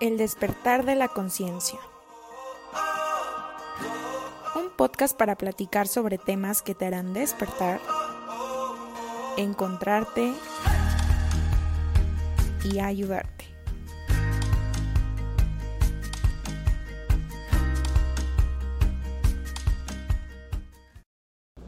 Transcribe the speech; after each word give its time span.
El 0.00 0.16
despertar 0.16 0.86
de 0.86 0.94
la 0.94 1.08
conciencia. 1.08 1.78
Un 4.54 4.70
podcast 4.74 5.14
para 5.14 5.36
platicar 5.36 5.88
sobre 5.88 6.16
temas 6.16 6.62
que 6.62 6.74
te 6.74 6.86
harán 6.86 7.12
despertar, 7.12 7.82
encontrarte 9.36 10.32
y 12.64 12.78
ayudarte. 12.78 13.44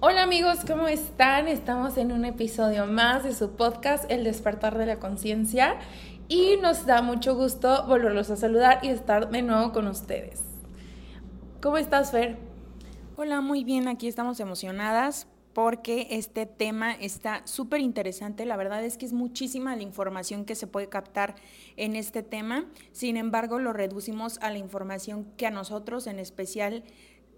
Hola 0.04 0.24
amigos, 0.24 0.58
¿cómo 0.66 0.88
están? 0.88 1.46
Estamos 1.46 1.96
en 1.96 2.10
un 2.10 2.24
episodio 2.24 2.86
más 2.86 3.22
de 3.22 3.34
su 3.34 3.52
podcast 3.56 4.10
El 4.10 4.24
despertar 4.24 4.76
de 4.76 4.86
la 4.86 4.98
conciencia 4.98 5.76
y 6.32 6.56
nos 6.56 6.86
da 6.86 7.02
mucho 7.02 7.34
gusto 7.34 7.84
volverlos 7.86 8.30
a 8.30 8.36
saludar 8.36 8.78
y 8.82 8.88
estar 8.88 9.28
de 9.28 9.42
nuevo 9.42 9.70
con 9.70 9.86
ustedes. 9.86 10.40
¿Cómo 11.60 11.76
estás, 11.76 12.10
Fer? 12.10 12.38
Hola, 13.16 13.42
muy 13.42 13.64
bien, 13.64 13.86
aquí 13.86 14.08
estamos 14.08 14.40
emocionadas 14.40 15.26
porque 15.52 16.06
este 16.10 16.46
tema 16.46 16.92
está 16.92 17.46
súper 17.46 17.80
interesante. 17.80 18.46
La 18.46 18.56
verdad 18.56 18.82
es 18.82 18.96
que 18.96 19.04
es 19.04 19.12
muchísima 19.12 19.76
la 19.76 19.82
información 19.82 20.46
que 20.46 20.54
se 20.54 20.66
puede 20.66 20.88
captar 20.88 21.34
en 21.76 21.96
este 21.96 22.22
tema. 22.22 22.64
Sin 22.92 23.18
embargo, 23.18 23.58
lo 23.58 23.74
reducimos 23.74 24.38
a 24.38 24.50
la 24.50 24.56
información 24.56 25.26
que 25.36 25.46
a 25.46 25.50
nosotros 25.50 26.06
en 26.06 26.18
especial 26.18 26.82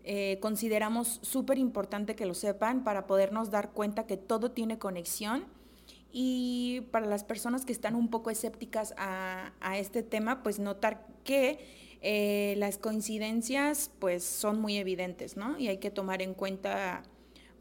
eh, 0.05 0.39
consideramos 0.41 1.19
súper 1.23 1.59
importante 1.59 2.15
que 2.15 2.27
lo 2.27 2.35
sepan 2.35 2.85
para 2.85 3.09
podernos 3.09 3.51
dar 3.51 3.73
cuenta 3.73 4.07
que 4.07 4.17
todo 4.17 4.53
tiene 4.53 4.79
conexión 4.79 5.47
y 6.17 6.83
para 6.93 7.07
las 7.07 7.25
personas 7.25 7.65
que 7.65 7.73
están 7.73 7.97
un 7.97 8.09
poco 8.09 8.31
escépticas 8.31 8.95
a, 8.97 9.51
este 9.77 10.05
tema, 10.05 10.45
pues 10.45 10.61
notar 10.61 11.05
que 11.25 11.59
eh, 12.03 12.55
las 12.59 12.79
coincidencias 12.79 13.91
pues 13.99 14.23
son 14.23 14.61
muy 14.61 14.77
evidentes, 14.77 15.37
¿no? 15.37 15.59
Y 15.59 15.67
hay 15.67 15.79
que 15.79 15.91
tomar 15.91 16.23
en 16.23 16.35
cuenta 16.35 17.03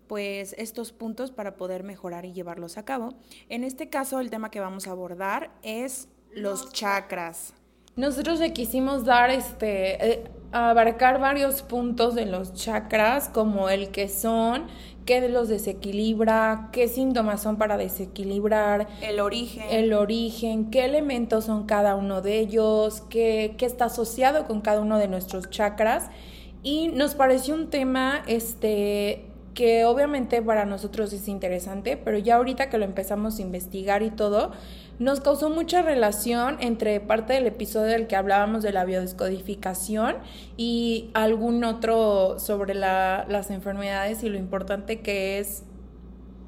pues 0.05 0.53
estos 0.59 0.91
puntos 0.91 1.31
para 1.31 1.57
poder 1.57 1.81
mejorar 1.81 2.25
y 2.25 2.33
llevarlos 2.33 2.77
a 2.77 2.85
cabo. 2.85 3.15
En 3.49 3.63
este 3.63 3.89
caso 3.89 4.19
el 4.19 4.29
tema 4.29 4.51
que 4.51 4.59
vamos 4.59 4.85
a 4.85 4.91
abordar 4.91 5.49
es 5.63 6.07
los 6.31 6.71
chakras. 6.71 7.55
Nosotros 7.95 8.39
le 8.39 8.53
quisimos 8.53 9.03
dar 9.03 9.31
este 9.31 10.13
eh, 10.13 10.23
abarcar 10.51 11.19
varios 11.19 11.63
puntos 11.63 12.13
de 12.13 12.27
los 12.27 12.53
chakras 12.53 13.29
como 13.29 13.69
el 13.69 13.89
que 13.89 14.07
son 14.07 14.67
qué 15.05 15.27
los 15.29 15.49
desequilibra, 15.49 16.69
qué 16.71 16.87
síntomas 16.87 17.41
son 17.41 17.57
para 17.57 17.77
desequilibrar, 17.77 18.87
el 19.01 19.19
origen, 19.19 19.63
el 19.69 19.93
origen, 19.93 20.69
qué 20.69 20.85
elementos 20.85 21.45
son 21.45 21.65
cada 21.65 21.95
uno 21.95 22.21
de 22.21 22.39
ellos, 22.39 23.03
qué, 23.09 23.55
qué 23.57 23.65
está 23.65 23.85
asociado 23.85 24.45
con 24.45 24.61
cada 24.61 24.81
uno 24.81 24.97
de 24.97 25.07
nuestros 25.07 25.49
chakras. 25.49 26.09
Y 26.63 26.87
nos 26.87 27.15
pareció 27.15 27.55
un 27.55 27.69
tema 27.69 28.23
este, 28.27 29.25
que 29.53 29.85
obviamente 29.85 30.41
para 30.41 30.65
nosotros 30.65 31.13
es 31.13 31.27
interesante, 31.27 31.97
pero 31.97 32.17
ya 32.17 32.35
ahorita 32.35 32.69
que 32.69 32.77
lo 32.77 32.85
empezamos 32.85 33.37
a 33.37 33.41
investigar 33.41 34.01
y 34.01 34.09
todo, 34.09 34.51
nos 34.99 35.19
causó 35.21 35.49
mucha 35.49 35.81
relación 35.81 36.57
entre 36.59 36.99
parte 36.99 37.33
del 37.33 37.47
episodio 37.47 37.87
del 37.87 38.07
que 38.07 38.15
hablábamos 38.15 38.63
de 38.63 38.71
la 38.71 38.85
biodescodificación 38.85 40.17
y 40.57 41.09
algún 41.13 41.63
otro 41.63 42.39
sobre 42.39 42.73
las 42.73 43.51
enfermedades 43.51 44.23
y 44.23 44.29
lo 44.29 44.37
importante 44.37 45.01
que 45.01 45.39
es 45.39 45.63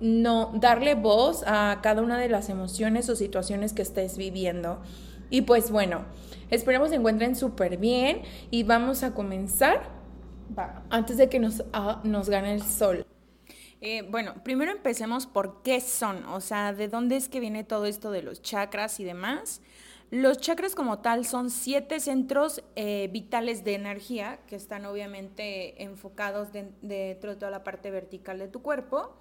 no 0.01 0.51
darle 0.55 0.95
voz 0.95 1.43
a 1.47 1.79
cada 1.81 2.01
una 2.01 2.19
de 2.19 2.29
las 2.29 2.49
emociones 2.49 3.09
o 3.09 3.15
situaciones 3.15 3.73
que 3.73 3.81
estés 3.81 4.17
viviendo. 4.17 4.79
Y 5.29 5.41
pues 5.41 5.71
bueno, 5.71 6.01
esperemos 6.49 6.89
se 6.89 6.95
encuentren 6.95 7.35
súper 7.35 7.77
bien 7.77 8.21
y 8.51 8.63
vamos 8.63 9.03
a 9.03 9.13
comenzar 9.13 9.94
antes 10.89 11.17
de 11.17 11.29
que 11.29 11.39
nos, 11.39 11.63
ah, 11.73 12.01
nos 12.03 12.29
gane 12.29 12.53
el 12.53 12.63
sol. 12.63 13.05
Eh, 13.81 14.03
bueno, 14.09 14.35
primero 14.43 14.71
empecemos 14.71 15.27
por 15.27 15.61
qué 15.61 15.79
son, 15.81 16.25
o 16.25 16.41
sea, 16.41 16.73
de 16.73 16.87
dónde 16.87 17.17
es 17.17 17.29
que 17.29 17.39
viene 17.39 17.63
todo 17.63 17.85
esto 17.85 18.11
de 18.11 18.23
los 18.23 18.41
chakras 18.41 18.99
y 18.99 19.03
demás. 19.03 19.61
Los 20.11 20.37
chakras 20.37 20.75
como 20.75 20.99
tal 20.99 21.25
son 21.25 21.49
siete 21.49 21.99
centros 21.99 22.63
eh, 22.75 23.09
vitales 23.11 23.63
de 23.63 23.75
energía 23.75 24.39
que 24.47 24.55
están 24.55 24.85
obviamente 24.85 25.83
enfocados 25.83 26.51
dentro 26.51 27.31
de 27.31 27.35
toda 27.35 27.51
la 27.51 27.63
parte 27.63 27.91
vertical 27.91 28.39
de 28.39 28.47
tu 28.47 28.61
cuerpo. 28.61 29.13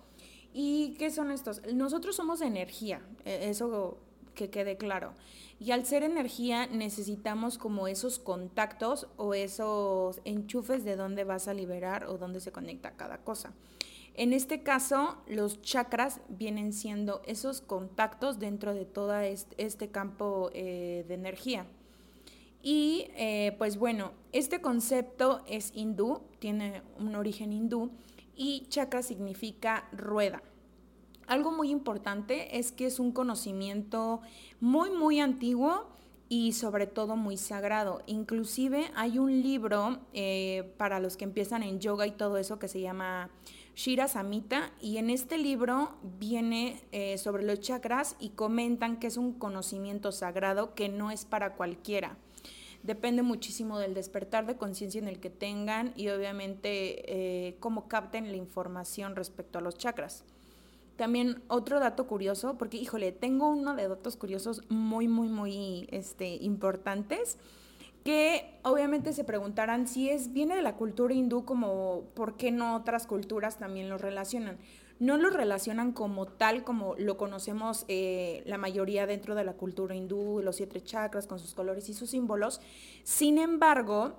¿Y 0.52 0.94
qué 0.98 1.10
son 1.10 1.32
estos? 1.32 1.60
Nosotros 1.74 2.14
somos 2.14 2.40
energía, 2.40 3.02
e, 3.24 3.50
eso 3.50 3.98
que 4.34 4.50
quede 4.50 4.76
claro. 4.76 5.14
Y 5.58 5.70
al 5.70 5.86
ser 5.86 6.02
energía 6.02 6.66
necesitamos 6.66 7.58
como 7.58 7.88
esos 7.88 8.18
contactos 8.18 9.06
o 9.16 9.34
esos 9.34 10.20
enchufes 10.24 10.84
de 10.84 10.96
dónde 10.96 11.24
vas 11.24 11.48
a 11.48 11.54
liberar 11.54 12.06
o 12.06 12.18
dónde 12.18 12.40
se 12.40 12.52
conecta 12.52 12.96
cada 12.96 13.18
cosa. 13.18 13.54
En 14.16 14.32
este 14.32 14.62
caso, 14.62 15.16
los 15.26 15.60
chakras 15.62 16.20
vienen 16.28 16.72
siendo 16.72 17.22
esos 17.26 17.60
contactos 17.60 18.38
dentro 18.38 18.72
de 18.72 18.84
todo 18.84 19.18
este 19.18 19.88
campo 19.88 20.50
eh, 20.54 21.04
de 21.08 21.14
energía. 21.14 21.66
Y 22.62 23.08
eh, 23.16 23.54
pues 23.58 23.76
bueno, 23.76 24.12
este 24.32 24.60
concepto 24.60 25.42
es 25.46 25.72
hindú, 25.74 26.22
tiene 26.38 26.82
un 26.98 27.14
origen 27.16 27.52
hindú 27.52 27.90
y 28.36 28.66
chakra 28.68 29.02
significa 29.02 29.88
rueda. 29.92 30.42
Algo 31.26 31.52
muy 31.52 31.70
importante 31.70 32.58
es 32.58 32.72
que 32.72 32.86
es 32.86 32.98
un 32.98 33.12
conocimiento 33.12 34.20
muy, 34.60 34.90
muy 34.90 35.20
antiguo 35.20 35.88
y 36.28 36.52
sobre 36.52 36.86
todo 36.86 37.16
muy 37.16 37.36
sagrado. 37.36 38.02
Inclusive 38.06 38.90
hay 38.94 39.18
un 39.18 39.42
libro 39.42 40.00
eh, 40.12 40.72
para 40.76 41.00
los 41.00 41.16
que 41.16 41.24
empiezan 41.24 41.62
en 41.62 41.80
yoga 41.80 42.06
y 42.06 42.12
todo 42.12 42.38
eso 42.38 42.58
que 42.58 42.68
se 42.68 42.80
llama 42.80 43.30
Shira 43.74 44.08
Samita 44.08 44.72
y 44.80 44.98
en 44.98 45.10
este 45.10 45.38
libro 45.38 45.92
viene 46.18 46.80
eh, 46.92 47.18
sobre 47.18 47.42
los 47.42 47.60
chakras 47.60 48.16
y 48.18 48.30
comentan 48.30 48.98
que 48.98 49.08
es 49.08 49.16
un 49.16 49.32
conocimiento 49.32 50.12
sagrado 50.12 50.74
que 50.74 50.88
no 50.88 51.10
es 51.10 51.24
para 51.24 51.54
cualquiera. 51.54 52.16
Depende 52.82 53.22
muchísimo 53.22 53.78
del 53.78 53.94
despertar 53.94 54.44
de 54.46 54.56
conciencia 54.56 55.00
en 55.00 55.08
el 55.08 55.18
que 55.18 55.30
tengan 55.30 55.94
y 55.96 56.08
obviamente 56.08 57.48
eh, 57.48 57.56
cómo 57.58 57.88
capten 57.88 58.30
la 58.30 58.36
información 58.36 59.16
respecto 59.16 59.58
a 59.58 59.62
los 59.62 59.78
chakras. 59.78 60.22
También 60.96 61.42
otro 61.48 61.80
dato 61.80 62.06
curioso, 62.06 62.56
porque 62.56 62.76
híjole, 62.76 63.12
tengo 63.12 63.48
uno 63.48 63.74
de 63.74 63.88
datos 63.88 64.16
curiosos 64.16 64.62
muy, 64.68 65.08
muy, 65.08 65.28
muy 65.28 65.88
este, 65.90 66.36
importantes 66.36 67.38
que 68.04 68.58
obviamente 68.62 69.14
se 69.14 69.24
preguntarán 69.24 69.88
si 69.88 70.10
es 70.10 70.32
viene 70.32 70.54
de 70.54 70.62
la 70.62 70.76
cultura 70.76 71.14
hindú 71.14 71.44
como 71.46 72.02
por 72.14 72.36
qué 72.36 72.52
no 72.52 72.76
otras 72.76 73.06
culturas 73.06 73.58
también 73.58 73.88
lo 73.88 73.98
relacionan. 73.98 74.58
No 75.00 75.16
lo 75.16 75.30
relacionan 75.30 75.92
como 75.92 76.26
tal 76.26 76.62
como 76.62 76.94
lo 76.96 77.16
conocemos 77.16 77.84
eh, 77.88 78.42
la 78.46 78.58
mayoría 78.58 79.06
dentro 79.06 79.34
de 79.34 79.42
la 79.42 79.54
cultura 79.54 79.96
hindú, 79.96 80.40
los 80.42 80.56
siete 80.56 80.82
chakras 80.82 81.26
con 81.26 81.38
sus 81.40 81.54
colores 81.54 81.88
y 81.88 81.94
sus 81.94 82.10
símbolos. 82.10 82.60
Sin 83.02 83.38
embargo, 83.38 84.14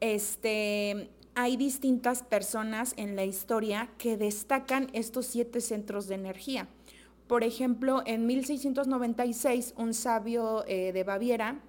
este, 0.00 1.10
hay 1.34 1.56
distintas 1.56 2.22
personas 2.22 2.94
en 2.96 3.16
la 3.16 3.24
historia 3.24 3.90
que 3.98 4.16
destacan 4.16 4.88
estos 4.92 5.26
siete 5.26 5.60
centros 5.60 6.06
de 6.08 6.16
energía. 6.16 6.68
Por 7.26 7.44
ejemplo, 7.44 8.02
en 8.06 8.26
1696, 8.26 9.74
un 9.76 9.94
sabio 9.94 10.64
eh, 10.66 10.92
de 10.92 11.04
Baviera, 11.04 11.60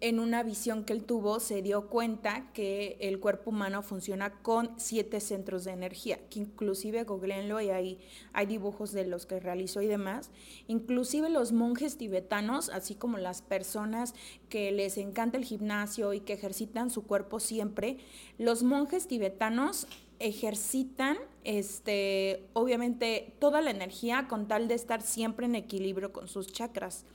en 0.00 0.18
una 0.18 0.42
visión 0.42 0.84
que 0.84 0.94
él 0.94 1.04
tuvo, 1.04 1.40
se 1.40 1.60
dio 1.60 1.88
cuenta 1.88 2.50
que 2.54 2.96
el 3.00 3.20
cuerpo 3.20 3.50
humano 3.50 3.82
funciona 3.82 4.30
con 4.42 4.70
siete 4.78 5.20
centros 5.20 5.64
de 5.64 5.72
energía, 5.72 6.18
que 6.30 6.38
inclusive 6.38 7.04
googleenlo 7.04 7.60
y 7.60 7.68
ahí 7.68 7.98
hay 8.32 8.46
dibujos 8.46 8.92
de 8.92 9.06
los 9.06 9.26
que 9.26 9.40
realizó 9.40 9.82
y 9.82 9.86
demás. 9.86 10.30
Inclusive 10.68 11.28
los 11.28 11.52
monjes 11.52 11.98
tibetanos, 11.98 12.70
así 12.70 12.94
como 12.94 13.18
las 13.18 13.42
personas 13.42 14.14
que 14.48 14.72
les 14.72 14.96
encanta 14.96 15.36
el 15.36 15.44
gimnasio 15.44 16.14
y 16.14 16.20
que 16.20 16.32
ejercitan 16.32 16.90
su 16.90 17.02
cuerpo 17.02 17.38
siempre, 17.38 17.98
los 18.38 18.62
monjes 18.62 19.06
tibetanos 19.06 19.86
ejercitan 20.18 21.16
este 21.44 22.46
obviamente 22.52 23.34
toda 23.38 23.62
la 23.62 23.70
energía 23.70 24.28
con 24.28 24.48
tal 24.48 24.68
de 24.68 24.74
estar 24.74 25.00
siempre 25.00 25.46
en 25.46 25.54
equilibrio 25.54 26.12
con 26.12 26.28
sus 26.28 26.52
chakras 26.52 27.06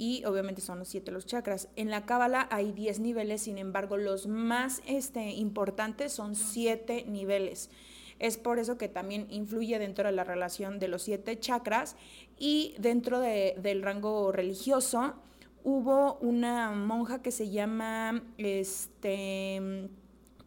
y 0.00 0.24
obviamente 0.24 0.62
son 0.62 0.78
los 0.78 0.88
siete 0.88 1.12
los 1.12 1.26
chakras. 1.26 1.68
En 1.76 1.90
la 1.90 2.06
Cábala 2.06 2.48
hay 2.50 2.72
diez 2.72 3.00
niveles, 3.00 3.42
sin 3.42 3.58
embargo, 3.58 3.98
los 3.98 4.26
más 4.26 4.80
este, 4.86 5.32
importantes 5.32 6.10
son 6.10 6.36
siete 6.36 7.04
niveles. 7.06 7.68
Es 8.18 8.38
por 8.38 8.58
eso 8.58 8.78
que 8.78 8.88
también 8.88 9.26
influye 9.28 9.78
dentro 9.78 10.06
de 10.06 10.12
la 10.12 10.24
relación 10.24 10.78
de 10.78 10.88
los 10.88 11.02
siete 11.02 11.38
chakras 11.38 11.96
y 12.38 12.74
dentro 12.78 13.20
del 13.20 13.82
rango 13.82 14.32
religioso 14.32 15.16
hubo 15.64 16.14
una 16.22 16.70
monja 16.70 17.20
que 17.20 17.30
se 17.30 17.50
llama 17.50 18.22
este, 18.38 19.90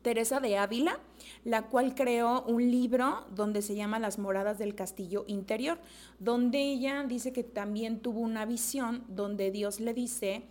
Teresa 0.03 0.39
de 0.39 0.57
Ávila, 0.57 0.99
la 1.43 1.63
cual 1.63 1.95
creó 1.95 2.43
un 2.43 2.69
libro 2.69 3.25
donde 3.31 3.61
se 3.61 3.75
llama 3.75 3.97
Las 3.97 4.19
moradas 4.19 4.59
del 4.59 4.75
castillo 4.75 5.23
interior, 5.27 5.79
donde 6.19 6.59
ella 6.59 7.03
dice 7.07 7.33
que 7.33 7.43
también 7.43 7.99
tuvo 7.99 8.19
una 8.19 8.45
visión 8.45 9.03
donde 9.07 9.49
Dios 9.49 9.79
le 9.79 9.93
dice 9.93 10.43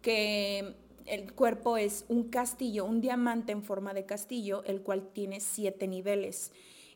que 0.00 0.74
el 1.06 1.32
cuerpo 1.32 1.76
es 1.76 2.04
un 2.08 2.30
castillo, 2.30 2.84
un 2.84 3.00
diamante 3.00 3.52
en 3.52 3.62
forma 3.62 3.92
de 3.92 4.06
castillo, 4.06 4.62
el 4.64 4.80
cual 4.80 5.08
tiene 5.12 5.40
siete 5.40 5.88
niveles. 5.88 6.52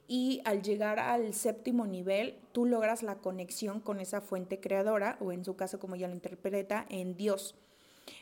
Y 0.06 0.40
al 0.44 0.62
llegar 0.62 0.98
al 1.00 1.34
séptimo 1.34 1.86
nivel, 1.86 2.36
tú 2.52 2.66
logras 2.66 3.02
la 3.02 3.16
conexión 3.16 3.80
con 3.80 4.00
esa 4.00 4.20
fuente 4.20 4.60
creadora, 4.60 5.16
o 5.20 5.32
en 5.32 5.44
su 5.44 5.56
caso, 5.56 5.80
como 5.80 5.96
ya 5.96 6.08
lo 6.08 6.14
interpreta, 6.14 6.86
en 6.90 7.16
Dios. 7.16 7.56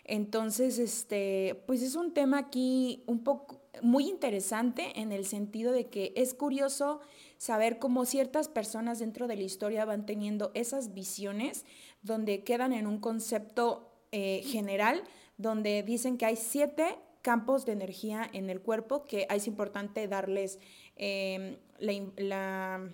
Entonces, 0.04 0.78
este, 0.78 1.60
pues 1.66 1.82
es 1.82 1.96
un 1.96 2.14
tema 2.14 2.38
aquí 2.38 3.02
un 3.06 3.24
poco 3.24 3.61
muy 3.80 4.08
interesante 4.08 5.00
en 5.00 5.12
el 5.12 5.24
sentido 5.24 5.72
de 5.72 5.86
que 5.86 6.12
es 6.16 6.34
curioso 6.34 7.00
saber 7.38 7.78
cómo 7.78 8.04
ciertas 8.04 8.48
personas 8.48 8.98
dentro 8.98 9.26
de 9.26 9.36
la 9.36 9.42
historia 9.42 9.84
van 9.84 10.04
teniendo 10.04 10.50
esas 10.54 10.92
visiones 10.92 11.64
donde 12.02 12.44
quedan 12.44 12.72
en 12.72 12.86
un 12.86 12.98
concepto 12.98 13.90
eh, 14.12 14.42
general, 14.44 15.02
donde 15.38 15.82
dicen 15.82 16.18
que 16.18 16.26
hay 16.26 16.36
siete 16.36 16.98
campos 17.22 17.64
de 17.64 17.72
energía 17.72 18.28
en 18.32 18.50
el 18.50 18.60
cuerpo 18.60 19.04
que 19.04 19.26
es 19.30 19.46
importante 19.46 20.06
darles 20.06 20.58
em, 20.96 21.56
la, 21.78 22.90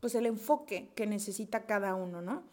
pues 0.00 0.14
el 0.14 0.26
enfoque 0.26 0.90
que 0.94 1.06
necesita 1.06 1.66
cada 1.66 1.94
uno, 1.94 2.22
¿no? 2.22 2.44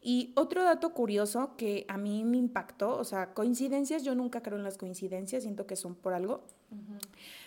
Y 0.00 0.32
otro 0.36 0.64
dato 0.64 0.92
curioso 0.92 1.56
que 1.56 1.84
a 1.88 1.96
mí 1.96 2.24
me 2.24 2.36
impactó, 2.36 2.96
o 2.96 3.04
sea, 3.04 3.34
coincidencias, 3.34 4.02
yo 4.02 4.14
nunca 4.14 4.42
creo 4.42 4.58
en 4.58 4.64
las 4.64 4.78
coincidencias, 4.78 5.42
siento 5.42 5.66
que 5.66 5.76
son 5.76 5.94
por 5.94 6.14
algo. 6.14 6.42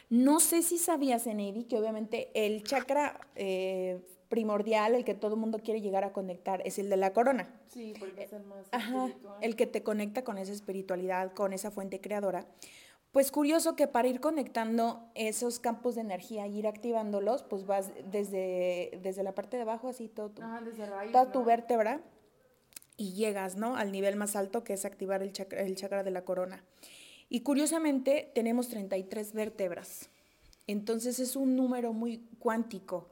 No 0.09 0.39
sé 0.39 0.61
si 0.61 0.77
sabías, 0.77 1.25
Eneidi, 1.27 1.63
que 1.63 1.77
obviamente 1.77 2.29
el 2.33 2.63
chakra 2.63 3.19
eh, 3.35 3.99
primordial, 4.29 4.95
el 4.95 5.03
que 5.03 5.15
todo 5.15 5.35
el 5.35 5.39
mundo 5.39 5.59
quiere 5.59 5.81
llegar 5.81 6.03
a 6.03 6.13
conectar, 6.13 6.61
es 6.65 6.79
el 6.79 6.89
de 6.89 6.97
la 6.97 7.13
corona. 7.13 7.47
Sí, 7.67 7.93
porque 7.99 8.23
es 8.23 8.33
el 8.33 8.43
más 8.43 8.67
Ajá, 8.71 9.09
el 9.41 9.55
que 9.55 9.67
te 9.67 9.83
conecta 9.83 10.23
con 10.23 10.37
esa 10.37 10.51
espiritualidad, 10.51 11.33
con 11.33 11.53
esa 11.53 11.71
fuente 11.71 11.99
creadora. 11.99 12.45
Pues 13.15 13.31
curioso 13.31 13.77
que 13.77 13.87
para 13.87 14.09
ir 14.09 14.19
conectando 14.19 15.09
esos 15.15 15.59
campos 15.59 15.95
de 15.95 16.01
energía 16.01 16.47
y 16.47 16.57
ir 16.57 16.67
activándolos, 16.67 17.43
pues 17.43 17.65
vas 17.65 17.91
desde, 18.11 18.99
desde 19.01 19.23
la 19.23 19.33
parte 19.33 19.55
de 19.55 19.63
abajo, 19.63 19.87
así 19.87 20.09
todo 20.09 20.31
toda 21.11 21.31
tu 21.31 21.45
vértebra, 21.45 22.01
y 22.97 23.13
llegas, 23.13 23.55
¿no? 23.55 23.75
Al 23.75 23.91
nivel 23.91 24.15
más 24.15 24.35
alto 24.35 24.63
que 24.63 24.73
es 24.73 24.85
activar 24.85 25.21
el 25.21 25.31
chakra, 25.33 25.61
el 25.61 25.75
chakra 25.75 26.03
de 26.03 26.11
la 26.11 26.23
corona. 26.23 26.63
Y 27.29 27.41
curiosamente 27.41 28.31
tenemos 28.35 28.69
33 28.69 29.33
vértebras. 29.33 30.09
Entonces 30.67 31.19
es 31.19 31.35
un 31.35 31.55
número 31.55 31.93
muy 31.93 32.19
cuántico. 32.39 33.09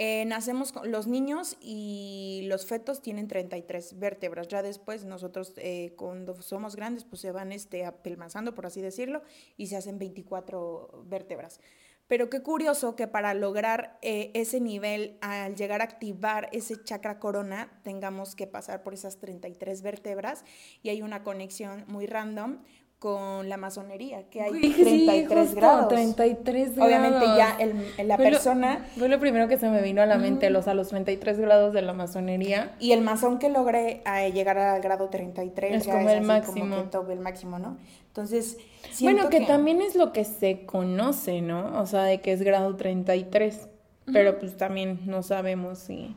Eh, 0.00 0.24
nacemos 0.26 0.72
los 0.84 1.08
niños 1.08 1.56
y 1.60 2.42
los 2.44 2.66
fetos 2.66 3.02
tienen 3.02 3.26
33 3.26 3.98
vértebras. 3.98 4.46
Ya 4.46 4.62
después 4.62 5.04
nosotros 5.04 5.54
eh, 5.56 5.92
cuando 5.96 6.40
somos 6.40 6.76
grandes 6.76 7.04
pues 7.04 7.20
se 7.20 7.32
van 7.32 7.50
este, 7.50 7.84
apelmazando, 7.84 8.54
por 8.54 8.66
así 8.66 8.80
decirlo, 8.80 9.22
y 9.56 9.66
se 9.66 9.76
hacen 9.76 9.98
24 9.98 11.04
vértebras. 11.08 11.60
Pero 12.08 12.30
qué 12.30 12.42
curioso 12.42 12.96
que 12.96 13.06
para 13.06 13.34
lograr 13.34 13.98
eh, 14.00 14.30
ese 14.34 14.60
nivel, 14.60 15.18
al 15.20 15.54
llegar 15.56 15.82
a 15.82 15.84
activar 15.84 16.48
ese 16.52 16.82
chakra 16.82 17.18
corona, 17.18 17.70
tengamos 17.82 18.34
que 18.34 18.46
pasar 18.46 18.82
por 18.82 18.94
esas 18.94 19.18
33 19.18 19.82
vértebras 19.82 20.44
y 20.82 20.88
hay 20.88 21.02
una 21.02 21.22
conexión 21.22 21.84
muy 21.86 22.06
random 22.06 22.60
con 22.98 23.48
la 23.48 23.56
masonería, 23.56 24.28
que 24.28 24.42
hay 24.42 24.50
33 24.58 25.54
grados. 25.54 25.88
33 25.88 26.74
grados. 26.74 26.88
Obviamente 26.88 27.26
ya 27.36 27.56
el, 27.60 28.08
la 28.08 28.16
persona... 28.16 28.86
fue 28.96 29.08
lo 29.08 29.20
primero 29.20 29.46
que 29.46 29.56
se 29.56 29.68
me 29.68 29.82
vino 29.82 30.02
a 30.02 30.06
la 30.06 30.18
mente, 30.18 30.50
los 30.50 30.66
a 30.66 30.74
los 30.74 30.88
33 30.88 31.38
grados 31.38 31.72
de 31.72 31.82
la 31.82 31.92
masonería. 31.92 32.74
Y 32.80 32.92
el 32.92 33.02
masón 33.02 33.38
que 33.38 33.50
logré 33.50 34.02
eh, 34.04 34.32
llegar 34.32 34.58
al 34.58 34.80
grado 34.80 35.10
33 35.10 35.76
es 35.76 35.86
como 35.86 36.10
el 36.10 36.22
máximo. 36.22 36.88
el 37.08 37.20
máximo, 37.20 37.58
¿no? 37.60 37.76
Entonces, 38.08 38.58
Bueno, 39.00 39.28
que, 39.28 39.40
también 39.42 39.80
es 39.80 39.94
lo 39.94 40.12
que 40.12 40.24
se 40.24 40.66
conoce, 40.66 41.40
¿no? 41.40 41.80
O 41.80 41.86
sea, 41.86 42.02
de 42.04 42.20
que 42.20 42.32
es 42.32 42.42
grado 42.42 42.76
33, 42.76 43.68
pero 44.12 44.38
pues 44.38 44.56
también 44.56 45.00
no 45.06 45.22
sabemos 45.22 45.78
si... 45.78 46.16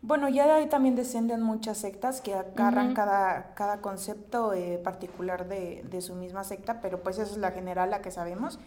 Bueno, 0.00 0.28
ya 0.28 0.46
de 0.46 0.52
ahí 0.52 0.66
también 0.66 0.94
descenden 0.94 1.42
muchas 1.42 1.78
sectas 1.78 2.20
que 2.20 2.34
agarran 2.34 2.94
cada, 2.94 3.54
cada 3.54 3.80
concepto 3.80 4.52
eh, 4.52 4.78
particular 4.82 5.48
de, 5.48 5.82
de, 5.90 6.00
su 6.00 6.14
misma 6.14 6.44
secta, 6.44 6.80
pero 6.80 7.02
pues 7.02 7.18
esa 7.18 7.32
es 7.32 7.38
la 7.38 7.50
general, 7.50 7.90
la 7.90 8.00
que 8.00 8.12
sabemos. 8.12 8.60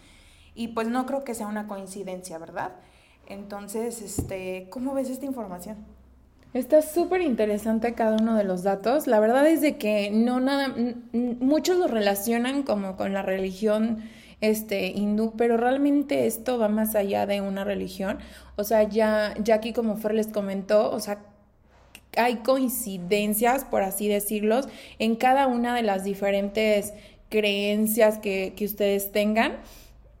Y 0.54 0.68
pues 0.68 0.88
no 0.88 1.06
creo 1.06 1.24
que 1.24 1.34
sea 1.34 1.46
una 1.46 1.66
coincidencia, 1.66 2.36
¿verdad? 2.36 2.72
Entonces, 3.26 4.02
este, 4.02 4.68
¿cómo 4.70 4.92
ves 4.92 5.08
esta 5.08 5.24
información? 5.24 5.78
Está 6.54 6.82
súper 6.82 7.22
interesante 7.22 7.94
cada 7.94 8.16
uno 8.16 8.36
de 8.36 8.44
los 8.44 8.62
datos. 8.62 9.06
La 9.06 9.20
verdad 9.20 9.46
es 9.46 9.62
de 9.62 9.78
que 9.78 10.10
no 10.10 10.38
nada, 10.38 10.74
muchos 11.12 11.78
lo 11.78 11.86
relacionan 11.86 12.62
como 12.62 12.96
con 12.96 13.14
la 13.14 13.22
religión 13.22 14.02
este, 14.42 14.88
hindú, 14.88 15.32
pero 15.38 15.56
realmente 15.56 16.26
esto 16.26 16.58
va 16.58 16.68
más 16.68 16.94
allá 16.94 17.24
de 17.24 17.40
una 17.40 17.64
religión. 17.64 18.18
O 18.56 18.64
sea, 18.64 18.82
ya, 18.82 19.34
ya 19.42 19.54
aquí 19.54 19.72
como 19.72 19.96
Fer 19.96 20.12
les 20.14 20.26
comentó, 20.26 20.90
o 20.90 21.00
sea, 21.00 21.20
hay 22.18 22.36
coincidencias, 22.36 23.64
por 23.64 23.82
así 23.82 24.08
decirlo, 24.08 24.60
en 24.98 25.16
cada 25.16 25.46
una 25.46 25.74
de 25.74 25.82
las 25.82 26.04
diferentes 26.04 26.92
creencias 27.30 28.18
que, 28.18 28.52
que 28.54 28.66
ustedes 28.66 29.10
tengan 29.10 29.54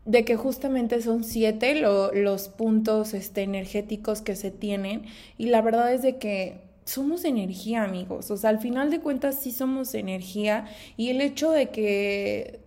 de 0.04 0.24
que 0.24 0.36
justamente 0.36 1.00
son 1.00 1.24
siete 1.24 1.74
los 1.74 2.48
puntos 2.48 3.14
este, 3.14 3.42
energéticos 3.42 4.20
que 4.20 4.34
se 4.34 4.50
tienen 4.50 5.04
y 5.38 5.46
la 5.46 5.62
verdad 5.62 5.92
es 5.92 6.02
de 6.02 6.18
que 6.18 6.60
somos 6.84 7.24
energía 7.24 7.84
amigos, 7.84 8.30
o 8.30 8.36
sea, 8.36 8.50
al 8.50 8.58
final 8.58 8.90
de 8.90 9.00
cuentas 9.00 9.36
sí 9.36 9.52
somos 9.52 9.94
energía 9.94 10.66
y 10.96 11.10
el 11.10 11.20
hecho 11.20 11.52
de 11.52 11.70
que 11.70 12.60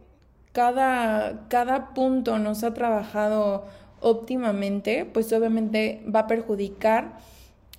cada, 0.53 1.47
cada 1.49 1.93
punto 1.93 2.39
nos 2.39 2.63
ha 2.63 2.73
trabajado 2.73 3.65
óptimamente, 3.99 5.03
pues 5.03 5.33
obviamente 5.33 6.01
va 6.13 6.21
a 6.21 6.27
perjudicar 6.27 7.17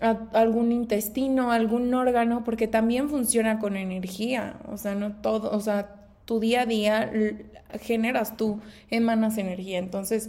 a 0.00 0.18
algún 0.34 0.72
intestino, 0.72 1.52
algún 1.52 1.94
órgano, 1.94 2.44
porque 2.44 2.68
también 2.68 3.08
funciona 3.08 3.58
con 3.58 3.76
energía, 3.76 4.56
o 4.70 4.76
sea, 4.76 4.94
no 4.94 5.12
todo, 5.22 5.50
o 5.56 5.60
sea, 5.60 6.05
tu 6.26 6.38
día 6.40 6.62
a 6.62 6.67
día 6.67 7.11
generas 7.81 8.37
tú, 8.37 8.61
emanas 8.90 9.38
energía, 9.38 9.78
entonces 9.78 10.28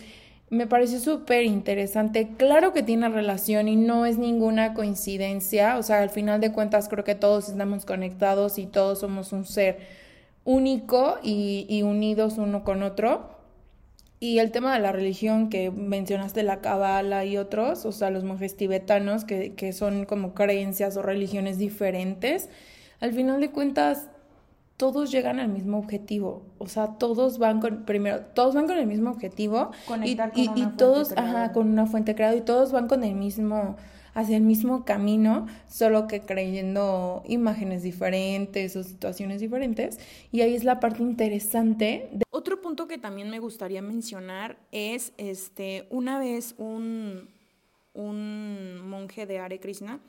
me 0.49 0.65
pareció 0.65 0.99
súper 0.99 1.43
interesante, 1.43 2.29
claro 2.37 2.71
que 2.71 2.81
tiene 2.81 3.09
relación 3.09 3.67
y 3.67 3.75
no 3.75 4.05
es 4.05 4.17
ninguna 4.17 4.73
coincidencia, 4.73 5.77
o 5.77 5.83
sea, 5.83 6.01
al 6.01 6.09
final 6.09 6.39
de 6.39 6.53
cuentas 6.53 6.87
creo 6.87 7.03
que 7.03 7.15
todos 7.15 7.49
estamos 7.49 7.85
conectados 7.85 8.57
y 8.57 8.65
todos 8.65 8.99
somos 8.99 9.33
un 9.33 9.45
ser 9.45 9.79
único 10.45 11.17
y, 11.21 11.81
unidos 11.83 12.37
uno 12.37 12.63
con 12.63 12.81
otro. 12.81 13.35
Y 14.19 14.39
el 14.39 14.51
tema 14.51 14.73
de 14.73 14.79
la 14.79 14.91
religión 14.91 15.49
que 15.49 15.69
mencionaste, 15.69 16.41
la 16.41 16.61
Kabbalah 16.61 17.25
y 17.25 17.37
otros, 17.37 17.85
o 17.85 17.91
sea, 17.91 18.09
los 18.09 18.23
monjes 18.23 18.55
tibetanos, 18.55 19.25
que, 19.25 19.53
que 19.53 19.73
son 19.73 20.05
como 20.05 20.33
creencias 20.33 20.97
o 20.97 21.03
religiones 21.03 21.59
diferentes, 21.59 22.49
al 22.99 23.13
final 23.13 23.41
de 23.41 23.51
cuentas 23.51 24.07
todos 24.77 25.11
llegan 25.11 25.39
al 25.39 25.49
mismo 25.49 25.79
objetivo. 25.79 26.45
O 26.59 26.67
sea, 26.67 26.97
todos 26.97 27.39
van 27.39 27.59
con, 27.59 27.83
primero, 27.83 28.21
todos 28.33 28.55
van 28.55 28.67
con 28.67 28.77
el 28.77 28.87
mismo 28.87 29.09
objetivo. 29.09 29.71
Conectar 29.87 30.31
y, 30.35 30.49
y, 30.55 30.65
todos, 30.77 31.11
ajá, 31.17 31.51
con 31.51 31.67
una 31.67 31.87
fuente 31.87 32.15
creada 32.15 32.35
y 32.35 32.41
todos 32.41 32.71
van 32.71 32.87
con 32.87 33.03
el 33.03 33.15
mismo 33.15 33.75
hacia 34.13 34.35
el 34.35 34.43
mismo 34.43 34.83
camino, 34.83 35.45
solo 35.69 36.07
que 36.07 36.21
creyendo 36.21 37.21
imágenes 37.27 37.83
diferentes 37.83 38.75
o 38.75 38.83
situaciones 38.83 39.41
diferentes. 39.41 39.99
Y 40.31 40.41
ahí 40.41 40.55
es 40.55 40.63
la 40.63 40.79
parte 40.79 41.03
interesante. 41.03 42.09
Otro 42.31 42.59
punto 42.59 42.87
que 42.87 42.97
también 42.97 43.29
me 43.29 43.37
gustaría 43.37 43.83
mencionar 43.83 44.57
es, 44.71 45.13
este, 45.17 45.85
una 45.91 46.17
vez 46.17 46.55
un, 46.57 47.29
un 47.93 48.81
monje 48.89 49.27
de 49.27 49.37
Hare 49.37 49.59
Krishna 49.59 49.99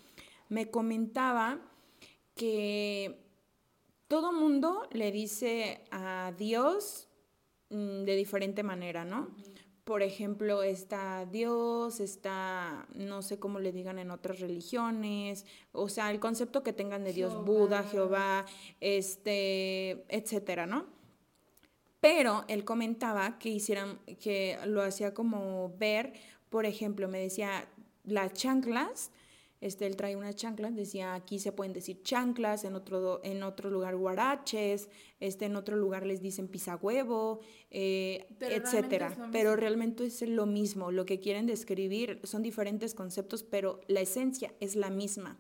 me 0.49 0.71
comentaba 0.71 1.59
que 2.35 3.28
todo 4.09 4.33
mundo 4.33 4.89
le 4.93 5.13
dice 5.13 5.85
a 5.91 6.33
Dios 6.37 7.09
mm, 7.71 8.05
de 8.05 8.17
diferente 8.17 8.63
manera, 8.63 9.05
¿no? 9.05 9.29
por 9.89 10.03
ejemplo, 10.03 10.63
está 10.63 11.25
Dios, 11.25 12.01
está, 12.01 12.87
no 12.93 13.23
sé 13.23 13.39
cómo 13.39 13.59
le 13.59 13.73
digan 13.73 13.99
en 13.99 14.11
otras 14.11 14.39
religiones, 14.39 15.47
o 15.73 15.89
sea, 15.89 16.11
el 16.11 16.21
concepto 16.21 16.63
que 16.63 16.75
tengan 16.75 17.05
de 17.05 17.15
Dios, 17.15 17.43
Buda, 17.43 17.83
Jehová, 17.85 18.45
este, 18.81 20.05
etcétera, 20.15 20.67
¿no? 20.67 20.85
Pero 22.01 22.45
él 22.49 22.67
comentaba 22.67 23.39
que 23.39 23.49
hicieran, 23.49 23.99
que 24.21 24.59
lo 24.67 24.83
hacía 24.83 25.15
como 25.15 25.75
ver, 25.79 26.13
por 26.51 26.67
ejemplo, 26.67 27.09
me 27.09 27.21
decía, 27.21 27.67
las 28.05 28.35
chanclas 28.35 29.11
este, 29.61 29.87
él 29.87 29.97
trae 29.97 30.17
unas 30.17 30.37
chanclas, 30.37 30.75
decía 30.75 31.15
aquí 31.15 31.39
se 31.39 31.53
pueden 31.53 31.73
decir 31.73 32.03
chanclas, 32.03 32.65
en 32.65 32.75
otro, 32.75 33.21
en 33.25 33.43
otro 33.43 33.71
lugar 33.71 33.97
guaraches, 33.97 34.89
este, 35.21 35.47
en 35.47 35.57
otro 35.57 35.77
lugar 35.77 36.07
les 36.07 36.23
dicen 36.23 36.49
pisagüevo, 36.49 37.41
eh, 37.71 38.27
etcétera. 38.41 39.31
pero 39.33 39.57
realmente 39.57 40.07
es 40.07 40.23
lo 40.23 40.47
mismo, 40.47 40.91
lo 40.93 41.07
que 41.07 41.21
quieren 41.21 41.47
describir 41.47 42.21
son 42.25 42.43
diferentes 42.43 42.95
conceptos, 42.95 43.43
pero 43.43 43.81
la 43.89 44.01
esencia 44.01 44.55
es 44.61 44.77
la 44.77 44.91
misma. 44.91 45.39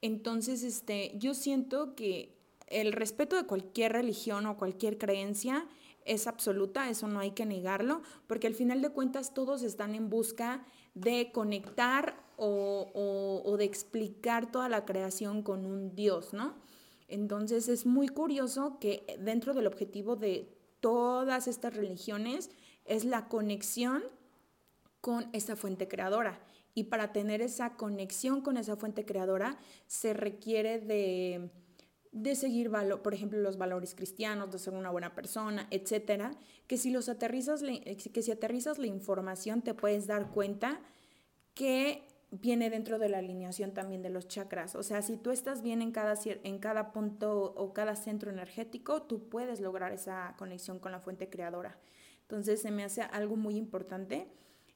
Entonces, 0.00 0.62
este, 0.64 1.12
yo 1.16 1.32
siento 1.34 1.94
que 1.94 2.36
el 2.66 2.92
respeto 2.92 3.36
de 3.36 3.44
cualquier 3.44 3.92
religión 3.92 4.46
o 4.46 4.56
cualquier 4.56 4.98
creencia 4.98 5.66
es 6.04 6.26
absoluta, 6.26 6.90
eso 6.90 7.08
no 7.08 7.20
hay 7.20 7.30
que 7.30 7.46
negarlo, 7.46 8.02
porque 8.26 8.46
al 8.46 8.54
final 8.54 8.82
de 8.82 8.90
cuentas 8.90 9.32
todos 9.32 9.62
están 9.62 9.94
en 9.94 10.10
busca 10.10 10.66
de 10.94 11.30
conectar 11.32 12.23
o, 12.36 13.54
de 13.58 13.64
explicar 13.64 14.50
toda 14.50 14.68
la 14.68 14.84
creación 14.84 15.42
con 15.42 15.64
un 15.64 15.94
Dios, 15.94 16.32
¿no? 16.32 16.54
Entonces 17.08 17.68
es 17.68 17.86
muy 17.86 18.08
curioso 18.08 18.78
que 18.80 19.04
dentro 19.20 19.54
del 19.54 19.66
objetivo 19.66 20.16
de 20.16 20.48
todas 20.80 21.46
estas 21.46 21.74
religiones 21.74 22.50
es 22.84 23.04
la 23.04 23.28
conexión 23.28 24.02
con 25.00 25.28
esa 25.32 25.54
fuente 25.54 25.86
creadora. 25.86 26.40
Y 26.74 26.84
para 26.84 27.12
tener 27.12 27.40
esa 27.40 27.76
conexión 27.76 28.40
con 28.40 28.56
esa 28.56 28.76
fuente 28.76 29.04
creadora 29.04 29.58
se 29.86 30.12
requiere 30.12 30.80
de 30.80 31.50
de 32.14 32.36
seguir, 32.36 32.70
por 33.02 33.12
ejemplo, 33.12 33.40
los 33.40 33.58
valores 33.58 33.96
cristianos, 33.96 34.52
de 34.52 34.60
ser 34.60 34.72
una 34.74 34.90
buena 34.90 35.16
persona, 35.16 35.66
etcétera, 35.72 36.30
que 36.68 36.78
si 36.78 36.90
los 36.90 37.08
aterrizas, 37.08 37.62
que 37.62 38.22
si 38.22 38.30
aterrizas 38.30 38.78
la 38.78 38.86
información 38.86 39.62
te 39.62 39.74
puedes 39.74 40.06
dar 40.06 40.30
cuenta 40.30 40.80
que 41.54 42.06
viene 42.40 42.70
dentro 42.70 42.98
de 42.98 43.08
la 43.08 43.18
alineación 43.18 43.72
también 43.72 44.02
de 44.02 44.10
los 44.10 44.26
chakras. 44.26 44.74
O 44.74 44.82
sea, 44.82 45.02
si 45.02 45.16
tú 45.16 45.30
estás 45.30 45.62
bien 45.62 45.82
en 45.82 45.92
cada, 45.92 46.14
en 46.24 46.58
cada 46.58 46.92
punto 46.92 47.54
o 47.56 47.72
cada 47.72 47.94
centro 47.96 48.30
energético, 48.30 49.02
tú 49.02 49.28
puedes 49.28 49.60
lograr 49.60 49.92
esa 49.92 50.34
conexión 50.38 50.78
con 50.78 50.92
la 50.92 51.00
fuente 51.00 51.30
creadora. 51.30 51.78
Entonces, 52.22 52.60
se 52.62 52.70
me 52.70 52.84
hace 52.84 53.02
algo 53.02 53.36
muy 53.36 53.56
importante. 53.56 54.28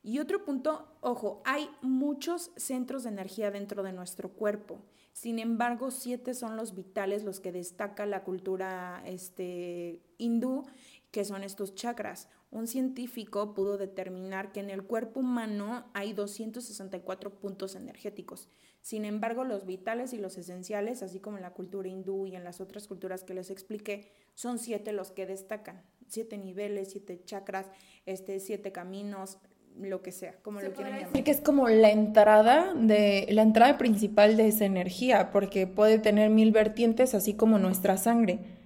Y 0.02 0.20
otro 0.20 0.44
punto, 0.44 0.96
ojo, 1.00 1.42
hay 1.44 1.68
muchos 1.82 2.52
centros 2.56 3.02
de 3.02 3.10
energía 3.10 3.50
dentro 3.50 3.82
de 3.82 3.92
nuestro 3.92 4.30
cuerpo. 4.30 4.80
Sin 5.12 5.40
embargo, 5.40 5.90
siete 5.90 6.34
son 6.34 6.56
los 6.56 6.74
vitales, 6.74 7.24
los 7.24 7.40
que 7.40 7.50
destaca 7.50 8.06
la 8.06 8.22
cultura 8.22 9.02
este, 9.04 10.00
hindú, 10.16 10.64
que 11.10 11.24
son 11.24 11.42
estos 11.42 11.74
chakras. 11.74 12.28
Un 12.50 12.66
científico 12.66 13.52
pudo 13.52 13.76
determinar 13.76 14.52
que 14.52 14.60
en 14.60 14.70
el 14.70 14.82
cuerpo 14.82 15.20
humano 15.20 15.90
hay 15.92 16.14
264 16.14 17.38
puntos 17.38 17.74
energéticos. 17.74 18.48
Sin 18.80 19.04
embargo, 19.04 19.44
los 19.44 19.66
vitales 19.66 20.14
y 20.14 20.18
los 20.18 20.38
esenciales, 20.38 21.02
así 21.02 21.20
como 21.20 21.36
en 21.36 21.42
la 21.42 21.52
cultura 21.52 21.88
hindú 21.88 22.26
y 22.26 22.36
en 22.36 22.44
las 22.44 22.62
otras 22.62 22.88
culturas 22.88 23.22
que 23.22 23.34
les 23.34 23.50
expliqué, 23.50 24.10
son 24.34 24.58
siete 24.58 24.92
los 24.92 25.10
que 25.10 25.26
destacan. 25.26 25.82
Siete 26.06 26.38
niveles, 26.38 26.92
siete 26.92 27.20
chakras, 27.22 27.66
este, 28.06 28.40
siete 28.40 28.72
caminos, 28.72 29.38
lo 29.78 30.02
que 30.02 30.10
sea, 30.10 30.34
como 30.42 30.60
lo 30.60 30.72
quieran 30.72 31.00
llamar. 31.00 31.24
que 31.24 31.30
es 31.30 31.40
como 31.40 31.68
la 31.68 31.90
entrada 31.90 32.72
de 32.74 33.26
la 33.30 33.42
entrada 33.42 33.78
principal 33.78 34.36
de 34.36 34.48
esa 34.48 34.64
energía, 34.64 35.30
porque 35.30 35.66
puede 35.66 35.98
tener 35.98 36.30
mil 36.30 36.50
vertientes, 36.50 37.14
así 37.14 37.34
como 37.34 37.58
nuestra 37.58 37.96
sangre. 37.96 38.57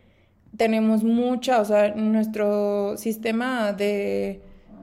Tenemos 0.57 1.03
mucha, 1.03 1.61
o 1.61 1.65
sea, 1.65 1.95
nuestro 1.95 2.97
sistema 2.97 3.73
de 3.73 4.43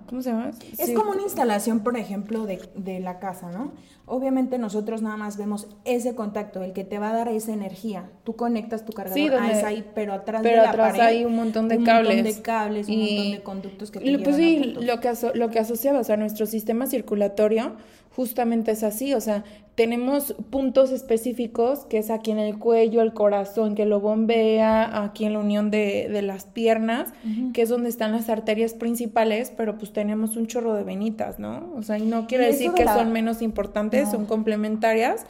¿Cómo 0.10 0.24
se 0.24 0.32
llama? 0.32 0.50
Es 0.80 0.92
como 0.94 1.12
una 1.12 1.22
instalación, 1.22 1.82
por 1.82 1.96
ejemplo, 1.96 2.48
de, 2.48 2.60
de, 2.74 3.00
la 3.00 3.20
casa, 3.20 3.52
¿no? 3.52 3.74
Obviamente 4.08 4.58
nosotros 4.58 5.04
nada 5.04 5.18
más 5.18 5.38
vemos 5.38 5.68
ese 5.86 6.16
contacto, 6.16 6.64
el 6.64 6.74
que 6.74 6.84
te 6.84 6.98
va 6.98 7.12
a 7.12 7.14
dar 7.14 7.28
esa 7.28 7.54
energía. 7.54 8.10
Tú 8.24 8.36
conectas 8.36 8.86
tu 8.86 8.92
cargador, 8.92 9.20
sí, 9.20 9.30
ah, 9.32 9.68
ahí, 9.68 9.88
pero 9.94 10.14
atrás 10.14 10.42
de 10.42 10.56
la 10.56 10.72
atrás 10.72 10.98
hay 10.98 11.26
un 11.26 11.36
montón 11.36 11.68
de 11.68 11.84
cables. 11.84 12.10
Un 12.10 12.16
montón 12.16 12.34
de 12.34 12.42
cables, 12.42 12.90
un 12.90 12.98
montón 12.98 13.32
de 13.32 13.44
conductos 13.44 13.92
que 13.92 14.00
te 14.00 14.18
Pues 14.18 14.36
sí, 14.36 14.76
lo 14.82 15.00
que, 15.00 15.14
lo 15.36 15.50
que 15.52 15.60
asociabas 15.60 16.10
a 16.10 16.18
nuestro 16.18 16.48
sistema 16.48 16.88
circulatorio 16.88 17.76
justamente 18.20 18.72
es 18.72 18.84
así, 18.84 19.14
o 19.14 19.22
sea, 19.22 19.46
tenemos 19.76 20.36
puntos 20.50 20.92
específicos, 20.92 21.86
que 21.86 22.00
es 22.00 22.10
aquí 22.10 22.32
en 22.32 22.40
el 22.40 22.60
cuello, 22.60 23.02
el 23.02 23.14
corazón 23.14 23.76
que 23.76 23.86
lo 23.86 24.02
bombea, 24.02 25.06
aquí 25.06 25.24
en 25.24 25.32
la 25.32 25.40
unión 25.40 25.72
de, 25.72 26.10
de 26.12 26.22
las 26.22 26.44
piernas, 26.44 27.14
que 27.54 27.62
es 27.62 27.70
donde 27.70 27.88
están 27.88 28.12
las 28.12 28.28
arterias 28.28 28.74
principales, 28.74 29.54
pero 29.56 29.78
pues 29.78 29.94
tenemos 29.94 30.36
un 30.36 30.48
chorro 30.48 30.74
de 30.74 30.84
venitas, 30.84 31.40
¿no? 31.40 31.72
O 31.78 31.82
sea, 31.82 31.98
y 31.98 32.02
no 32.02 32.28
quiere 32.28 32.48
decir 32.48 32.74
que 32.74 32.84
son 32.84 33.14
menos 33.14 33.42
importantes, 33.42 34.12
son 34.12 34.26
complementarias, 34.26 35.26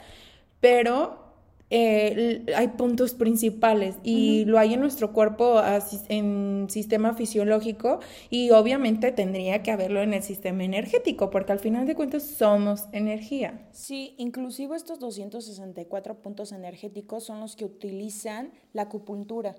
pero 0.58 1.29
eh, 1.70 2.44
hay 2.56 2.68
puntos 2.68 3.14
principales 3.14 3.96
y 4.02 4.44
lo 4.44 4.58
hay 4.58 4.74
en 4.74 4.80
nuestro 4.80 5.12
cuerpo 5.12 5.62
en 6.08 6.66
sistema 6.68 7.14
fisiológico 7.14 8.00
y 8.28 8.50
obviamente 8.50 9.12
tendría 9.12 9.62
que 9.62 9.70
haberlo 9.70 10.02
en 10.02 10.12
el 10.12 10.22
sistema 10.22 10.64
energético 10.64 11.30
porque 11.30 11.52
al 11.52 11.60
final 11.60 11.86
de 11.86 11.94
cuentas 11.94 12.24
somos 12.24 12.86
energía. 12.92 13.68
Sí, 13.70 14.14
inclusive 14.18 14.76
estos 14.76 14.98
264 14.98 16.20
puntos 16.20 16.50
energéticos 16.50 17.24
son 17.24 17.40
los 17.40 17.54
que 17.54 17.64
utilizan 17.64 18.52
la 18.72 18.82
acupuntura 18.82 19.54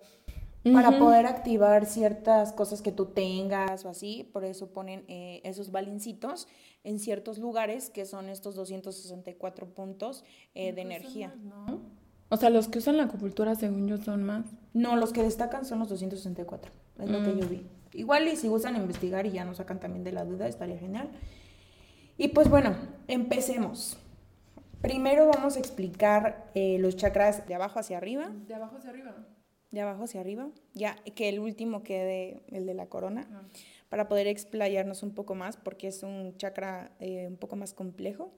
para 0.64 1.00
poder 1.00 1.26
activar 1.26 1.86
ciertas 1.86 2.54
cosas 2.54 2.82
que 2.82 2.92
tú 2.92 3.08
tengas 3.08 3.84
o 3.86 3.90
así, 3.90 4.30
por 4.32 4.44
eso 4.46 4.68
ponen 4.68 5.04
eh, 5.08 5.42
esos 5.44 5.72
balincitos 5.72 6.48
en 6.84 7.00
ciertos 7.00 7.40
lugares 7.40 7.90
que 7.90 8.06
son 8.06 8.30
estos 8.30 8.56
264 8.56 9.74
puntos 9.74 10.24
eh, 10.54 10.72
de 10.72 10.82
energía. 10.82 11.34
O 12.32 12.38
sea, 12.38 12.50
los 12.50 12.70
que 12.70 12.80
usan 12.80 12.96
la 12.96 13.04
acupuntura, 13.04 13.56
según 13.56 13.90
yo, 13.90 13.98
son 13.98 14.24
más. 14.24 14.46
No, 14.74 14.96
los 14.96 15.12
que 15.12 15.22
destacan 15.22 15.66
son 15.66 15.80
los 15.80 15.90
264. 15.90 16.72
Es 17.00 17.10
lo 17.10 17.22
que 17.24 17.38
yo 17.38 17.46
mm. 17.46 17.50
vi. 17.50 17.68
Igual 17.92 18.26
y 18.30 18.38
si 18.38 18.48
gustan 18.48 18.78
investigar 18.78 19.26
y 19.26 19.32
ya 19.32 19.44
nos 19.44 19.58
sacan 19.58 19.82
también 19.82 20.06
de 20.06 20.14
la 20.14 20.24
duda, 20.24 20.48
estaría 20.48 20.78
genial. 20.78 21.10
Y 22.18 22.30
pues 22.30 22.50
bueno, 22.50 22.78
empecemos. 23.10 23.98
Primero 24.82 25.28
vamos 25.28 25.58
a 25.58 25.60
explicar 25.60 26.50
eh, 26.56 26.78
los 26.80 26.96
chakras 26.96 27.46
de 27.50 27.54
abajo 27.54 27.80
hacia 27.80 27.98
arriba. 27.98 28.32
De 28.48 28.56
abajo 28.56 28.78
hacia 28.78 28.92
arriba. 28.92 29.14
De 29.72 29.82
abajo 29.82 30.06
hacia 30.06 30.22
arriba. 30.22 30.48
Ya 30.74 30.96
que 31.16 31.28
el 31.28 31.38
último 31.38 31.84
quede 31.84 32.44
el 32.48 32.66
de 32.66 32.76
la 32.76 32.86
corona. 32.86 33.28
Ah. 33.34 33.42
Para 33.90 34.08
poder 34.08 34.28
explayarnos 34.28 35.04
un 35.04 35.14
poco 35.14 35.36
más, 35.36 35.58
porque 35.58 35.90
es 35.90 36.02
un 36.02 36.38
chakra 36.38 36.94
eh, 37.02 37.28
un 37.28 37.36
poco 37.36 37.58
más 37.58 37.74
complejo. 37.74 38.32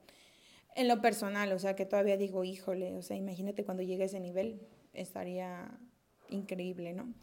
En 0.75 0.87
lo 0.87 1.01
personal, 1.01 1.51
o 1.51 1.59
sea, 1.59 1.75
que 1.75 1.85
todavía 1.85 2.17
digo, 2.17 2.43
híjole, 2.43 2.95
o 2.95 3.01
sea, 3.01 3.15
imagínate 3.15 3.63
cuando 3.63 3.83
llegue 3.83 4.03
a 4.03 4.05
ese 4.07 4.19
nivel, 4.19 4.59
estaría 4.93 5.77
increíble, 6.29 6.93
¿no? 6.93 7.13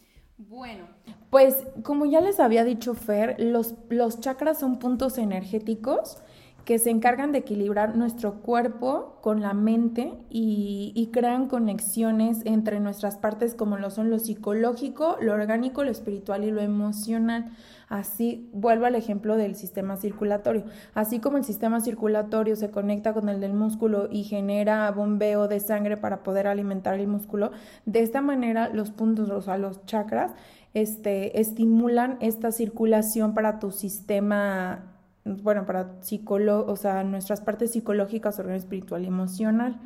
Bueno, 0.48 0.88
pues 1.28 1.66
como 1.82 2.06
ya 2.06 2.20
les 2.20 2.40
había 2.40 2.64
dicho 2.64 2.94
Fer, 2.94 3.36
los, 3.38 3.74
los 3.90 4.20
chakras 4.20 4.58
son 4.58 4.78
puntos 4.78 5.18
energéticos 5.18 6.22
que 6.64 6.78
se 6.78 6.90
encargan 6.90 7.32
de 7.32 7.38
equilibrar 7.38 7.96
nuestro 7.96 8.34
cuerpo 8.42 9.18
con 9.20 9.40
la 9.40 9.54
mente 9.54 10.12
y, 10.28 11.08
crean 11.12 11.48
conexiones 11.48 12.42
entre 12.44 12.78
nuestras 12.78 13.16
partes 13.16 13.54
como 13.54 13.76
lo 13.76 13.90
son 13.90 14.10
lo 14.10 14.20
psicológico, 14.20 15.16
lo 15.20 15.32
orgánico, 15.32 15.82
lo 15.82 15.90
espiritual 15.90 16.44
y 16.44 16.52
lo 16.52 16.60
emocional. 16.60 17.50
Así, 17.88 18.48
vuelvo 18.52 18.86
al 18.86 18.94
ejemplo 18.94 19.36
del 19.36 19.56
sistema 19.56 19.96
circulatorio. 19.96 20.64
Así 20.94 21.18
como 21.18 21.38
el 21.38 21.44
sistema 21.44 21.80
circulatorio 21.80 22.54
se 22.54 22.70
conecta 22.70 23.12
con 23.12 23.28
el 23.28 23.40
del 23.40 23.52
músculo 23.52 24.08
y 24.10 24.22
genera 24.22 24.88
bombeo 24.92 25.48
de 25.48 25.58
sangre 25.58 25.96
para 25.96 26.22
poder 26.22 26.46
alimentar 26.46 27.00
el 27.00 27.08
músculo, 27.08 27.50
de 27.86 28.00
esta 28.00 28.20
manera 28.20 28.68
los 28.68 28.92
puntos, 28.92 29.28
o 29.30 29.40
sea, 29.42 29.58
los 29.58 29.84
chakras, 29.86 30.32
este, 30.72 31.40
estimulan 31.40 32.16
esta 32.20 32.52
circulación 32.52 33.34
para 33.34 33.58
tu 33.58 33.72
sistema 33.72 34.89
bueno, 35.24 35.66
para 35.66 36.00
psicólogo, 36.00 36.70
o 36.70 36.76
sea, 36.76 37.04
nuestras 37.04 37.40
partes 37.40 37.72
psicológicas, 37.72 38.38
orden 38.38 38.54
espiritual 38.54 39.04
y 39.04 39.06
emocional. 39.06 39.80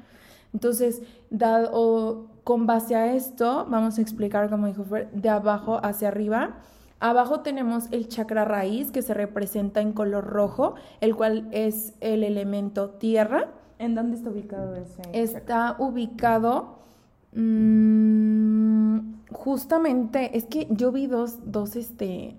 Entonces, 0.52 1.02
dado, 1.30 2.28
con 2.44 2.66
base 2.66 2.94
a 2.94 3.14
esto, 3.14 3.66
vamos 3.68 3.98
a 3.98 4.02
explicar, 4.02 4.48
como 4.48 4.66
dijo 4.66 4.84
Fer, 4.84 5.10
de 5.10 5.28
abajo 5.28 5.80
hacia 5.82 6.08
arriba. 6.08 6.56
Abajo 7.00 7.40
tenemos 7.40 7.88
el 7.90 8.08
chakra 8.08 8.44
raíz 8.44 8.90
que 8.90 9.02
se 9.02 9.14
representa 9.14 9.80
en 9.80 9.92
color 9.92 10.24
rojo, 10.24 10.76
el 11.00 11.16
cual 11.16 11.48
es 11.50 11.94
el 12.00 12.22
elemento 12.22 12.90
tierra. 12.90 13.48
¿En 13.78 13.94
dónde 13.94 14.16
está 14.16 14.30
ubicado 14.30 14.76
ese? 14.76 15.02
Está 15.12 15.74
ubicado 15.78 16.78
mmm, 17.32 19.14
justamente, 19.32 20.36
es 20.36 20.44
que 20.46 20.68
yo 20.70 20.92
vi 20.92 21.06
dos, 21.06 21.38
dos, 21.44 21.76
este, 21.76 22.36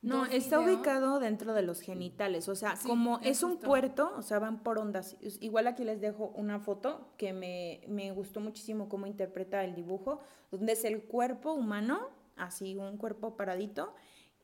no, 0.00 0.26
está 0.26 0.60
ubicado 0.60 1.18
dentro 1.18 1.54
de 1.54 1.62
los 1.62 1.80
genitales, 1.80 2.48
o 2.48 2.54
sea, 2.54 2.74
como 2.86 3.18
es 3.20 3.42
un 3.42 3.58
puerto, 3.58 4.12
o 4.16 4.22
sea, 4.22 4.38
van 4.38 4.62
por 4.62 4.78
ondas. 4.78 5.16
Igual 5.40 5.66
aquí 5.66 5.84
les 5.84 6.00
dejo 6.00 6.32
una 6.36 6.60
foto 6.60 7.12
que 7.16 7.32
me, 7.32 7.80
me 7.88 8.12
gustó 8.12 8.40
muchísimo 8.40 8.88
cómo 8.88 9.06
interpreta 9.06 9.64
el 9.64 9.74
dibujo, 9.74 10.20
donde 10.50 10.74
es 10.74 10.84
el 10.84 11.02
cuerpo 11.02 11.52
humano, 11.52 12.10
así 12.36 12.76
un 12.76 12.96
cuerpo 12.96 13.36
paradito, 13.36 13.94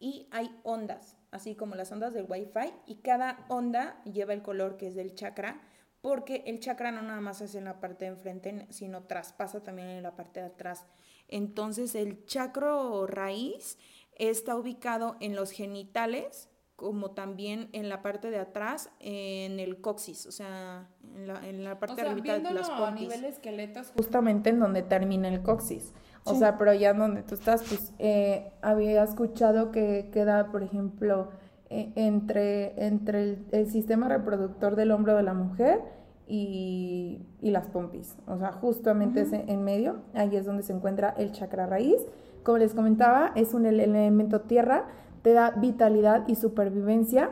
y 0.01 0.29
hay 0.33 0.51
ondas, 0.65 1.17
así 1.31 1.55
como 1.55 1.77
las 1.77 1.93
ondas 1.93 2.15
del 2.15 2.27
Wi-Fi, 2.29 2.75
y 2.87 2.97
cada 2.97 3.47
onda 3.49 4.03
lleva 4.05 4.33
el 4.33 4.43
color 4.43 4.77
que 4.77 4.89
es 4.89 4.95
del 4.95 5.15
chakra, 5.15 5.63
porque 6.01 6.43
el 6.47 6.61
chakra 6.61 6.91
no 6.91 7.01
nada 7.01 7.21
más 7.21 7.41
es 7.41 7.55
en 7.55 7.65
la 7.65 7.81
parte 7.81 8.05
de 8.05 8.11
enfrente, 8.11 8.67
sino 8.71 9.05
traspasa 9.05 9.63
también 9.63 9.89
en 9.89 10.03
la 10.03 10.17
parte 10.17 10.41
de 10.41 10.47
atrás. 10.47 10.85
Entonces, 11.29 11.95
el 11.95 12.27
chakro 12.27 13.07
raíz 13.07 13.79
está 14.18 14.56
ubicado 14.56 15.16
en 15.21 15.37
los 15.37 15.50
genitales, 15.50 16.49
como 16.76 17.12
también 17.12 17.68
en 17.73 17.88
la 17.88 18.02
parte 18.02 18.30
de 18.30 18.38
atrás, 18.38 18.90
en 19.00 19.61
el 19.61 19.80
coxis, 19.80 20.26
o 20.26 20.33
sea, 20.33 20.88
en 21.14 21.28
la, 21.28 21.49
en 21.49 21.64
la 21.64 21.78
parte 21.78 22.02
de 22.02 22.52
las 22.52 22.68
a 22.68 22.90
nivel 22.90 23.25
esqueletos, 23.25 23.92
justamente 23.97 24.50
en 24.50 24.61
donde 24.61 24.83
termina 24.83 25.28
el 25.28 25.42
coxis. 25.42 25.92
O 26.26 26.35
sea, 26.35 26.56
pero 26.56 26.73
ya 26.73 26.94
donde 26.94 27.23
tú 27.23 27.35
estás, 27.35 27.62
pues 27.68 27.92
eh, 27.99 28.50
había 28.62 29.04
escuchado 29.04 29.71
que 29.71 30.09
queda, 30.11 30.50
por 30.50 30.62
ejemplo, 30.62 31.28
e, 31.68 31.92
entre, 31.97 32.87
entre 32.87 33.38
el, 33.50 33.71
sistema 33.71 34.09
reproductor 34.09 34.75
del 34.75 34.90
hombro 34.90 35.16
de 35.16 35.23
la 35.23 35.35
mujer 35.35 35.83
y, 36.26 37.21
las 37.42 37.68
pompis. 37.68 38.16
O 38.26 38.38
sea, 38.38 38.52
justamente 38.52 39.26
en 39.33 39.64
medio, 39.64 40.02
ahí 40.14 40.35
es 40.35 40.47
donde 40.47 40.62
se 40.62 40.73
encuentra 40.73 41.14
el 41.18 41.33
chakra 41.33 41.66
raíz. 41.66 42.00
Como 42.45 42.59
les 42.59 42.75
comentaba, 42.75 43.33
es 43.35 43.55
un 43.55 43.67
elemento 43.67 44.43
tierra, 44.43 44.85
te 45.23 45.33
da 45.33 45.51
vitalidad 45.51 46.29
y 46.29 46.37
supervivencia. 46.37 47.31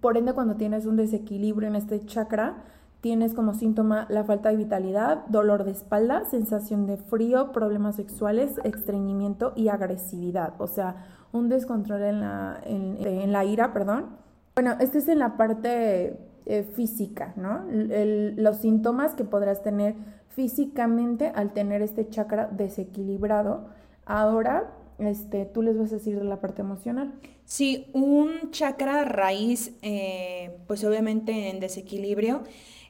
Por 0.00 0.16
ende, 0.16 0.32
cuando 0.32 0.56
tienes 0.56 0.86
un 0.86 0.96
desequilibrio 0.96 1.68
en 1.68 1.76
este 1.76 2.04
chakra, 2.04 2.64
tienes 3.02 3.34
como 3.34 3.54
síntoma 3.54 4.06
la 4.08 4.24
falta 4.24 4.48
de 4.48 4.56
vitalidad, 4.56 5.26
dolor 5.26 5.64
de 5.64 5.70
espalda, 5.72 6.24
sensación 6.24 6.86
de 6.86 6.96
frío, 6.96 7.52
problemas 7.52 7.96
sexuales, 7.96 8.58
estreñimiento 8.64 9.52
y 9.54 9.68
agresividad. 9.68 10.54
O 10.58 10.66
sea, 10.66 11.04
un 11.32 11.48
descontrol 11.48 12.02
en 12.02 12.20
la, 12.20 12.58
en, 12.64 13.30
la 13.30 13.44
ira, 13.44 13.72
perdón. 13.72 14.06
Bueno, 14.54 14.76
este 14.80 14.98
es 14.98 15.08
en 15.08 15.18
la 15.18 15.36
parte 15.36 16.18
eh, 16.46 16.62
física, 16.62 17.34
¿no? 17.36 17.64
los 17.70 18.56
síntomas 18.56 19.14
que 19.14 19.24
podrás 19.24 19.62
tener 19.62 19.94
físicamente 20.30 21.30
al 21.34 21.52
tener 21.52 21.82
este 21.82 22.08
chakra 22.08 22.48
desequilibrado. 22.50 23.66
Ahora, 24.06 24.72
este, 24.98 25.44
tú 25.44 25.62
les 25.62 25.76
vas 25.76 25.92
a 25.92 25.96
decir 25.96 26.16
de 26.18 26.24
la 26.24 26.40
parte 26.40 26.62
emocional. 26.62 27.12
Sí, 27.44 27.88
un 27.92 28.50
chakra 28.50 29.04
raíz, 29.04 29.72
eh, 29.82 30.56
pues 30.66 30.84
obviamente 30.84 31.50
en 31.50 31.60
desequilibrio, 31.60 32.44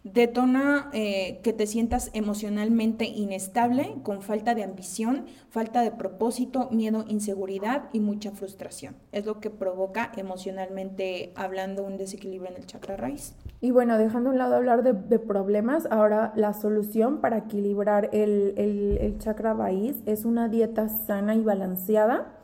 detona 0.04 0.88
eh, 0.92 1.40
que 1.42 1.52
te 1.52 1.66
sientas 1.66 2.10
emocionalmente 2.14 3.06
inestable, 3.06 3.96
con 4.04 4.22
falta 4.22 4.54
de 4.54 4.62
ambición, 4.62 5.26
falta 5.50 5.80
de 5.82 5.90
propósito, 5.90 6.68
miedo, 6.70 7.04
inseguridad 7.08 7.88
y 7.92 8.00
mucha 8.00 8.30
frustración. 8.30 8.94
Es 9.10 9.26
lo 9.26 9.40
que 9.40 9.50
provoca 9.50 10.12
emocionalmente 10.16 11.32
hablando 11.34 11.82
un 11.82 11.96
desequilibrio 11.96 12.50
en 12.50 12.56
el 12.56 12.66
chakra 12.66 12.96
raíz. 12.96 13.34
Y 13.60 13.70
bueno, 13.70 13.96
dejando 13.98 14.30
a 14.30 14.32
un 14.32 14.38
lado 14.38 14.56
hablar 14.56 14.82
de, 14.82 15.18
problemas, 15.18 15.88
ahora 15.90 16.32
la 16.36 16.52
solución 16.52 17.20
para 17.20 17.38
equilibrar 17.38 18.10
el, 18.12 18.54
el 18.56 19.18
chakra 19.18 19.54
raíz 19.54 19.96
es 20.06 20.24
una 20.24 20.48
dieta 20.48 20.88
sana 20.88 21.34
y 21.34 21.42
balanceada 21.42 22.36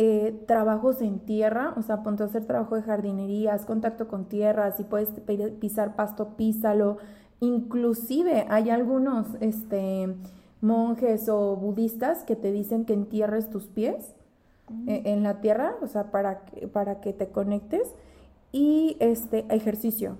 eh, 0.00 0.44
trabajos 0.46 1.02
en 1.02 1.18
tierra, 1.18 1.74
o 1.76 1.82
sea, 1.82 2.04
ponte 2.04 2.22
a 2.22 2.26
hacer 2.26 2.44
trabajo 2.44 2.76
de 2.76 2.82
jardinería, 2.82 3.54
haz 3.54 3.66
contacto 3.66 4.06
con 4.06 4.26
tierra, 4.26 4.70
si 4.70 4.84
puedes 4.84 5.08
pisar 5.58 5.96
pasto, 5.96 6.36
písalo. 6.36 6.98
Inclusive 7.40 8.46
hay 8.48 8.70
algunos 8.70 9.26
este, 9.40 10.14
monjes 10.60 11.28
o 11.28 11.56
budistas 11.56 12.22
que 12.22 12.36
te 12.36 12.52
dicen 12.52 12.84
que 12.84 12.92
entierres 12.92 13.50
tus 13.50 13.64
pies 13.64 14.14
mm. 14.68 14.88
eh, 14.88 15.02
en 15.06 15.24
la 15.24 15.40
tierra, 15.40 15.74
o 15.82 15.88
sea, 15.88 16.12
para, 16.12 16.42
para 16.72 17.00
que 17.00 17.12
te 17.12 17.30
conectes. 17.30 17.92
Y 18.52 18.96
este 19.00 19.46
ejercicio 19.52 20.16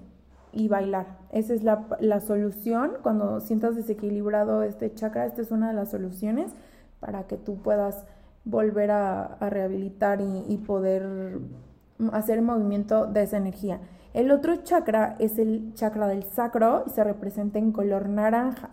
y 0.53 0.69
bailar. 0.69 1.19
Esa 1.33 1.55
es 1.55 1.63
la, 1.63 1.87
la 2.01 2.21
solución. 2.21 2.93
Cuando 3.03 3.41
sientas 3.41 3.77
desequilibrado 3.77 4.63
este 4.63 4.95
chakra, 4.95 5.27
esta 5.27 5.43
es 5.43 5.51
una 5.51 5.69
de 5.69 5.75
las 5.75 5.91
soluciones 5.91 6.53
para 7.01 7.25
que 7.25 7.37
tú 7.37 7.57
puedas 7.63 8.05
volver 8.45 8.91
a, 8.91 9.37
rehabilitar 9.41 10.21
y, 10.21 10.57
poder 10.59 11.39
hacer 12.13 12.41
movimiento 12.43 13.07
de 13.07 13.23
esa 13.23 13.37
energía. 13.37 13.81
El 14.15 14.31
otro 14.31 14.57
chakra 14.57 15.17
es 15.19 15.39
el 15.39 15.75
chakra 15.75 16.09
del 16.09 16.23
sacro 16.25 16.85
y 16.87 16.91
se 16.91 17.05
representa 17.05 17.59
en 17.59 17.73
color 17.73 18.09
naranja. 18.09 18.71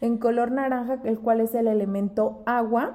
En 0.00 0.16
color 0.16 0.50
naranja, 0.50 1.00
el 1.04 1.18
cual 1.18 1.40
es 1.40 1.54
el 1.54 1.66
elemento 1.66 2.42
agua 2.46 2.94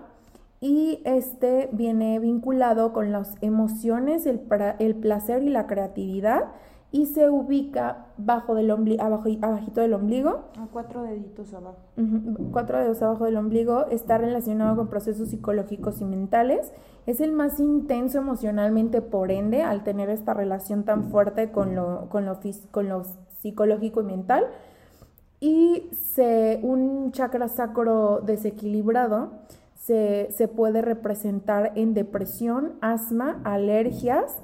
y 0.60 1.02
este 1.06 1.70
viene 1.72 2.18
vinculado 2.18 2.92
con 2.92 3.12
las 3.12 3.36
emociones, 3.42 4.26
el, 4.26 4.42
el 4.80 4.96
placer 4.96 5.44
y 5.44 5.50
la 5.50 5.68
creatividad 5.68 6.46
y 6.92 7.08
se 7.08 7.30
ubica 7.30 8.06
bajo 8.18 8.56
del 8.56 8.72
ombligo, 8.72 9.04
abajo, 9.04 9.30
abajito 9.42 9.82
del 9.82 9.94
ombligo. 9.94 10.46
A 10.58 10.68
cuatro 10.72 11.04
deditos 11.04 11.54
abajo. 11.54 11.78
cuatro 12.52 12.80
dedos 12.80 13.02
abajo 13.02 13.26
del 13.26 13.38
ombligo. 13.38 13.88
Está 13.88 14.18
relacionado 14.18 14.76
con 14.78 14.88
procesos 14.88 15.30
psicológicos 15.30 16.00
y 16.00 16.06
mentales. 16.06 16.72
Es 17.06 17.20
el 17.20 17.34
más 17.34 17.60
intenso 17.60 18.20
emocionalmente, 18.20 19.02
por 19.02 19.32
ende, 19.32 19.62
al 19.62 19.84
tener 19.84 20.10
esta 20.10 20.34
relación 20.34 20.84
tan 20.84 21.06
fuerte 21.06 21.52
con 21.52 21.76
lo, 21.76 22.08
con 22.10 22.26
lo, 22.26 22.40
con 22.72 22.88
lo 22.88 23.04
psicológico 23.42 24.02
y 24.02 24.06
mental. 24.06 24.46
Y 25.42 25.90
se, 26.14 26.60
un 26.64 27.12
chakra 27.12 27.50
sacro 27.50 28.22
desequilibrado 28.22 29.32
se, 29.76 30.30
se 30.32 30.48
puede 30.48 30.82
representar 30.82 31.74
en 31.76 31.94
depresión, 31.94 32.74
asma, 32.82 33.42
alergias, 33.44 34.38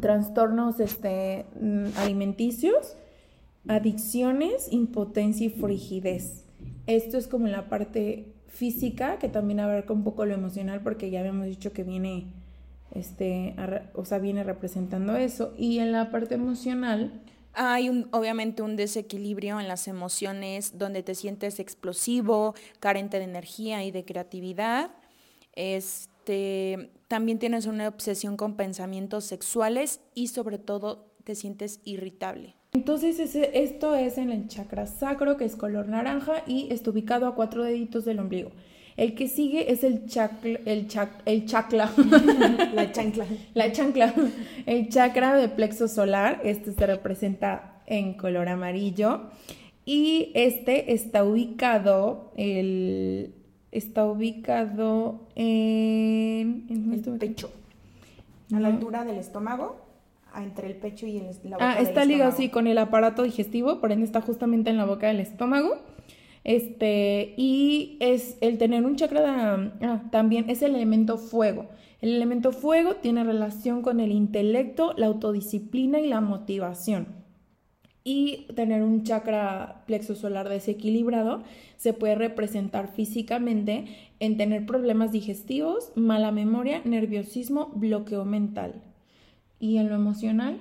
trastornos 0.00 0.80
este, 0.80 1.46
mm, 1.60 1.86
alimenticios, 1.96 2.96
adicciones, 3.68 4.68
impotencia 4.70 5.46
y 5.46 5.50
frigidez. 5.50 6.44
Esto 6.86 7.18
es 7.18 7.26
como 7.28 7.48
la 7.48 7.68
parte 7.68 8.32
física, 8.48 9.18
que 9.18 9.28
también 9.28 9.60
abarca 9.60 9.92
un 9.92 10.04
poco 10.04 10.24
lo 10.24 10.34
emocional, 10.34 10.82
porque 10.82 11.10
ya 11.10 11.20
habíamos 11.20 11.46
dicho 11.46 11.72
que 11.72 11.82
viene, 11.82 12.26
este, 12.92 13.54
o 13.94 14.04
sea, 14.04 14.18
viene 14.18 14.44
representando 14.44 15.16
eso. 15.16 15.52
Y 15.56 15.78
en 15.78 15.92
la 15.92 16.10
parte 16.10 16.34
emocional... 16.34 17.22
Hay 17.58 17.88
un, 17.88 18.08
obviamente 18.10 18.60
un 18.60 18.76
desequilibrio 18.76 19.58
en 19.58 19.66
las 19.66 19.88
emociones 19.88 20.76
donde 20.76 21.02
te 21.02 21.14
sientes 21.14 21.58
explosivo, 21.58 22.54
carente 22.80 23.16
de 23.16 23.24
energía 23.24 23.82
y 23.82 23.90
de 23.90 24.04
creatividad. 24.04 24.90
Este, 26.26 26.90
también 27.06 27.38
tienes 27.38 27.66
una 27.66 27.86
obsesión 27.86 28.36
con 28.36 28.56
pensamientos 28.56 29.24
sexuales 29.24 30.00
y 30.12 30.26
sobre 30.26 30.58
todo 30.58 31.12
te 31.22 31.36
sientes 31.36 31.80
irritable. 31.84 32.56
Entonces 32.72 33.20
esto 33.34 33.94
es 33.94 34.18
en 34.18 34.30
el 34.30 34.48
chakra 34.48 34.86
sacro, 34.86 35.36
que 35.36 35.44
es 35.44 35.54
color 35.54 35.88
naranja 35.88 36.42
y 36.46 36.66
está 36.72 36.90
ubicado 36.90 37.28
a 37.28 37.36
cuatro 37.36 37.62
deditos 37.62 38.04
del 38.04 38.18
ombligo. 38.18 38.50
El 38.96 39.14
que 39.14 39.28
sigue 39.28 39.70
es 39.70 39.84
el 39.84 40.06
chakra, 40.06 40.58
el, 40.64 40.88
el 41.26 41.46
chakra. 41.46 41.92
La 42.74 42.90
chancla. 42.90 43.26
La 43.54 43.70
chancla. 43.70 44.12
El 44.64 44.88
chakra 44.88 45.36
de 45.36 45.48
plexo 45.48 45.86
solar. 45.86 46.40
Este 46.42 46.72
se 46.72 46.86
representa 46.86 47.82
en 47.86 48.14
color 48.14 48.48
amarillo. 48.48 49.30
Y 49.84 50.32
este 50.34 50.92
está 50.92 51.22
ubicado, 51.22 52.32
el, 52.36 53.34
está 53.72 54.04
ubicado 54.06 55.20
en, 55.34 56.66
el 56.92 57.18
pecho. 57.18 57.50
A 58.54 58.60
la 58.60 58.68
altura 58.68 59.04
del 59.04 59.16
estómago, 59.16 59.76
entre 60.36 60.68
el 60.68 60.76
pecho 60.76 61.06
y 61.06 61.18
el, 61.18 61.26
la 61.44 61.56
boca 61.56 61.70
Ah, 61.72 61.80
está 61.80 62.04
ligado 62.04 62.30
así 62.30 62.48
con 62.48 62.66
el 62.66 62.78
aparato 62.78 63.22
digestivo, 63.22 63.80
por 63.80 63.92
ende 63.92 64.04
está 64.04 64.20
justamente 64.20 64.70
en 64.70 64.76
la 64.76 64.84
boca 64.84 65.08
del 65.08 65.20
estómago. 65.20 65.76
Este, 66.44 67.34
y 67.36 67.96
es 67.98 68.36
el 68.40 68.56
tener 68.58 68.84
un 68.84 68.94
chakra 68.94 69.72
ah, 69.82 70.02
también 70.12 70.48
es 70.48 70.62
el 70.62 70.76
elemento 70.76 71.18
fuego. 71.18 71.66
El 72.00 72.14
elemento 72.14 72.52
fuego 72.52 72.96
tiene 72.96 73.24
relación 73.24 73.82
con 73.82 73.98
el 73.98 74.12
intelecto, 74.12 74.92
la 74.96 75.06
autodisciplina 75.06 75.98
y 75.98 76.06
la 76.06 76.20
motivación 76.20 77.25
y 78.06 78.46
tener 78.54 78.84
un 78.84 79.02
chakra 79.02 79.82
plexo 79.88 80.14
solar 80.14 80.48
desequilibrado 80.48 81.42
se 81.76 81.92
puede 81.92 82.14
representar 82.14 82.86
físicamente 82.86 84.12
en 84.20 84.36
tener 84.36 84.64
problemas 84.64 85.10
digestivos, 85.10 85.90
mala 85.96 86.30
memoria, 86.30 86.82
nerviosismo, 86.84 87.72
bloqueo 87.74 88.24
mental. 88.24 88.80
¿Y 89.58 89.78
en 89.78 89.88
lo 89.88 89.96
emocional? 89.96 90.60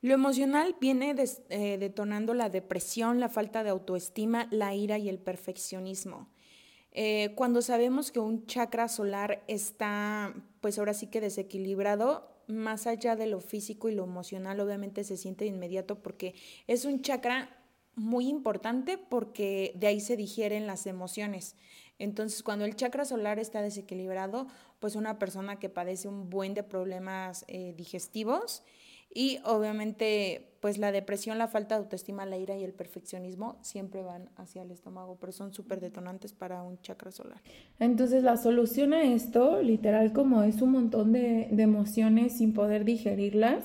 Lo 0.00 0.14
emocional 0.14 0.76
viene 0.80 1.14
eh, 1.50 1.76
detonando 1.78 2.32
la 2.32 2.48
depresión, 2.48 3.20
la 3.20 3.28
falta 3.28 3.62
de 3.62 3.68
autoestima, 3.68 4.48
la 4.50 4.74
ira 4.74 4.96
y 4.96 5.10
el 5.10 5.18
perfeccionismo. 5.18 6.30
Eh, 6.92 7.32
cuando 7.34 7.60
sabemos 7.60 8.12
que 8.12 8.18
un 8.18 8.46
chakra 8.46 8.88
solar 8.88 9.44
está, 9.46 10.32
pues 10.62 10.78
ahora 10.78 10.94
sí 10.94 11.08
que 11.08 11.20
desequilibrado, 11.20 12.29
más 12.50 12.86
allá 12.86 13.16
de 13.16 13.26
lo 13.26 13.40
físico 13.40 13.88
y 13.88 13.94
lo 13.94 14.04
emocional, 14.04 14.60
obviamente 14.60 15.04
se 15.04 15.16
siente 15.16 15.44
de 15.44 15.50
inmediato 15.50 16.02
porque 16.02 16.34
es 16.66 16.84
un 16.84 17.02
chakra 17.02 17.56
muy 17.94 18.28
importante 18.28 18.98
porque 18.98 19.72
de 19.76 19.86
ahí 19.88 20.00
se 20.00 20.16
digieren 20.16 20.66
las 20.66 20.86
emociones. 20.86 21.56
Entonces, 21.98 22.42
cuando 22.42 22.64
el 22.64 22.76
chakra 22.76 23.04
solar 23.04 23.38
está 23.38 23.60
desequilibrado, 23.60 24.46
pues 24.78 24.96
una 24.96 25.18
persona 25.18 25.58
que 25.58 25.68
padece 25.68 26.08
un 26.08 26.30
buen 26.30 26.54
de 26.54 26.62
problemas 26.62 27.44
eh, 27.46 27.74
digestivos 27.76 28.62
y 29.12 29.40
obviamente, 29.44 30.54
pues 30.60 30.78
la 30.78 30.92
depresión, 30.92 31.38
la 31.38 31.48
falta 31.48 31.74
de 31.74 31.82
autoestima, 31.82 32.26
la 32.26 32.36
ira 32.36 32.56
y 32.56 32.64
el 32.64 32.72
perfeccionismo 32.72 33.58
siempre 33.62 34.02
van 34.02 34.30
hacia 34.36 34.62
el 34.62 34.70
estómago, 34.70 35.16
pero 35.20 35.32
son 35.32 35.52
súper 35.52 35.80
detonantes 35.80 36.32
para 36.32 36.62
un 36.62 36.80
chakra 36.80 37.10
solar. 37.10 37.40
Entonces, 37.78 38.22
la 38.22 38.36
solución 38.36 38.92
a 38.92 39.02
esto, 39.02 39.62
literal, 39.62 40.12
como 40.12 40.42
es 40.42 40.62
un 40.62 40.72
montón 40.72 41.12
de, 41.12 41.48
emociones 41.58 42.38
sin 42.38 42.54
poder 42.54 42.84
digerirlas, 42.84 43.64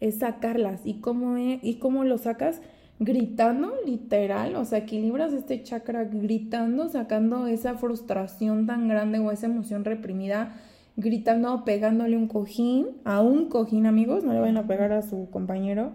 es 0.00 0.18
sacarlas. 0.18 0.82
¿Y 0.84 1.00
cómo, 1.00 1.38
¿Y 1.38 1.78
cómo 1.78 2.04
lo 2.04 2.18
sacas? 2.18 2.60
gritando, 3.00 3.74
literal, 3.84 4.54
o 4.56 4.64
sea, 4.64 4.78
equilibras 4.78 5.32
este 5.32 5.62
chakra 5.62 6.04
gritando, 6.04 6.88
sacando 6.88 7.46
esa 7.46 7.74
frustración 7.74 8.66
tan 8.66 8.88
grande 8.88 9.18
o 9.18 9.30
esa 9.32 9.46
emoción 9.46 9.84
reprimida, 9.84 10.54
gritando, 10.96 11.64
pegándole 11.64 12.16
un 12.16 12.28
cojín, 12.28 12.88
a 13.04 13.20
un 13.20 13.48
cojín, 13.48 13.86
amigos, 13.86 14.24
no 14.24 14.32
le 14.32 14.40
vayan 14.40 14.56
a 14.58 14.66
pegar 14.66 14.92
a 14.92 15.02
su 15.02 15.28
compañero, 15.30 15.92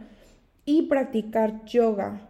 y 0.66 0.84
practicar 0.84 1.66
yoga. 1.66 2.22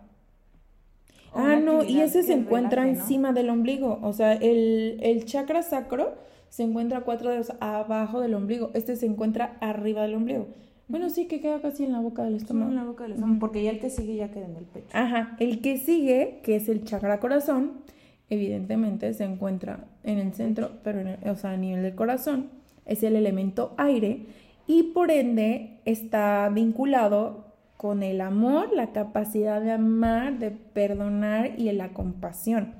ah, 1.34 1.58
no, 1.58 1.84
y 1.84 2.00
ese 2.02 2.24
se 2.24 2.34
encuentra 2.34 2.88
encima 2.88 3.34
del 3.34 3.50
ombligo, 3.50 4.00
o 4.02 4.14
sea, 4.14 4.34
el, 4.34 4.98
el 5.02 5.26
chakra 5.26 5.62
sacro 5.64 6.14
se 6.50 6.64
encuentra 6.64 7.02
cuatro 7.02 7.30
dedos 7.30 7.54
abajo 7.60 8.22
del 8.22 8.34
ombligo, 8.34 8.72
este 8.74 8.96
se 8.96 9.06
encuentra 9.06 9.58
arriba 9.62 10.04
del 10.04 10.16
ombligo. 10.16 10.48
Bueno, 10.88 11.12
sí, 11.12 11.28
que 11.28 11.40
queda 11.40 11.62
casi 11.62 11.84
en 11.84 11.92
la 11.92 12.00
boca 12.00 12.24
del 12.24 12.36
estómago. 12.36 12.72
en 12.72 12.76
la 12.76 12.84
boca 12.84 13.04
del 13.04 13.14
estómago, 13.14 13.40
porque 13.40 13.62
ya 13.62 13.70
el 13.70 13.80
que 13.80 13.92
sigue 13.92 14.16
ya 14.16 14.32
queda 14.32 14.46
en 14.46 14.56
el 14.56 14.66
pecho. 14.66 14.88
Ajá, 14.94 15.36
el 15.40 15.62
que 15.62 15.78
sigue, 15.78 16.40
que 16.44 16.56
es 16.56 16.68
el 16.68 16.84
chakra 16.84 17.20
corazón, 17.20 17.74
evidentemente 18.30 19.14
se 19.14 19.24
encuentra 19.24 19.86
en 20.04 20.18
el 20.18 20.34
centro, 20.34 20.72
pero 20.84 21.02
o 21.26 21.36
sea, 21.36 21.52
a 21.52 21.58
nivel 21.58 21.84
del 21.84 21.94
corazón, 21.94 22.50
es 22.90 23.04
el 23.04 23.16
elemento 23.16 23.74
aire 23.78 24.26
y 24.68 24.84
por 24.84 25.12
ende 25.12 25.80
está 25.86 26.50
vinculado 26.50 27.46
con 27.78 28.04
el 28.04 28.20
amor, 28.20 28.74
la 28.74 28.92
capacidad 28.92 29.62
de 29.62 29.72
amar, 29.72 30.38
de 30.38 30.52
perdonar 30.52 31.58
y 31.58 31.72
la 31.72 31.94
compasión. 31.94 32.74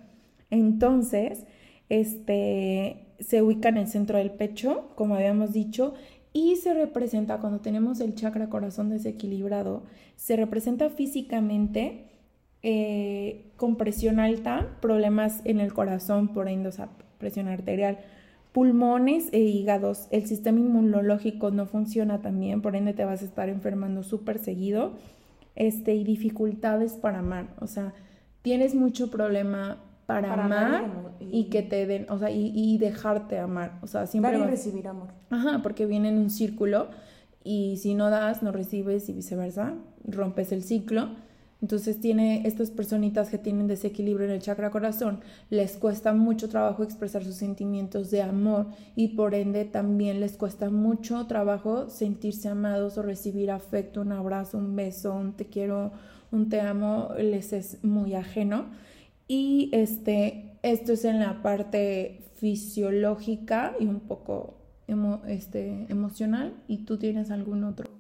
Entonces, 0.50 1.46
este 1.88 3.06
se 3.20 3.42
ubica 3.42 3.70
en 3.70 3.78
el 3.78 3.88
centro 3.88 4.18
del 4.18 4.32
pecho, 4.32 4.90
como 4.96 5.16
habíamos 5.16 5.54
dicho, 5.54 5.94
y 6.34 6.58
se 6.58 6.74
representa 6.74 7.40
cuando 7.40 7.60
tenemos 7.60 8.00
el 8.00 8.16
chakra 8.16 8.50
corazón 8.50 8.90
desequilibrado, 8.90 9.84
se 10.16 10.36
representa 10.36 10.90
físicamente 10.90 12.06
eh, 12.62 13.52
con 13.56 13.78
presión 13.78 14.20
alta, 14.20 14.78
problemas 14.82 15.42
en 15.46 15.60
el 15.60 15.74
corazón, 15.74 16.34
por 16.34 16.48
ende, 16.48 16.72
presión 17.18 17.48
arterial, 17.48 18.00
pulmones 18.52 19.30
e 19.32 19.40
hígados. 19.40 20.08
El 20.12 20.26
sistema 20.26 20.60
inmunológico 20.60 21.52
no 21.52 21.66
funciona 21.66 22.22
también, 22.22 22.62
por 22.62 22.76
ende 22.76 22.94
te 22.94 23.06
vas 23.06 23.22
a 23.22 23.26
estar 23.26 23.50
enfermando 23.50 24.04
súper 24.04 24.40
seguido. 24.40 24.94
Este, 25.56 25.94
y 25.96 26.06
dificultades 26.06 26.94
para 26.94 27.20
amar, 27.20 27.48
o 27.60 27.68
sea, 27.68 27.94
tienes 28.42 28.76
mucho 28.76 29.12
problema 29.12 29.78
para, 30.06 30.34
amar, 30.34 30.86
y, 31.20 31.50
que 31.50 31.62
te 31.62 31.86
den, 31.86 32.08
o 32.10 32.18
sea, 32.18 32.32
y, 32.32 32.78
dejarte 32.80 33.38
amar. 33.38 33.78
O 33.82 33.88
sea, 33.88 34.08
siempre. 34.08 34.32
Dar 34.32 34.48
y 34.48 34.50
recibir 34.50 34.88
amor. 34.88 35.10
Ajá, 35.30 35.60
porque 35.62 35.86
viene 35.86 36.10
en 36.10 36.18
un 36.18 36.32
círculo 36.32 36.88
y 37.44 37.78
si 37.78 37.94
no 37.94 38.10
das, 38.10 38.42
no 38.42 38.52
recibes 38.52 39.08
y 39.10 39.14
viceversa, 39.14 39.74
rompes 40.06 40.52
el 40.52 40.64
ciclo. 40.64 41.10
Entonces 41.62 42.00
tiene 42.00 42.48
estas 42.48 42.72
personitas 42.72 43.30
que 43.30 43.38
tienen 43.38 43.68
desequilibrio 43.68 44.28
en 44.28 44.34
el 44.34 44.42
chakra 44.42 44.72
corazón, 44.72 45.20
les 45.50 45.76
cuesta 45.76 46.14
mucho 46.14 46.48
trabajo 46.48 46.84
expresar 46.84 47.24
sus 47.26 47.36
sentimientos 47.36 48.12
de 48.12 48.22
amor 48.22 48.68
y 48.96 49.10
por 49.10 49.36
ende 49.36 49.66
también 49.66 50.22
les 50.22 50.38
cuesta 50.38 50.70
mucho 50.70 51.28
trabajo 51.28 51.90
sentirse 51.90 52.48
amados 52.48 52.98
o 52.98 53.02
recibir 53.02 53.52
afecto, 53.52 54.02
un 54.02 54.14
abrazo, 54.14 54.58
un 54.58 54.74
beso, 54.76 55.14
un 55.14 55.34
te 55.34 55.48
quiero, 55.48 55.92
un 56.32 56.48
te 56.48 56.62
amo, 56.62 57.10
les 57.18 57.52
es 57.52 57.84
muy 57.84 58.16
ajeno. 58.16 58.68
Y 59.28 59.70
este, 59.74 60.58
esto 60.64 60.94
es 60.94 61.04
en 61.04 61.20
la 61.20 61.42
parte 61.42 62.24
fisiológica 62.36 63.76
y 63.80 63.86
un 63.86 64.00
poco 64.00 64.56
este, 65.28 65.86
emocional. 65.90 66.54
¿Y 66.68 66.80
tú 66.80 66.98
tienes 66.98 67.32
algún 67.32 67.64
otro? 67.64 67.99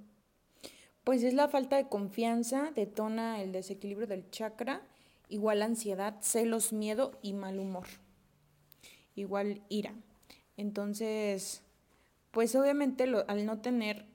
Pues 1.09 1.23
es 1.23 1.33
la 1.33 1.47
falta 1.47 1.75
de 1.75 1.87
confianza, 1.87 2.71
detona 2.75 3.41
el 3.41 3.51
desequilibrio 3.51 4.05
del 4.05 4.29
chakra, 4.29 4.83
igual 5.27 5.63
ansiedad, 5.63 6.17
celos, 6.21 6.71
miedo 6.71 7.17
y 7.23 7.33
mal 7.33 7.57
humor. 7.57 7.87
Igual 9.15 9.63
ira. 9.69 9.95
Entonces, 10.55 11.63
pues 12.29 12.53
obviamente 12.53 13.05
al 13.27 13.43
no 13.47 13.59
tener 13.59 14.05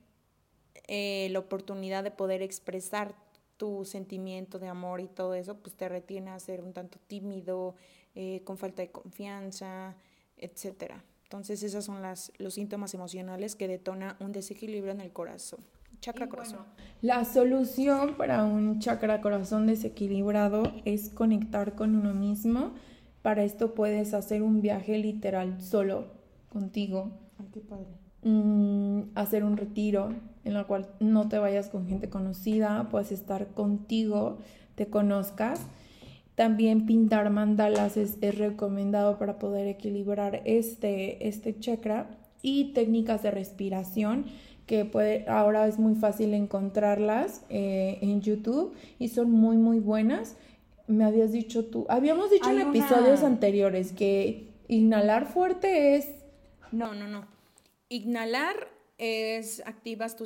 eh, 0.87 1.27
la 1.31 1.39
oportunidad 1.39 2.01
de 2.01 2.11
poder 2.11 2.41
expresar 2.41 3.13
tu 3.57 3.83
sentimiento 3.83 4.57
de 4.57 4.69
amor 4.69 5.01
y 5.01 5.09
todo 5.09 5.33
eso, 5.33 5.57
pues 5.57 5.75
te 5.75 5.89
retiene 5.89 6.31
a 6.31 6.39
ser 6.39 6.61
un 6.61 6.71
tanto 6.71 6.97
tímido, 7.07 7.75
eh, 8.15 8.39
con 8.45 8.57
falta 8.57 8.81
de 8.81 8.91
confianza, 8.91 9.97
etc. 10.37 10.93
Entonces, 11.23 11.61
esos 11.61 11.83
son 11.83 12.01
las, 12.01 12.31
los 12.37 12.53
síntomas 12.53 12.93
emocionales 12.93 13.57
que 13.57 13.67
detona 13.67 14.15
un 14.21 14.31
desequilibrio 14.31 14.93
en 14.93 15.01
el 15.01 15.11
corazón. 15.11 15.59
Chakra 16.01 16.27
corazón. 16.27 16.59
la 17.01 17.25
solución 17.25 18.15
para 18.15 18.43
un 18.43 18.79
chakra 18.79 19.21
corazón 19.21 19.67
desequilibrado 19.67 20.63
es 20.85 21.09
conectar 21.09 21.75
con 21.75 21.95
uno 21.95 22.13
mismo. 22.13 22.73
Para 23.21 23.43
esto 23.43 23.73
puedes 23.73 24.13
hacer 24.13 24.43
un 24.43 24.61
viaje 24.61 24.97
literal 24.97 25.61
solo 25.61 26.05
contigo. 26.49 27.11
Ay, 27.39 27.47
qué 27.53 27.59
padre. 27.61 27.87
Mm, 28.23 29.11
hacer 29.13 29.43
un 29.43 29.55
retiro, 29.55 30.09
en 30.43 30.53
la 30.55 30.63
cual 30.63 30.87
no 30.99 31.27
te 31.29 31.37
vayas 31.37 31.69
con 31.69 31.87
gente 31.87 32.09
conocida, 32.09 32.87
puedes 32.89 33.11
estar 33.11 33.47
contigo, 33.49 34.39
te 34.73 34.87
conozcas. 34.87 35.61
También 36.33 36.85
pintar 36.85 37.29
mandalas 37.29 37.97
es, 37.97 38.17
recomendado 38.37 39.19
para 39.19 39.37
poder 39.37 39.67
equilibrar 39.67 40.41
este, 40.45 41.27
este 41.27 41.59
chakra 41.59 42.09
y 42.41 42.73
técnicas 42.73 43.23
de 43.23 43.31
respiración 43.31 44.25
que 44.65 44.85
puede, 44.85 45.27
ahora 45.27 45.67
es 45.67 45.77
muy 45.77 45.95
fácil 45.95 46.33
encontrarlas 46.33 47.43
eh, 47.49 47.99
en 48.01 48.21
YouTube 48.21 48.75
y 48.99 49.09
son 49.09 49.31
muy 49.31 49.57
muy 49.57 49.79
buenas. 49.79 50.37
Me 50.87 51.03
habías 51.03 51.31
dicho 51.31 51.65
tú, 51.65 51.85
habíamos 51.89 52.29
dicho 52.29 52.49
en 52.49 52.61
episodios 52.61 53.23
anteriores 53.23 53.91
que 53.91 54.51
inhalar 54.67 55.27
fuerte 55.27 55.95
es... 55.95 56.07
No, 56.71 56.93
no, 56.93 57.07
no. 57.07 57.25
Inhalar 57.89 58.55
es 58.97 59.61
activas 59.65 60.15
tu, 60.15 60.25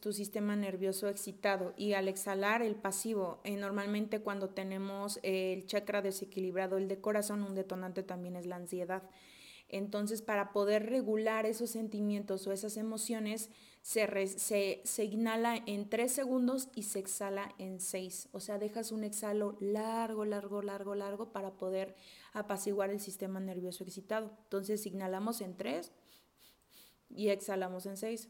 tu 0.00 0.12
sistema 0.12 0.56
nervioso 0.56 1.08
excitado 1.08 1.74
y 1.76 1.92
al 1.92 2.08
exhalar 2.08 2.62
el 2.62 2.74
pasivo, 2.74 3.40
eh, 3.44 3.56
normalmente 3.56 4.20
cuando 4.20 4.48
tenemos 4.48 5.20
el 5.22 5.66
chakra 5.66 6.02
desequilibrado, 6.02 6.76
el 6.76 6.88
de 6.88 7.00
corazón, 7.00 7.42
un 7.42 7.54
detonante 7.54 8.02
también 8.02 8.36
es 8.36 8.46
la 8.46 8.56
ansiedad. 8.56 9.02
Entonces, 9.74 10.22
para 10.22 10.52
poder 10.52 10.88
regular 10.88 11.46
esos 11.46 11.70
sentimientos 11.70 12.46
o 12.46 12.52
esas 12.52 12.76
emociones, 12.76 13.50
se, 13.82 14.80
se, 14.84 15.04
inhala 15.04 15.56
en 15.66 15.90
tres 15.90 16.12
segundos 16.12 16.68
y 16.76 16.84
se 16.84 17.00
exhala 17.00 17.52
en 17.58 17.80
seis. 17.80 18.28
O 18.30 18.38
sea, 18.38 18.58
dejas 18.58 18.92
un 18.92 19.02
exhalo 19.02 19.56
largo, 19.58 20.24
largo, 20.24 20.62
largo, 20.62 20.94
largo 20.94 21.32
para 21.32 21.56
poder 21.56 21.96
apaciguar 22.32 22.90
el 22.90 23.00
sistema 23.00 23.40
nervioso 23.40 23.82
excitado. 23.82 24.30
Entonces, 24.44 24.86
inhalamos 24.86 25.40
en 25.40 25.56
tres 25.56 25.90
y 27.10 27.30
exhalamos 27.30 27.86
en 27.86 27.96
seis. 27.96 28.28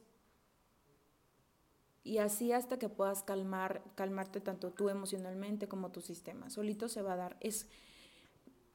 Y 2.05 2.19
así 2.19 2.53
hasta 2.53 2.79
que 2.79 2.89
puedas 2.89 3.23
calmar, 3.23 3.83
calmarte 3.97 4.41
tanto 4.41 4.73
tú 4.73 4.89
emocionalmente 4.89 5.69
como 5.69 5.93
tu 5.93 6.01
sistema. 6.01 6.49
Solito 6.49 6.89
se 6.89 7.03
va 7.03 7.13
a 7.13 7.17
dar. 7.17 7.37
Es, 7.41 7.69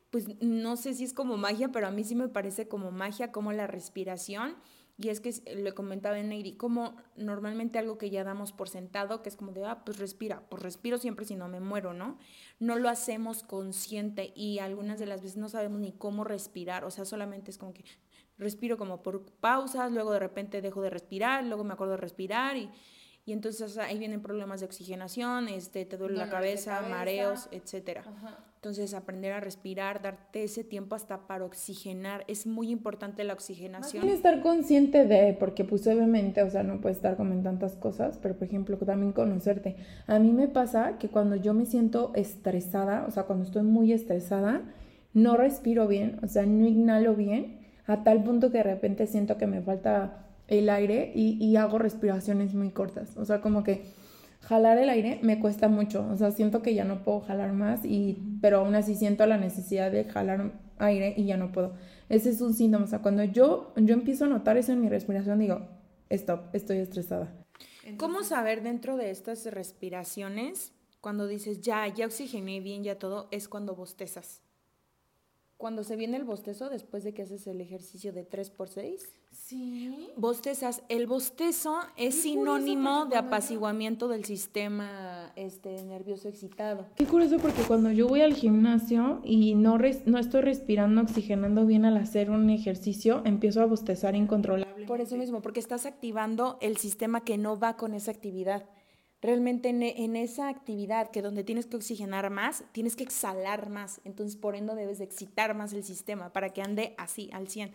pues 0.09 0.27
no 0.41 0.75
sé 0.75 0.93
si 0.93 1.03
es 1.03 1.13
como 1.13 1.37
magia, 1.37 1.71
pero 1.71 1.87
a 1.87 1.91
mí 1.91 2.03
sí 2.03 2.15
me 2.15 2.29
parece 2.29 2.67
como 2.67 2.91
magia, 2.91 3.31
como 3.31 3.51
la 3.53 3.67
respiración. 3.67 4.55
Y 5.01 5.07
es 5.07 5.21
que 5.21 5.31
le 5.55 5.71
comentaba 5.71 6.19
en 6.19 6.27
Neiri, 6.27 6.57
como 6.57 6.97
normalmente 7.15 7.79
algo 7.79 7.97
que 7.97 8.09
ya 8.09 8.25
damos 8.25 8.51
por 8.51 8.67
sentado, 8.67 9.21
que 9.21 9.29
es 9.29 9.37
como 9.37 9.53
de, 9.53 9.63
ah, 9.63 9.85
pues 9.85 9.97
respira, 9.97 10.43
pues 10.49 10.61
respiro 10.61 10.97
siempre 10.97 11.25
si 11.25 11.37
no 11.37 11.47
me 11.47 11.61
muero, 11.61 11.93
¿no? 11.93 12.17
No 12.59 12.75
lo 12.75 12.89
hacemos 12.89 13.43
consciente 13.43 14.33
y 14.35 14.59
algunas 14.59 14.99
de 14.99 15.05
las 15.05 15.21
veces 15.21 15.37
no 15.37 15.47
sabemos 15.47 15.79
ni 15.79 15.93
cómo 15.93 16.25
respirar, 16.25 16.83
o 16.83 16.91
sea, 16.91 17.05
solamente 17.05 17.49
es 17.49 17.57
como 17.57 17.73
que 17.73 17.85
respiro 18.37 18.77
como 18.77 19.01
por 19.01 19.23
pausas, 19.39 19.89
luego 19.89 20.11
de 20.11 20.19
repente 20.19 20.61
dejo 20.61 20.81
de 20.81 20.89
respirar, 20.89 21.45
luego 21.45 21.63
me 21.63 21.73
acuerdo 21.73 21.91
de 21.91 22.01
respirar 22.01 22.57
y, 22.57 22.69
y 23.25 23.31
entonces 23.31 23.77
ahí 23.77 23.99
vienen 23.99 24.21
problemas 24.21 24.59
de 24.59 24.65
oxigenación, 24.65 25.47
este, 25.47 25.85
te 25.85 25.95
duele 25.95 26.17
la 26.17 26.29
cabeza, 26.29 26.81
mareos, 26.81 27.47
etc. 27.51 28.01
Entonces 28.59 28.93
aprender 28.93 29.31
a 29.31 29.39
respirar, 29.39 30.01
darte 30.01 30.43
ese 30.43 30.65
tiempo 30.65 30.93
hasta 30.93 31.27
para 31.27 31.45
oxigenar, 31.45 32.25
es 32.27 32.45
muy 32.45 32.71
importante 32.71 33.23
la 33.23 33.31
oxigenación. 33.31 34.05
Más 34.05 34.13
estar 34.13 34.41
consciente 34.41 35.05
de, 35.05 35.31
porque 35.31 35.63
pues 35.63 35.87
obviamente, 35.87 36.43
o 36.43 36.49
sea, 36.49 36.61
no 36.63 36.81
puedes 36.81 36.97
estar 36.97 37.15
con 37.15 37.41
tantas 37.41 37.77
cosas, 37.77 38.19
pero 38.21 38.35
por 38.35 38.43
ejemplo 38.49 38.77
también 38.77 39.13
conocerte. 39.13 39.77
A 40.07 40.19
mí 40.19 40.33
me 40.33 40.49
pasa 40.49 40.97
que 40.97 41.07
cuando 41.07 41.37
yo 41.37 41.53
me 41.53 41.65
siento 41.65 42.11
estresada, 42.15 43.05
o 43.07 43.11
sea, 43.11 43.23
cuando 43.23 43.45
estoy 43.45 43.63
muy 43.63 43.93
estresada, 43.93 44.61
no 45.13 45.37
respiro 45.37 45.87
bien, 45.87 46.19
o 46.21 46.27
sea, 46.27 46.45
no 46.45 46.67
inhalo 46.67 47.15
bien 47.15 47.59
a 47.85 48.03
tal 48.03 48.25
punto 48.25 48.51
que 48.51 48.57
de 48.57 48.63
repente 48.63 49.07
siento 49.07 49.37
que 49.37 49.47
me 49.47 49.61
falta 49.61 50.27
el 50.49 50.69
aire 50.69 51.13
y, 51.15 51.55
hago 51.55 51.77
respiraciones 51.77 52.53
muy 52.55 52.71
cortas. 52.71 53.15
O 53.15 53.23
sea, 53.23 53.39
como 53.39 53.63
que 53.63 53.83
jalar 54.41 54.77
el 54.77 54.89
aire 54.89 55.19
me 55.21 55.39
cuesta 55.39 55.67
mucho. 55.67 56.07
O 56.11 56.17
sea, 56.17 56.31
siento 56.31 56.61
que 56.61 56.73
ya 56.73 56.83
no 56.83 57.03
puedo 57.03 57.21
jalar 57.21 57.53
más, 57.53 57.85
y, 57.85 58.17
pero 58.41 58.59
aún 58.59 58.75
así 58.75 58.95
siento 58.95 59.25
la 59.25 59.37
necesidad 59.37 59.91
de 59.91 60.05
jalar 60.05 60.53
aire 60.77 61.13
y 61.17 61.25
ya 61.25 61.37
no 61.37 61.51
puedo. 61.51 61.73
Ese 62.09 62.29
es 62.29 62.41
un 62.41 62.53
síntoma. 62.53 62.85
O 62.85 62.87
sea, 62.87 63.01
cuando 63.01 63.23
yo, 63.23 63.73
yo 63.75 63.93
empiezo 63.93 64.25
a 64.25 64.29
notar 64.29 64.57
eso 64.57 64.71
en 64.71 64.81
mi 64.81 64.89
respiración, 64.89 65.39
digo, 65.39 65.67
stop, 66.09 66.53
estoy 66.53 66.77
estresada. 66.77 67.35
¿Cómo 67.97 68.23
saber 68.23 68.61
dentro 68.61 68.97
de 68.97 69.09
estas 69.09 69.45
respiraciones 69.45 70.73
cuando 71.01 71.27
dices, 71.27 71.61
ya, 71.61 71.87
ya 71.87 72.05
oxigené 72.05 72.59
bien, 72.59 72.83
ya 72.83 72.99
todo, 72.99 73.27
es 73.31 73.47
cuando 73.47 73.75
bostezas. 73.75 74.41
Cuando 75.59 75.83
se 75.83 75.97
viene 75.97 76.15
el 76.15 76.23
bostezo, 76.23 76.69
después 76.69 77.03
de 77.03 77.13
que 77.13 77.23
haces 77.23 77.45
el 77.45 77.59
ejercicio 77.59 78.13
de 78.13 78.23
3 78.23 78.49
por 78.49 78.69
6 78.69 79.11
Sí. 79.31 80.07
bostezas. 80.15 80.83
El 80.87 81.05
bostezo 81.05 81.75
es 81.97 82.15
sinónimo 82.21 83.07
de 83.07 83.15
yo- 83.15 83.19
apaciguamiento 83.19 84.07
del 84.07 84.23
sistema 84.23 85.33
este, 85.35 85.83
nervioso 85.83 86.29
excitado. 86.29 86.85
Qué 86.95 87.03
curioso 87.05 87.39
porque 87.39 87.61
cuando 87.63 87.91
yo 87.91 88.07
voy 88.07 88.21
al 88.21 88.35
gimnasio 88.35 89.19
y 89.25 89.53
no, 89.55 89.77
res- 89.77 90.07
no 90.07 90.17
estoy 90.17 90.43
respirando, 90.43 91.01
oxigenando 91.01 91.65
bien 91.65 91.83
al 91.83 91.97
hacer 91.97 92.29
un 92.31 92.49
ejercicio, 92.49 93.21
empiezo 93.25 93.61
a 93.61 93.65
bostezar 93.65 94.15
incontrolable. 94.15 94.85
Por 94.85 95.01
eso 95.01 95.17
mismo, 95.17 95.41
porque 95.41 95.59
estás 95.59 95.85
activando 95.85 96.57
el 96.61 96.77
sistema 96.77 97.25
que 97.25 97.37
no 97.37 97.59
va 97.59 97.75
con 97.75 97.93
esa 97.93 98.11
actividad. 98.11 98.63
Realmente 99.21 99.69
en, 99.69 99.83
e- 99.83 100.03
en 100.03 100.15
esa 100.15 100.47
actividad 100.47 101.11
que 101.11 101.21
donde 101.21 101.43
tienes 101.43 101.65
que 101.65 101.75
oxigenar 101.75 102.29
más, 102.29 102.63
tienes 102.71 102.95
que 102.95 103.03
exhalar 103.03 103.69
más. 103.69 103.99
Entonces, 104.05 104.35
por 104.37 104.55
ende, 104.55 104.75
debes 104.75 104.99
de 104.99 105.03
excitar 105.05 105.55
más 105.55 105.73
el 105.73 105.83
sistema 105.83 106.31
para 106.31 106.49
que 106.49 106.61
ande 106.61 106.93
así, 106.97 107.29
al 107.33 107.47
100. 107.49 107.71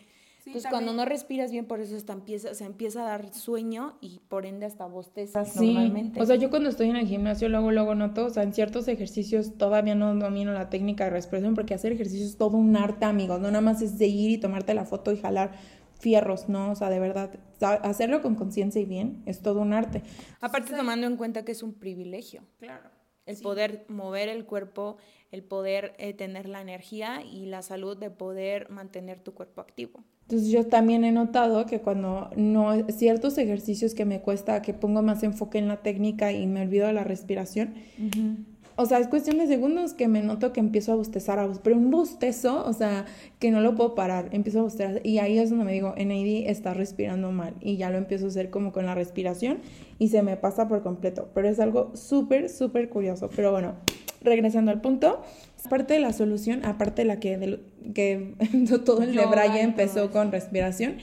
Entonces, 0.47 0.71
cuando 0.71 0.93
no 0.93 1.07
respiras 1.07 1.51
bien, 1.51 1.65
por 1.65 1.81
eso 1.81 1.97
hasta 1.97 2.13
empieza, 2.13 2.55
se 2.55 2.65
empieza 2.65 3.01
a 3.01 3.05
dar 3.09 3.33
sueño 3.33 3.97
y 4.03 4.21
por 4.29 4.45
ende 4.45 4.67
hasta 4.67 4.85
bostezas 4.87 5.53
Sí, 5.55 5.73
normalmente. 5.73 6.21
o 6.21 6.27
sea, 6.27 6.37
yo 6.37 6.51
cuando 6.51 6.69
estoy 6.69 6.91
en 6.91 6.97
el 6.97 7.07
gimnasio 7.07 7.49
luego, 7.49 7.73
luego 7.73 7.95
noto, 7.95 8.27
o 8.27 8.31
sea, 8.31 8.43
en 8.43 8.53
ciertos 8.53 8.87
ejercicios 8.89 9.57
todavía 9.57 9.95
no 9.95 10.15
domino 10.15 10.53
la 10.53 10.69
técnica 10.69 11.05
de 11.05 11.11
respiración 11.11 11.55
porque 11.55 11.73
hacer 11.73 11.93
ejercicio 11.93 12.27
es 12.27 12.37
todo 12.37 12.59
un 12.59 12.77
arte, 12.77 13.07
amigos, 13.07 13.41
no 13.41 13.49
nada 13.49 13.63
más 13.63 13.81
es 13.81 13.97
de 13.99 14.07
ir 14.07 14.31
y 14.33 14.39
tomarte 14.39 14.75
la 14.75 14.85
foto 14.85 15.13
y 15.13 15.17
jalar 15.17 15.53
fierros, 16.05 16.51
¿no? 16.51 16.73
O 16.73 16.75
sea, 16.75 16.91
de 16.91 17.01
verdad, 17.01 17.31
hacerlo 17.61 18.21
con 18.21 18.35
conciencia 18.35 18.79
y 18.79 18.85
bien 18.85 19.23
es 19.25 19.41
todo 19.41 19.63
un 19.63 19.73
arte. 19.73 20.03
Aparte, 20.43 20.77
tomando 20.77 21.07
en 21.07 21.17
cuenta 21.17 21.47
que 21.47 21.53
es 21.53 21.63
un 21.63 21.73
privilegio. 21.73 22.43
Claro. 22.59 22.91
El 23.25 23.39
poder 23.39 23.87
mover 23.89 24.29
el 24.29 24.45
cuerpo, 24.45 24.99
el 25.31 25.43
poder 25.43 25.95
eh, 25.97 26.13
tener 26.13 26.47
la 26.47 26.61
energía 26.61 27.23
y 27.25 27.47
la 27.47 27.63
salud 27.63 27.97
de 27.97 28.11
poder 28.11 28.69
mantener 28.69 29.21
tu 29.21 29.33
cuerpo 29.33 29.63
activo. 29.63 30.05
Entonces 30.25 30.49
yo 30.49 30.67
también 30.67 31.05
he 31.05 31.13
notado 31.13 31.65
que 31.65 31.81
cuando 31.81 32.31
no 32.37 32.87
ciertos 32.89 33.39
ejercicios 33.39 33.95
que 33.95 34.05
me 34.05 34.21
cuesta, 34.21 34.61
que 34.61 34.75
pongo 34.75 35.01
más 35.01 35.23
enfoque 35.23 35.57
en 35.57 35.69
la 35.69 35.83
técnica 35.83 36.33
y 36.33 36.47
me 36.47 36.61
olvido 36.61 36.87
de 36.87 36.93
la 36.93 37.05
respiración, 37.05 37.75
o 38.77 38.87
sea, 38.87 38.99
es 38.99 39.09
cuestión 39.09 39.39
de 39.39 39.47
segundos 39.47 39.95
que 39.95 40.09
me 40.09 40.23
noto 40.23 40.53
que 40.53 40.61
empiezo 40.61 40.93
a 40.93 40.97
bostezar, 40.97 41.39
a 41.39 41.51
pero 41.63 41.77
un 41.77 41.91
bostezo, 41.91 42.65
o 42.67 42.73
sea, 42.73 43.05
que 43.39 43.51
no 43.51 43.61
lo 43.61 43.75
puedo 43.75 43.95
parar, 43.95 44.29
empiezo 44.33 44.61
a 44.61 44.63
bostezar 44.63 45.01
y 45.05 45.19
ahí 45.19 45.39
es 45.39 45.51
donde 45.51 45.65
me 45.65 45.73
digo, 45.73 45.95
NAD 45.97 46.49
está 46.51 46.75
respirando 46.75 47.31
mal 47.33 47.55
y 47.61 47.77
ya 47.77 47.91
lo 47.91 47.99
empiezo 47.99 48.27
a 48.27 48.29
hacer 48.29 48.51
como 48.51 48.73
con 48.73 48.87
la 48.87 48.95
respiración 48.95 49.59
y 49.99 50.09
se 50.09 50.23
me 50.23 50.37
pasa 50.37 50.69
por 50.69 50.83
completo, 50.83 51.29
pero 51.35 51.49
es 51.49 51.61
algo 51.61 51.93
súper, 51.95 52.49
súper 52.49 52.89
curioso, 52.89 53.31
pero 53.35 53.51
bueno, 53.53 53.75
regresando 54.23 54.71
al 54.71 54.81
punto, 54.81 55.21
aparte 55.65 55.95
de 55.95 56.01
la 56.01 56.13
solución, 56.13 56.65
aparte 56.65 57.03
de 57.03 57.07
la 57.09 57.21
que, 57.21 57.39
del- 57.39 57.61
que 57.95 58.35
todo 58.85 59.03
el 59.03 59.15
de 59.15 59.23
todo 59.23 59.33
empezó 59.61 60.11
con 60.11 60.33
respiración, 60.33 60.97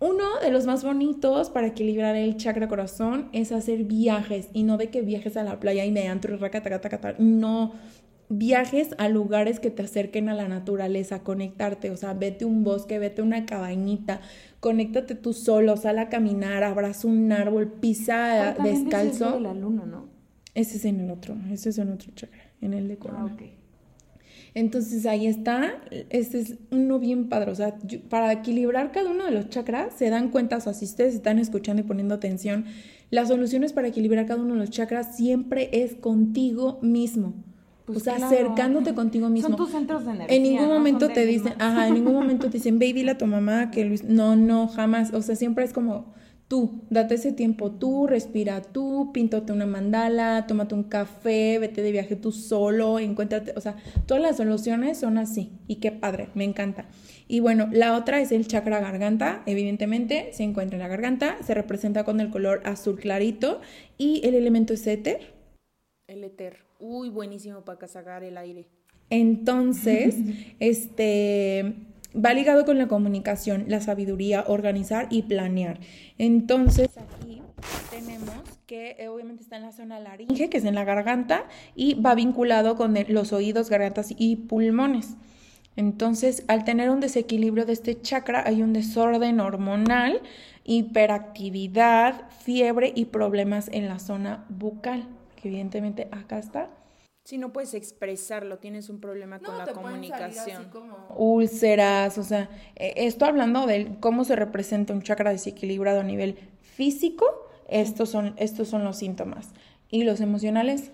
uno 0.00 0.38
de 0.40 0.50
los 0.50 0.66
más 0.66 0.84
bonitos 0.84 1.50
para 1.50 1.68
equilibrar 1.68 2.14
el 2.14 2.36
chakra 2.36 2.68
corazón 2.68 3.28
es 3.32 3.50
hacer 3.52 3.84
viajes 3.84 4.48
y 4.52 4.62
no 4.62 4.76
de 4.76 4.90
que 4.90 5.02
viajes 5.02 5.36
a 5.36 5.42
la 5.42 5.58
playa 5.58 5.84
y 5.84 5.90
me 5.90 6.08
antro 6.08 6.38
no 7.18 7.72
viajes 8.28 8.94
a 8.98 9.08
lugares 9.08 9.58
que 9.60 9.70
te 9.70 9.82
acerquen 9.82 10.28
a 10.28 10.34
la 10.34 10.48
naturaleza, 10.48 11.20
conectarte, 11.22 11.90
o 11.90 11.96
sea, 11.96 12.14
vete 12.14 12.44
a 12.44 12.48
un 12.48 12.62
bosque, 12.62 12.98
vete 12.98 13.22
a 13.22 13.24
una 13.24 13.46
cabañita, 13.46 14.20
conéctate 14.60 15.14
tú 15.14 15.32
solo, 15.32 15.76
sal 15.76 15.98
a 15.98 16.08
caminar, 16.08 16.62
abraza 16.62 17.08
un 17.08 17.32
árbol, 17.32 17.72
pisa 17.72 18.54
descalzo. 18.62 19.40
la 19.40 19.54
luna, 19.54 19.84
¿no? 19.86 20.06
Ese 20.54 20.76
es 20.76 20.84
en 20.84 21.00
el 21.00 21.10
otro, 21.10 21.36
ese 21.50 21.70
es 21.70 21.78
en 21.78 21.90
otro 21.90 22.12
chakra, 22.14 22.50
en 22.60 22.74
el 22.74 22.88
de 22.88 22.94
Ah, 22.94 22.98
corona. 22.98 23.36
Entonces 24.54 25.06
ahí 25.06 25.26
está, 25.26 25.74
este 26.10 26.40
es 26.40 26.54
uno 26.70 26.98
bien 26.98 27.28
padre, 27.28 27.50
o 27.50 27.54
sea, 27.54 27.78
yo- 27.84 28.00
para 28.08 28.32
equilibrar 28.32 28.92
cada 28.92 29.10
uno 29.10 29.24
de 29.24 29.30
los 29.30 29.48
chakras, 29.48 29.94
se 29.96 30.10
dan 30.10 30.30
cuenta, 30.30 30.56
o 30.56 30.60
sea, 30.60 30.74
si 30.74 30.84
ustedes 30.84 31.14
están 31.14 31.38
escuchando 31.38 31.82
y 31.82 31.84
poniendo 31.84 32.14
atención, 32.14 32.64
las 33.10 33.28
soluciones 33.28 33.72
para 33.72 33.88
equilibrar 33.88 34.26
cada 34.26 34.42
uno 34.42 34.54
de 34.54 34.60
los 34.60 34.70
chakras 34.70 35.16
siempre 35.16 35.70
es 35.72 35.94
contigo 35.94 36.78
mismo. 36.82 37.34
Pues 37.86 37.98
o 37.98 38.00
sea, 38.02 38.16
claro. 38.16 38.34
acercándote 38.34 38.94
contigo 38.94 39.30
mismo. 39.30 39.48
Son 39.48 39.56
tus 39.56 39.70
centros 39.70 40.04
de 40.04 40.10
energía. 40.10 40.36
En 40.36 40.42
ningún 40.42 40.68
¿no? 40.68 40.74
momento 40.74 41.06
Son 41.06 41.14
te 41.14 41.24
dicen, 41.24 41.54
ajá, 41.58 41.88
en 41.88 41.94
ningún 41.94 42.12
momento 42.20 42.48
te 42.50 42.58
dicen, 42.58 42.78
ve 42.78 42.86
y 42.88 42.92
dile 42.92 43.12
a 43.12 43.18
tu 43.18 43.24
mamá 43.26 43.70
que 43.70 43.84
Luis, 43.86 44.04
no, 44.04 44.36
no, 44.36 44.68
jamás, 44.68 45.14
o 45.14 45.22
sea, 45.22 45.36
siempre 45.36 45.64
es 45.64 45.72
como 45.72 46.12
tú, 46.48 46.80
date 46.88 47.14
ese 47.14 47.32
tiempo 47.32 47.70
tú, 47.70 48.06
respira 48.06 48.62
tú, 48.62 49.10
píntate 49.12 49.52
una 49.52 49.66
mandala, 49.66 50.46
tómate 50.48 50.74
un 50.74 50.84
café, 50.84 51.58
vete 51.58 51.82
de 51.82 51.92
viaje 51.92 52.16
tú 52.16 52.32
solo, 52.32 52.98
encuéntrate, 52.98 53.52
o 53.54 53.60
sea, 53.60 53.76
todas 54.06 54.22
las 54.22 54.38
soluciones 54.38 54.98
son 54.98 55.18
así, 55.18 55.52
y 55.68 55.76
qué 55.76 55.92
padre, 55.92 56.30
me 56.34 56.44
encanta. 56.44 56.86
Y 57.28 57.40
bueno, 57.40 57.68
la 57.70 57.94
otra 57.94 58.20
es 58.22 58.32
el 58.32 58.48
chakra 58.48 58.80
garganta, 58.80 59.42
evidentemente 59.44 60.30
se 60.32 60.42
encuentra 60.42 60.76
en 60.76 60.82
la 60.82 60.88
garganta, 60.88 61.36
se 61.42 61.52
representa 61.52 62.04
con 62.04 62.20
el 62.20 62.30
color 62.30 62.62
azul 62.64 62.98
clarito 62.98 63.60
y 63.98 64.26
el 64.26 64.34
elemento 64.34 64.72
es 64.72 64.86
éter. 64.86 65.34
El 66.06 66.24
éter. 66.24 66.64
Uy, 66.80 67.10
buenísimo 67.10 67.60
para 67.66 67.86
sacar 67.86 68.24
el 68.24 68.38
aire. 68.38 68.66
Entonces, 69.10 70.16
este 70.60 71.74
va 72.14 72.34
ligado 72.34 72.64
con 72.64 72.78
la 72.78 72.88
comunicación, 72.88 73.64
la 73.68 73.80
sabiduría, 73.80 74.44
organizar 74.46 75.06
y 75.10 75.22
planear. 75.22 75.80
Entonces, 76.18 76.88
aquí 76.96 77.42
tenemos 77.90 78.34
que 78.66 78.96
eh, 78.98 79.08
obviamente 79.08 79.42
está 79.42 79.56
en 79.56 79.62
la 79.62 79.72
zona 79.72 79.98
laringe, 79.98 80.50
que 80.50 80.58
es 80.58 80.64
en 80.64 80.74
la 80.74 80.84
garganta, 80.84 81.44
y 81.74 81.94
va 81.94 82.14
vinculado 82.14 82.76
con 82.76 82.94
los 83.08 83.32
oídos, 83.32 83.70
gargantas 83.70 84.14
y 84.16 84.36
pulmones. 84.36 85.16
Entonces, 85.76 86.44
al 86.48 86.64
tener 86.64 86.90
un 86.90 87.00
desequilibrio 87.00 87.64
de 87.64 87.72
este 87.72 88.00
chakra, 88.00 88.42
hay 88.44 88.62
un 88.62 88.72
desorden 88.72 89.38
hormonal, 89.38 90.20
hiperactividad, 90.64 92.28
fiebre 92.40 92.92
y 92.94 93.06
problemas 93.06 93.70
en 93.72 93.88
la 93.88 94.00
zona 94.00 94.44
bucal, 94.48 95.04
que 95.36 95.48
evidentemente 95.48 96.08
acá 96.10 96.38
está. 96.38 96.68
Si 97.28 97.36
no 97.36 97.52
puedes 97.52 97.74
expresarlo, 97.74 98.56
tienes 98.56 98.88
un 98.88 99.00
problema 99.00 99.38
con 99.38 99.58
la 99.58 99.66
comunicación. 99.66 100.70
úlceras, 101.14 102.16
o 102.16 102.22
sea, 102.22 102.48
eh, 102.74 102.94
esto 102.96 103.26
hablando 103.26 103.66
de 103.66 103.98
cómo 104.00 104.24
se 104.24 104.34
representa 104.34 104.94
un 104.94 105.02
chakra 105.02 105.30
desequilibrado 105.30 106.00
a 106.00 106.04
nivel 106.04 106.38
físico, 106.62 107.26
estos 107.68 108.08
son, 108.08 108.34
estos 108.38 108.68
son 108.68 108.82
los 108.82 108.96
síntomas. 108.96 109.50
¿Y 109.90 110.04
los 110.04 110.22
emocionales? 110.22 110.92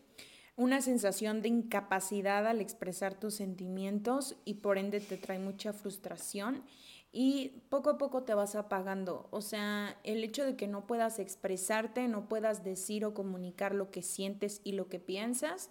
Una 0.57 0.81
sensación 0.81 1.40
de 1.40 1.51
incapacidad 1.51 2.49
al 2.49 2.61
expresar 2.61 3.14
tus 3.14 3.35
sentimientos 3.35 4.35
y 4.44 4.55
por 4.55 4.77
ende 4.77 4.99
te 4.99 5.16
trae 5.16 5.38
mucha 5.38 5.73
frustración 5.73 6.64
y 7.12 7.62
poco 7.68 7.90
a 7.90 7.97
poco 7.97 8.25
te 8.25 8.35
vas 8.35 8.57
apagando. 8.57 9.29
O 9.31 9.40
sea, 9.40 10.01
el 10.03 10.25
hecho 10.25 10.44
de 10.44 10.57
que 10.57 10.66
no 10.66 10.85
puedas 10.88 11.20
expresarte, 11.20 12.09
no 12.09 12.29
puedas 12.29 12.64
decir 12.64 13.05
o 13.05 13.14
comunicar 13.14 13.73
lo 13.73 13.92
que 13.92 14.03
sientes 14.03 14.61
y 14.64 14.73
lo 14.73 14.88
que 14.88 14.99
piensas, 14.99 15.70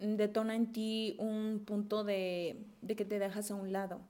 detona 0.00 0.54
en 0.54 0.72
ti 0.72 1.16
un 1.18 1.62
punto 1.64 2.04
de, 2.04 2.66
de 2.82 2.96
que 2.96 3.04
te 3.04 3.18
dejas 3.18 3.50
a 3.50 3.54
un 3.54 3.72
lado. 3.72 4.00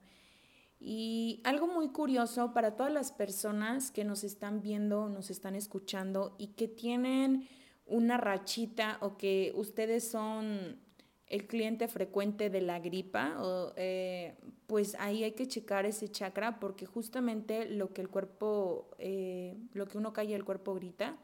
Y 0.81 1.41
algo 1.45 1.67
muy 1.67 1.89
curioso 1.89 2.53
para 2.53 2.77
todas 2.77 2.93
las 2.93 3.11
personas 3.11 3.91
que 3.91 4.05
nos 4.05 4.23
están 4.23 4.63
viendo, 4.63 5.09
nos 5.09 5.31
están 5.31 5.57
escuchando 5.57 6.37
y 6.39 6.49
que 6.49 6.69
tienen 6.69 7.49
una 7.87 8.17
rachita 8.17 8.99
o 9.01 9.17
que 9.17 9.53
ustedes 9.57 10.09
son 10.09 10.79
el 11.27 11.47
cliente 11.47 11.89
frecuente 11.89 12.49
de 12.49 12.61
la 12.61 12.79
gripa, 12.79 13.37
o, 13.43 13.73
eh, 13.77 14.37
pues 14.67 14.97
ahí 14.99 15.25
hay 15.25 15.33
que 15.33 15.47
checar 15.47 15.85
ese 15.85 16.09
chakra 16.09 16.59
porque 16.59 16.87
justamente 16.87 17.69
lo 17.69 17.93
que 17.93 18.01
el 18.01 18.09
cuerpo, 18.09 18.91
eh, 18.99 19.57
lo 19.73 19.87
que 19.87 19.99
uno 19.99 20.13
calla 20.13 20.37
el 20.37 20.45
cuerpo 20.45 20.75
grita. 20.75 21.17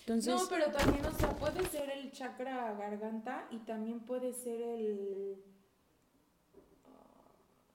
Entonces, 0.00 0.34
no, 0.34 0.40
pero 0.48 0.70
también, 0.70 1.04
o 1.06 1.12
sea, 1.12 1.30
puede 1.36 1.64
ser 1.66 1.90
el 1.90 2.12
chakra 2.12 2.74
garganta 2.74 3.46
y 3.50 3.58
también 3.58 4.00
puede 4.00 4.32
ser 4.32 4.60
el... 4.60 5.36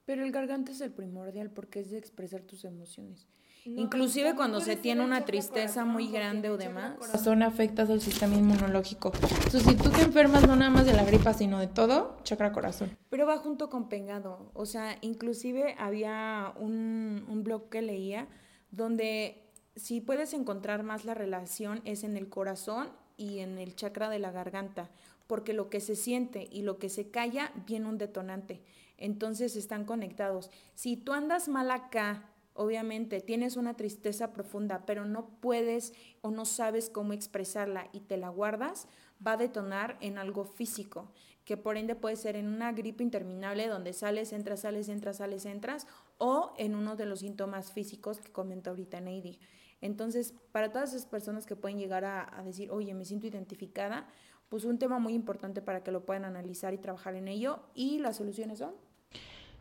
pero 0.05 0.23
el 0.23 0.31
garganta 0.31 0.71
es 0.71 0.81
el 0.81 0.91
primordial 0.91 1.49
porque 1.51 1.79
es 1.79 1.91
de 1.91 1.97
expresar 1.97 2.41
tus 2.41 2.65
emociones. 2.65 3.27
No, 3.65 3.81
Inclusive 3.81 4.35
cuando 4.35 4.61
se 4.61 4.75
tiene 4.77 5.01
el 5.01 5.07
una 5.07 5.25
tristeza 5.25 5.81
corazón, 5.81 5.89
muy 5.89 6.09
grande 6.09 6.47
el 6.47 6.53
o 6.53 6.57
demás. 6.57 6.95
corazón 6.97 7.43
afectas 7.43 7.89
al 7.89 7.99
sistema 7.99 8.35
inmunológico. 8.35 9.11
Entonces, 9.13 9.63
si 9.63 9.75
tú 9.75 9.89
te 9.89 10.01
enfermas 10.01 10.47
no 10.47 10.55
nada 10.55 10.71
más 10.71 10.85
de 10.85 10.93
la 10.93 11.03
gripa, 11.03 11.33
sino 11.33 11.59
de 11.59 11.67
todo, 11.67 12.17
chakra 12.23 12.51
corazón. 12.53 12.97
Pero 13.09 13.27
va 13.27 13.37
junto 13.37 13.69
con 13.69 13.89
pegado. 13.89 14.49
O 14.53 14.65
sea, 14.65 14.97
inclusive 15.01 15.75
había 15.77 16.53
un, 16.57 17.25
un 17.27 17.43
blog 17.43 17.69
que 17.69 17.81
leía 17.81 18.27
donde 18.71 19.48
si 19.79 20.01
puedes 20.01 20.33
encontrar 20.33 20.83
más 20.83 21.05
la 21.05 21.13
relación 21.13 21.81
es 21.85 22.03
en 22.03 22.17
el 22.17 22.27
corazón 22.27 22.89
y 23.15 23.39
en 23.39 23.57
el 23.57 23.75
chakra 23.75 24.09
de 24.09 24.19
la 24.19 24.31
garganta, 24.31 24.89
porque 25.25 25.53
lo 25.53 25.69
que 25.69 25.79
se 25.79 25.95
siente 25.95 26.47
y 26.51 26.63
lo 26.63 26.79
que 26.79 26.89
se 26.89 27.09
calla 27.11 27.53
viene 27.65 27.87
un 27.87 27.97
detonante. 27.97 28.61
Entonces 28.97 29.55
están 29.55 29.85
conectados. 29.85 30.51
Si 30.75 30.97
tú 30.97 31.13
andas 31.13 31.47
mal 31.47 31.71
acá, 31.71 32.29
obviamente 32.53 33.21
tienes 33.21 33.55
una 33.55 33.75
tristeza 33.75 34.33
profunda, 34.33 34.85
pero 34.85 35.05
no 35.05 35.29
puedes 35.39 35.93
o 36.21 36.29
no 36.29 36.43
sabes 36.45 36.89
cómo 36.89 37.13
expresarla 37.13 37.87
y 37.93 38.01
te 38.01 38.17
la 38.17 38.27
guardas, 38.29 38.87
va 39.25 39.33
a 39.33 39.37
detonar 39.37 39.97
en 40.01 40.17
algo 40.17 40.43
físico, 40.43 41.09
que 41.45 41.55
por 41.55 41.77
ende 41.77 41.95
puede 41.95 42.17
ser 42.17 42.35
en 42.35 42.47
una 42.47 42.73
gripe 42.73 43.03
interminable 43.03 43.67
donde 43.67 43.93
sales, 43.93 44.33
entras, 44.33 44.61
sales, 44.61 44.89
entras, 44.89 45.17
sales, 45.17 45.45
entras, 45.45 45.87
o 46.17 46.53
en 46.57 46.75
uno 46.75 46.97
de 46.97 47.05
los 47.05 47.19
síntomas 47.19 47.71
físicos 47.71 48.19
que 48.19 48.31
comentó 48.31 48.71
ahorita 48.71 48.99
Neidy. 48.99 49.39
Entonces, 49.81 50.33
para 50.51 50.71
todas 50.71 50.93
esas 50.93 51.05
personas 51.05 51.45
que 51.45 51.55
pueden 51.55 51.77
llegar 51.77 52.05
a, 52.05 52.41
decir, 52.43 52.71
oye, 52.71 52.93
me 52.93 53.05
siento 53.05 53.27
identificada, 53.27 54.07
pues 54.49 54.65
un 54.65 54.79
tema 54.79 54.99
muy 54.99 55.13
importante 55.13 55.61
para 55.61 55.83
que 55.83 55.91
lo 55.91 56.05
puedan 56.05 56.25
analizar 56.25 56.73
y 56.73 56.77
trabajar 56.77 57.15
en 57.15 57.27
ello. 57.27 57.59
Y 57.73 57.99
las 57.99 58.17
soluciones 58.17 58.59
son 58.59 58.73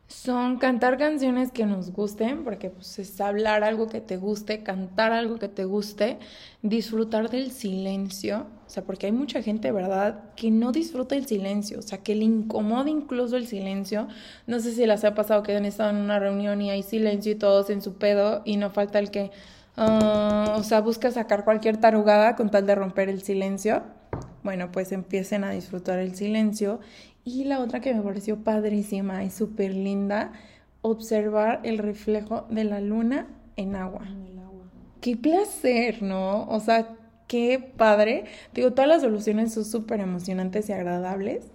son 0.08 0.56
cantar 0.56 0.96
canciones 0.96 1.52
que 1.52 1.66
nos 1.66 1.92
gusten, 1.92 2.42
porque 2.42 2.70
pues, 2.70 2.98
es 2.98 3.20
hablar 3.20 3.62
algo 3.62 3.88
que 3.88 4.00
te 4.00 4.16
guste, 4.16 4.62
cantar 4.62 5.12
algo 5.12 5.38
que 5.38 5.48
te 5.48 5.66
guste, 5.66 6.18
disfrutar 6.62 7.28
del 7.28 7.50
silencio, 7.50 8.46
o 8.66 8.70
sea, 8.70 8.84
porque 8.84 9.04
hay 9.06 9.12
mucha 9.12 9.42
gente, 9.42 9.70
¿verdad?, 9.70 10.34
que 10.34 10.50
no 10.50 10.72
disfruta 10.72 11.14
el 11.14 11.26
silencio, 11.26 11.78
o 11.78 11.82
sea, 11.82 11.98
que 11.98 12.14
le 12.14 12.24
incomoda 12.24 12.88
incluso 12.88 13.36
el 13.36 13.46
silencio. 13.46 14.08
No 14.46 14.60
sé 14.60 14.72
si 14.72 14.86
les 14.86 15.04
ha 15.04 15.14
pasado 15.14 15.42
que 15.42 15.54
han 15.54 15.66
estado 15.66 15.90
en 15.90 15.96
una 15.96 16.18
reunión 16.18 16.62
y 16.62 16.70
hay 16.70 16.82
silencio 16.82 17.32
y 17.32 17.34
todos 17.34 17.68
en 17.68 17.82
su 17.82 17.98
pedo 17.98 18.40
y 18.46 18.56
no 18.56 18.70
falta 18.70 18.98
el 18.98 19.10
que, 19.10 19.30
ah, 19.78 20.56
o 20.58 20.62
sea, 20.62 20.80
busca 20.80 21.10
sacar 21.10 21.44
cualquier 21.44 21.78
tarugada 21.78 22.36
con 22.36 22.50
tal 22.50 22.66
de 22.66 22.74
romper 22.74 23.08
el 23.08 23.22
silencio. 23.22 23.82
Bueno, 24.42 24.70
pues 24.72 24.92
empiecen 24.92 25.44
a 25.44 25.50
disfrutar 25.50 25.98
el 25.98 26.14
silencio 26.14 26.80
y 27.24 27.44
la 27.44 27.60
otra 27.60 27.80
que 27.80 27.94
me 27.94 28.02
pareció 28.02 28.42
padrísima 28.42 29.24
y 29.24 29.30
súper 29.30 29.74
linda, 29.74 30.32
observar 30.82 31.60
el 31.64 31.78
reflejo 31.78 32.46
de 32.50 32.64
la 32.64 32.80
luna 32.80 33.26
en 33.56 33.76
agua. 33.76 34.06
En 34.06 34.22
el 34.22 34.38
agua. 34.38 34.64
Qué 35.00 35.16
placer, 35.16 36.02
¿no? 36.02 36.46
O 36.48 36.60
sea, 36.60 36.96
qué 37.26 37.58
padre. 37.76 38.24
Digo, 38.54 38.72
todas 38.72 38.88
las 38.88 39.02
soluciones 39.02 39.52
son 39.52 39.64
súper 39.64 40.00
emocionantes 40.00 40.68
y 40.68 40.72
agradables. 40.72 41.50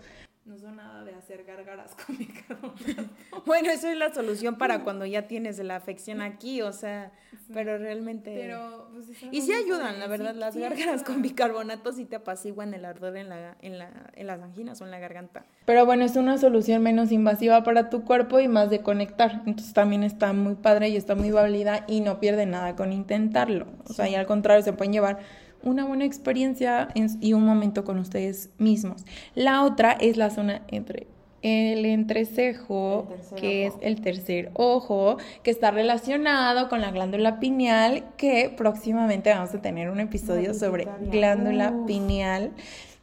No 0.45 0.57
son 0.57 0.75
nada 0.75 1.03
de 1.03 1.15
hacer 1.15 1.43
gárgaras 1.43 1.95
con 1.95 2.17
bicarbonato. 2.17 3.09
bueno, 3.45 3.69
eso 3.69 3.87
es 3.87 3.97
la 3.97 4.13
solución 4.13 4.57
para 4.57 4.83
cuando 4.83 5.05
ya 5.05 5.27
tienes 5.27 5.59
la 5.59 5.75
afección 5.75 6.21
aquí, 6.21 6.61
o 6.61 6.71
sea, 6.71 7.11
pero 7.53 7.77
realmente... 7.77 8.35
Pero, 8.35 8.89
pues, 8.93 9.07
y 9.31 9.41
sí 9.41 9.53
ayudan, 9.53 9.99
la 9.99 10.07
verdad, 10.07 10.35
las 10.35 10.55
gárgaras 10.55 11.03
con 11.03 11.21
bicarbonato 11.21 11.91
sí 11.91 12.05
te 12.05 12.17
apaciguan 12.17 12.73
el 12.73 12.85
ardor 12.85 13.17
en, 13.17 13.29
la, 13.29 13.57
en, 13.61 13.79
la, 13.79 13.89
en 14.15 14.27
las 14.27 14.41
anginas 14.41 14.81
o 14.81 14.85
en 14.85 14.91
la 14.91 14.99
garganta. 14.99 15.45
Pero 15.65 15.85
bueno, 15.85 16.05
es 16.05 16.15
una 16.15 16.37
solución 16.37 16.81
menos 16.83 17.11
invasiva 17.11 17.63
para 17.63 17.89
tu 17.89 18.03
cuerpo 18.03 18.39
y 18.39 18.47
más 18.47 18.69
de 18.69 18.81
conectar. 18.81 19.43
Entonces 19.45 19.73
también 19.73 20.03
está 20.03 20.33
muy 20.33 20.55
padre 20.55 20.89
y 20.89 20.97
está 20.97 21.15
muy 21.15 21.31
válida 21.31 21.85
y 21.87 22.01
no 22.01 22.19
pierde 22.19 22.45
nada 22.45 22.75
con 22.75 22.91
intentarlo. 22.91 23.67
O 23.87 23.93
sea, 23.93 24.09
y 24.09 24.15
al 24.15 24.25
contrario, 24.25 24.63
se 24.63 24.73
pueden 24.73 24.93
llevar 24.93 25.19
una 25.63 25.85
buena 25.85 26.05
experiencia 26.05 26.89
y 27.21 27.33
un 27.33 27.45
momento 27.45 27.83
con 27.83 27.97
ustedes 27.97 28.49
mismos. 28.57 29.05
La 29.33 29.63
otra 29.63 29.93
es 29.93 30.17
la 30.17 30.29
zona 30.29 30.61
entre 30.67 31.07
el 31.43 31.85
entrecejo, 31.85 33.07
que 33.35 33.67
es 33.67 33.73
el 33.81 34.01
tercer 34.01 34.49
ojo, 34.53 35.17
que 35.43 35.51
está 35.51 35.71
relacionado 35.71 36.69
con 36.69 36.81
la 36.81 36.91
glándula 36.91 37.39
pineal, 37.39 38.05
que 38.17 38.51
próximamente 38.55 39.29
vamos 39.31 39.53
a 39.53 39.61
tener 39.61 39.89
un 39.89 39.99
episodio 39.99 40.53
sobre 40.53 40.87
glándula 41.11 41.73
pineal. 41.85 42.51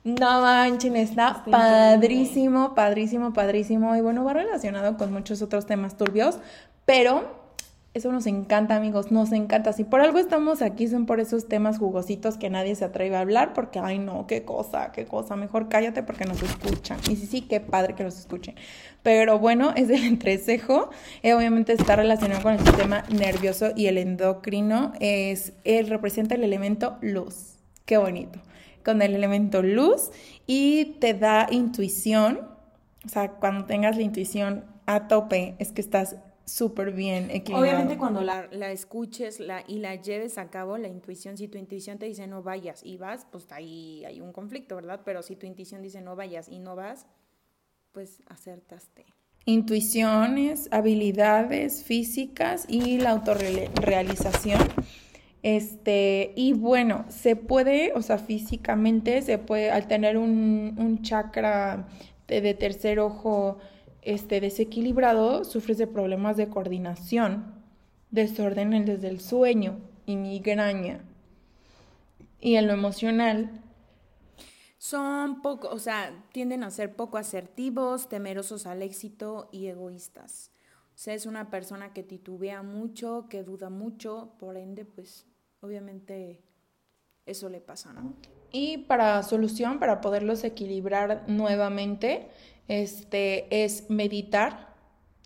No 0.03 0.40
manchen, 0.40 0.96
está, 0.96 1.44
padrísimo, 1.44 2.74
padrísimo, 2.74 3.35
padrísimo. 3.35 3.94
Y 3.96 4.00
bueno, 4.00 4.24
va 4.24 4.33
relacionado 4.33 4.96
con 4.96 5.12
muchos 5.12 5.42
otros 5.42 5.66
temas 5.66 5.98
turbios, 5.98 6.38
pero 6.87 7.39
eso 7.92 8.12
nos 8.12 8.26
encanta, 8.26 8.76
amigos, 8.76 9.11
nos 9.11 9.33
encanta. 9.33 9.72
Si 9.72 9.83
por 9.83 10.00
algo 10.00 10.20
estamos 10.20 10.62
aquí, 10.62 10.87
son 10.87 11.07
por 11.07 11.18
esos 11.18 11.48
temas 11.48 11.79
jugositos 11.79 12.37
que 12.37 12.48
nadie 12.48 12.76
se 12.76 12.85
atreve 12.85 13.16
a 13.16 13.20
hablar, 13.20 13.53
porque, 13.53 13.81
ay, 13.81 13.98
no, 13.98 14.29
qué 14.29 14.44
cosa, 14.44 14.92
qué 14.92 15.07
cosa. 15.07 15.35
Mejor 15.35 15.68
cállate 15.68 16.05
porque 16.05 16.24
nos 16.24 16.40
escuchan. 16.40 16.98
Y 17.11 17.16
sí, 17.16 17.26
sí, 17.26 17.40
qué 17.42 17.59
padre 17.59 17.96
que 17.96 18.05
nos 18.05 18.16
escuchen. 18.16 18.55
Pero 19.03 19.40
bueno, 19.40 19.72
es 19.74 19.90
el 19.90 20.05
entrecejo. 20.05 20.90
Eh, 21.22 21.35
obviamente 21.35 21.72
está 21.72 21.96
relacionado 21.96 22.42
con 22.42 22.53
el 22.53 22.61
sistema 22.61 23.03
nervioso 23.09 23.72
y 23.74 23.87
el 23.87 23.98
endocrino. 23.98 24.92
Es, 25.00 25.55
él 25.64 25.88
representa 25.88 26.37
el 26.37 26.44
elemento 26.44 26.96
luz. 27.00 27.57
Qué 27.87 27.96
bonito. 27.96 28.38
Con 28.85 29.03
el 29.03 29.16
elemento 29.16 29.62
luz 29.62 30.11
y 30.46 30.96
te 31.00 31.14
da 31.14 31.48
intuición. 31.50 32.48
O 33.05 33.09
sea, 33.09 33.33
cuando 33.33 33.64
tengas 33.64 33.96
la 33.96 34.03
intuición 34.03 34.64
a 34.87 35.09
tope, 35.09 35.57
es 35.59 35.72
que 35.72 35.81
estás 35.81 36.16
súper 36.44 36.92
bien 36.92 37.31
equilibrado. 37.31 37.62
Obviamente 37.62 37.96
cuando 37.96 38.22
la, 38.22 38.48
la 38.50 38.70
escuches 38.72 39.40
la, 39.40 39.64
y 39.66 39.79
la 39.79 39.94
lleves 39.94 40.38
a 40.38 40.50
cabo, 40.50 40.79
la 40.79 40.88
intuición, 40.88 41.37
si 41.37 41.48
tu 41.48 41.59
intuición 41.59 41.98
te 41.98 42.07
dice 42.07 42.26
no 42.26 42.42
vayas 42.42 42.83
y 42.85 42.96
vas, 42.96 43.26
pues 43.31 43.50
ahí 43.53 44.05
hay 44.05 44.20
un 44.20 44.33
conflicto, 44.33 44.76
¿verdad? 44.76 45.00
Pero 45.05 45.22
si 45.22 45.37
tu 45.37 45.46
intuición 45.46 45.83
dice 45.83 46.00
no 46.00 46.16
vayas 46.16 46.48
y 46.48 46.59
no 46.59 46.76
vas, 46.76 47.07
pues 47.92 48.22
acertaste. 48.26 49.05
Intuiciones, 49.46 50.68
habilidades 50.70 51.83
físicas 51.83 52.66
y 52.68 52.98
la 52.98 53.11
autorrealización. 53.11 54.61
Este, 55.42 56.35
y 56.37 56.53
bueno, 56.53 57.07
se 57.09 57.35
puede, 57.37 57.92
o 57.94 58.03
sea, 58.03 58.18
físicamente 58.18 59.22
se 59.22 59.38
puede, 59.38 59.70
al 59.70 59.88
tener 59.88 60.18
un, 60.18 60.74
un 60.76 61.03
chakra 61.03 61.88
de 62.29 62.55
tercer 62.55 63.00
ojo, 63.00 63.59
este, 64.03 64.41
desequilibrado, 64.41 65.45
sufres 65.45 65.79
de 65.79 65.87
problemas 65.87 66.37
de 66.37 66.49
coordinación, 66.49 67.55
desórdenes 68.11 68.87
desde 68.87 69.09
el 69.09 69.21
sueño 69.21 69.79
y 70.07 70.17
migraña. 70.17 71.01
Y 72.41 72.57
en 72.57 72.67
lo 72.67 72.73
emocional. 72.73 73.63
Son 74.79 75.43
poco, 75.43 75.69
o 75.69 75.79
sea, 75.79 76.25
tienden 76.33 76.65
a 76.65 76.71
ser 76.71 76.97
poco 76.97 77.19
asertivos, 77.19 78.09
temerosos 78.09 78.67
al 78.67 78.83
éxito 78.83 79.51
y 79.53 79.67
egoístas. 79.67 80.51
O 80.95 81.03
sea, 81.03 81.15
es 81.15 81.27
una 81.27 81.51
persona 81.51 81.93
que 81.93 82.03
titubea 82.03 82.63
mucho, 82.63 83.27
que 83.29 83.43
duda 83.43 83.69
mucho, 83.71 84.33
por 84.39 84.57
ende, 84.57 84.85
pues, 84.85 85.27
obviamente 85.61 86.41
eso 87.27 87.49
le 87.49 87.61
pasa, 87.61 87.93
¿no? 87.93 88.15
Y 88.53 88.79
para 88.79 89.23
solución, 89.23 89.79
para 89.79 90.01
poderlos 90.01 90.45
equilibrar 90.45 91.25
nuevamente, 91.27 92.29
este, 92.69 93.65
es 93.65 93.89
meditar 93.89 94.75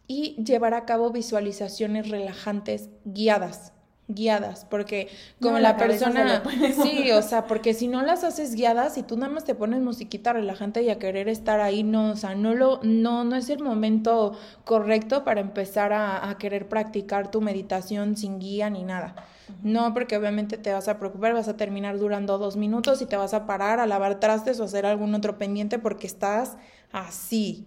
y 0.07 0.43
llevar 0.43 0.75
a 0.75 0.85
cabo 0.85 1.11
visualizaciones 1.11 2.11
relajantes 2.11 2.91
guiadas 3.05 3.75
guiadas, 4.07 4.67
porque 4.69 5.09
como 5.41 5.59
la, 5.59 5.77
persona, 5.77 6.43
sí, 6.83 7.11
o 7.13 7.23
sea, 7.23 7.47
porque 7.47 7.73
si 7.73 7.89
no 7.89 8.03
las 8.03 8.23
haces 8.23 8.55
guiadas 8.55 8.99
y 8.99 9.03
tú 9.03 9.17
nada 9.17 9.33
más 9.33 9.45
te 9.45 9.55
pones 9.55 9.81
musiquita 9.81 10.35
relajante 10.35 10.83
y 10.83 10.91
a 10.91 10.99
querer 10.99 11.29
estar 11.29 11.61
ahí, 11.61 11.83
no, 11.83 12.11
o 12.11 12.17
sea, 12.17 12.35
no 12.35 12.55
lo, 12.55 12.81
no, 12.83 13.25
no 13.25 13.37
es 13.37 13.49
el 13.49 13.61
momento 13.61 14.37
correcto 14.65 15.25
para 15.25 15.41
empezar 15.41 15.93
a, 15.93 16.29
a 16.29 16.37
querer 16.37 16.69
practicar 16.69 17.31
tu 17.31 17.41
meditación 17.41 18.17
sin 18.17 18.39
guía 18.39 18.69
ni 18.69 18.85
nada. 18.85 19.15
No, 19.62 19.92
porque 19.94 20.16
obviamente 20.16 20.59
te 20.59 20.72
vas 20.72 20.88
a 20.88 20.98
preocupar, 20.98 21.33
vas 21.33 21.48
a 21.48 21.57
terminar 21.57 21.98
durando 21.98 22.38
dos 22.38 22.57
minutos 22.57 23.02
y 23.02 23.07
te 23.07 23.16
vas 23.16 23.35
a 23.35 23.46
parar 23.46 23.80
a 23.80 23.87
lavar 23.87 24.20
trastes 24.20 24.61
o 24.61 24.64
hacer 24.64 24.87
algún 24.87 25.14
otro 25.14 25.38
pendiente 25.38 25.78
porque 25.78 26.07
estás 26.07 26.57
así. 26.92 27.66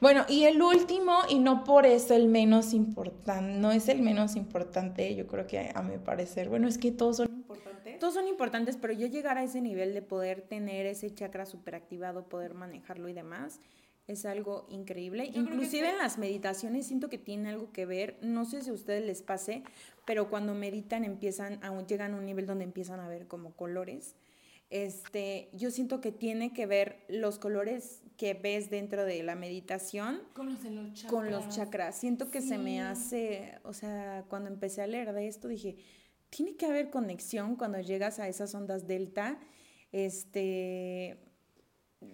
Bueno, 0.00 0.24
y 0.28 0.44
el 0.44 0.60
último, 0.60 1.20
y 1.28 1.38
no 1.38 1.64
por 1.64 1.86
eso 1.86 2.14
el 2.14 2.28
menos 2.28 2.74
importante, 2.74 3.58
no 3.58 3.72
es 3.72 3.88
el 3.88 4.02
menos 4.02 4.36
importante, 4.36 5.14
yo 5.14 5.26
creo 5.26 5.46
que 5.46 5.72
a 5.74 5.82
mi 5.82 5.96
parecer, 5.96 6.50
bueno, 6.50 6.68
es 6.68 6.76
que 6.76 6.92
todos 6.92 7.16
son 7.16 7.28
importantes. 7.32 7.98
Todos 7.98 8.14
son 8.14 8.28
importantes, 8.28 8.76
pero 8.76 8.92
yo 8.92 9.06
llegar 9.06 9.38
a 9.38 9.42
ese 9.42 9.62
nivel 9.62 9.94
de 9.94 10.02
poder 10.02 10.42
tener 10.42 10.84
ese 10.84 11.14
chakra 11.14 11.46
superactivado, 11.46 12.28
poder 12.28 12.52
manejarlo 12.52 13.08
y 13.08 13.14
demás, 13.14 13.60
es 14.06 14.24
algo 14.24 14.66
increíble. 14.70 15.30
Inclusive 15.34 15.90
en 15.90 15.98
las 15.98 16.18
meditaciones 16.18 16.86
siento 16.86 17.08
que 17.08 17.18
tiene 17.18 17.50
algo 17.50 17.72
que 17.72 17.86
ver, 17.86 18.18
no 18.22 18.44
sé 18.44 18.62
si 18.62 18.70
a 18.70 18.72
ustedes 18.72 19.04
les 19.04 19.22
pase, 19.22 19.62
pero 20.04 20.30
cuando 20.30 20.54
meditan 20.54 21.04
empiezan, 21.04 21.62
aún 21.64 21.86
llegan 21.86 22.14
a 22.14 22.16
un 22.16 22.26
nivel 22.26 22.46
donde 22.46 22.64
empiezan 22.64 23.00
a 23.00 23.08
ver 23.08 23.26
como 23.26 23.52
colores 23.54 24.16
este, 24.70 25.48
yo 25.52 25.70
siento 25.70 26.00
que 26.00 26.10
tiene 26.10 26.52
que 26.52 26.66
ver 26.66 27.04
los 27.08 27.38
colores 27.38 28.02
que 28.16 28.34
ves 28.34 28.68
dentro 28.68 29.04
de 29.04 29.22
la 29.22 29.36
meditación 29.36 30.22
con 30.32 30.46
los, 30.50 30.60
chakras. 30.60 31.06
Con 31.06 31.30
los 31.30 31.48
chakras. 31.50 31.96
Siento 31.96 32.30
que 32.30 32.40
se 32.40 32.58
me 32.58 32.80
hace, 32.80 33.58
o 33.62 33.72
sea, 33.72 34.24
cuando 34.28 34.48
empecé 34.48 34.82
a 34.82 34.86
leer 34.88 35.12
de 35.12 35.28
esto 35.28 35.46
dije, 35.46 35.76
tiene 36.30 36.56
que 36.56 36.66
haber 36.66 36.90
conexión 36.90 37.54
cuando 37.54 37.80
llegas 37.80 38.18
a 38.18 38.26
esas 38.26 38.54
ondas 38.54 38.88
delta, 38.88 39.38
este, 39.92 41.18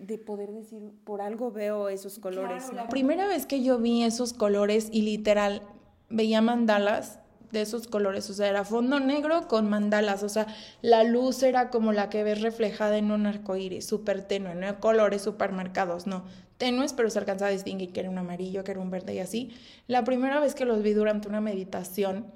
de 0.01 0.19
poder 0.19 0.53
decir, 0.53 0.93
por 1.05 1.21
algo 1.21 1.51
veo 1.51 1.89
esos 1.89 2.19
colores. 2.19 2.73
La 2.73 2.89
primera 2.89 3.27
vez 3.27 3.47
que 3.47 3.63
yo 3.63 3.79
vi 3.79 4.03
esos 4.03 4.33
colores 4.33 4.89
y 4.93 5.03
literal 5.03 5.63
veía 6.09 6.43
mandalas, 6.43 7.19
de 7.53 7.61
esos 7.61 7.87
colores, 7.87 8.29
o 8.31 8.35
sea, 8.35 8.49
era 8.49 8.65
fondo 8.65 8.99
negro 8.99 9.47
con 9.47 9.69
mandalas, 9.69 10.23
o 10.23 10.29
sea, 10.29 10.47
la 10.81 11.05
luz 11.05 11.43
era 11.43 11.69
como 11.69 11.93
la 11.93 12.09
que 12.09 12.25
ves 12.25 12.41
reflejada 12.41 12.97
en 12.97 13.11
un 13.11 13.27
arco 13.27 13.57
iris, 13.57 13.87
súper 13.87 14.23
tenue, 14.23 14.55
no 14.55 14.81
colores 14.81 15.21
súper 15.21 15.53
marcados, 15.53 16.07
no, 16.07 16.25
tenues, 16.57 16.95
pero 16.95 17.11
se 17.11 17.19
alcanzaba 17.19 17.51
a 17.51 17.53
distinguir 17.53 17.93
que 17.93 18.01
era 18.01 18.11
un 18.11 18.19
amarillo, 18.19 18.65
que 18.65 18.71
era 18.71 18.81
un 18.81 18.91
verde 18.91 19.15
y 19.15 19.19
así. 19.19 19.51
La 19.87 20.03
primera 20.03 20.41
vez 20.41 20.55
que 20.55 20.65
los 20.65 20.83
vi 20.83 20.95
durante 20.95 21.29
una 21.29 21.41
meditación, 21.41 22.27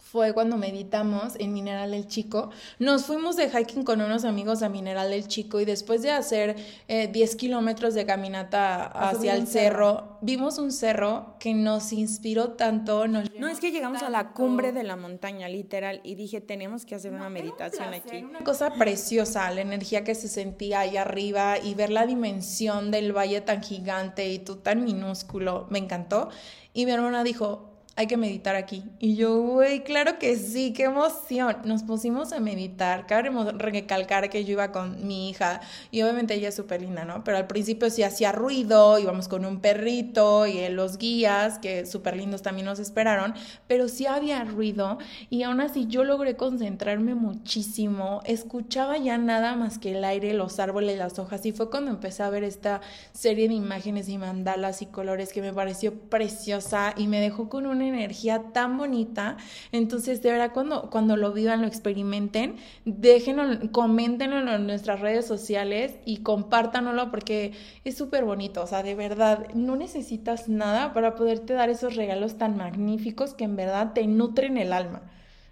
fue 0.00 0.32
cuando 0.32 0.56
meditamos 0.56 1.34
en 1.38 1.52
Mineral 1.52 1.92
del 1.92 2.08
Chico. 2.08 2.50
Nos 2.78 3.04
fuimos 3.04 3.36
de 3.36 3.48
hiking 3.48 3.84
con 3.84 4.00
unos 4.00 4.24
amigos 4.24 4.62
a 4.62 4.68
Mineral 4.68 5.10
del 5.10 5.28
Chico 5.28 5.60
y 5.60 5.64
después 5.64 6.02
de 6.02 6.10
hacer 6.10 6.56
10 6.88 6.88
eh, 6.88 7.36
kilómetros 7.36 7.94
de 7.94 8.06
caminata 8.06 8.86
hacia 8.86 9.34
el 9.34 9.46
cerro, 9.46 10.18
vimos 10.20 10.58
un 10.58 10.72
cerro 10.72 11.36
que 11.38 11.54
nos 11.54 11.92
inspiró 11.92 12.52
tanto. 12.52 13.06
Nos 13.06 13.30
no, 13.38 13.46
es 13.46 13.60
que 13.60 13.70
llegamos 13.70 14.02
a 14.02 14.10
la 14.10 14.32
cumbre 14.32 14.72
de 14.72 14.82
la 14.82 14.96
montaña, 14.96 15.48
literal, 15.48 16.00
y 16.02 16.14
dije, 16.14 16.40
tenemos 16.40 16.84
que 16.84 16.96
hacer 16.96 17.12
una 17.12 17.28
meditación 17.28 17.94
aquí. 17.94 18.24
Una 18.24 18.40
cosa 18.40 18.70
preciosa, 18.74 19.50
la 19.50 19.60
energía 19.60 20.02
que 20.02 20.14
se 20.14 20.28
sentía 20.28 20.80
ahí 20.80 20.96
arriba 20.96 21.58
y 21.58 21.74
ver 21.74 21.90
la 21.90 22.06
dimensión 22.06 22.90
del 22.90 23.16
valle 23.16 23.40
tan 23.42 23.62
gigante 23.62 24.28
y 24.28 24.38
tú 24.38 24.56
tan 24.56 24.84
minúsculo, 24.84 25.66
me 25.70 25.78
encantó. 25.78 26.30
Y 26.72 26.86
mi 26.86 26.92
hermana 26.92 27.24
dijo, 27.24 27.69
hay 28.00 28.06
que 28.06 28.16
meditar 28.16 28.56
aquí. 28.56 28.82
Y 28.98 29.14
yo, 29.14 29.42
güey, 29.42 29.84
claro 29.84 30.18
que 30.18 30.34
sí, 30.36 30.72
qué 30.72 30.84
emoción. 30.84 31.58
Nos 31.66 31.82
pusimos 31.82 32.32
a 32.32 32.40
meditar. 32.40 33.06
Cabe 33.06 33.30
recalcar 33.58 34.30
que 34.30 34.42
yo 34.46 34.52
iba 34.52 34.72
con 34.72 35.06
mi 35.06 35.28
hija 35.28 35.60
y 35.90 36.00
obviamente 36.00 36.32
ella 36.32 36.48
es 36.48 36.54
súper 36.54 36.80
linda, 36.80 37.04
¿no? 37.04 37.22
Pero 37.24 37.36
al 37.36 37.46
principio 37.46 37.90
sí 37.90 38.02
hacía 38.02 38.32
ruido, 38.32 38.98
íbamos 38.98 39.28
con 39.28 39.44
un 39.44 39.60
perrito 39.60 40.46
y 40.46 40.66
los 40.70 40.96
guías, 40.96 41.58
que 41.58 41.84
súper 41.84 42.16
lindos 42.16 42.40
también 42.40 42.64
nos 42.64 42.78
esperaron, 42.78 43.34
pero 43.66 43.86
sí 43.86 44.06
había 44.06 44.44
ruido 44.44 44.96
y 45.28 45.42
aún 45.42 45.60
así 45.60 45.86
yo 45.86 46.02
logré 46.02 46.36
concentrarme 46.36 47.14
muchísimo. 47.14 48.22
Escuchaba 48.24 48.96
ya 48.96 49.18
nada 49.18 49.56
más 49.56 49.78
que 49.78 49.94
el 49.94 50.04
aire, 50.04 50.32
los 50.32 50.58
árboles, 50.58 50.96
las 50.96 51.18
hojas 51.18 51.44
y 51.44 51.52
fue 51.52 51.68
cuando 51.68 51.90
empecé 51.90 52.22
a 52.22 52.30
ver 52.30 52.44
esta 52.44 52.80
serie 53.12 53.46
de 53.46 53.54
imágenes 53.54 54.08
y 54.08 54.16
mandalas 54.16 54.80
y 54.80 54.86
colores 54.86 55.34
que 55.34 55.42
me 55.42 55.52
pareció 55.52 55.92
preciosa 56.08 56.94
y 56.96 57.06
me 57.06 57.20
dejó 57.20 57.50
con 57.50 57.66
una 57.66 57.89
energía 57.90 58.52
tan 58.52 58.78
bonita. 58.78 59.36
Entonces, 59.72 60.22
de 60.22 60.32
verdad, 60.32 60.52
cuando, 60.52 60.90
cuando 60.90 61.16
lo 61.16 61.32
vivan, 61.32 61.60
lo 61.60 61.66
experimenten, 61.66 62.56
déjenlo, 62.84 63.72
coméntenlo 63.72 64.54
en 64.54 64.66
nuestras 64.66 65.00
redes 65.00 65.26
sociales 65.26 65.96
y 66.04 66.18
compártanlo 66.18 67.10
porque 67.10 67.52
es 67.84 67.96
súper 67.96 68.24
bonito. 68.24 68.62
O 68.62 68.66
sea, 68.66 68.82
de 68.82 68.94
verdad, 68.94 69.46
no 69.54 69.76
necesitas 69.76 70.48
nada 70.48 70.92
para 70.92 71.14
poderte 71.14 71.52
dar 71.52 71.70
esos 71.70 71.96
regalos 71.96 72.38
tan 72.38 72.56
magníficos 72.56 73.34
que 73.34 73.44
en 73.44 73.56
verdad 73.56 73.92
te 73.92 74.06
nutren 74.06 74.56
el 74.56 74.72
alma. 74.72 75.02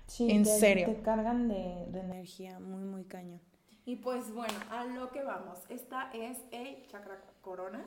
Sí, 0.07 0.31
en 0.31 0.47
serio. 0.47 0.87
Te 0.87 1.03
cargan 1.03 1.49
de, 1.49 1.85
energía 1.85 2.59
muy, 2.59 2.83
muy 2.83 3.05
cañón. 3.05 3.41
Y 3.85 3.97
pues 3.97 4.33
bueno, 4.33 4.55
a 4.71 4.85
lo 4.85 5.11
que 5.11 5.23
vamos. 5.23 5.59
Esta 5.69 6.11
es 6.13 6.39
el 6.51 6.87
chakra 6.89 7.21
corona 7.41 7.87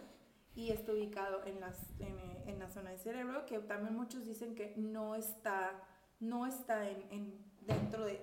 y 0.56 0.72
está 0.72 0.92
ubicado 0.92 1.46
en, 1.46 1.60
las, 1.60 1.78
en, 2.00 2.60
la 2.60 2.70
zona 2.70 2.92
del 2.92 3.00
cerebro, 3.00 3.46
que 3.46 3.60
también 3.60 3.96
muchos 3.96 4.26
dicen 4.26 4.56
que 4.56 4.74
no 4.78 5.16
está, 5.16 5.72
no 6.20 6.46
está 6.46 6.90
en, 6.90 7.34
dentro 7.62 8.06
de... 8.06 8.22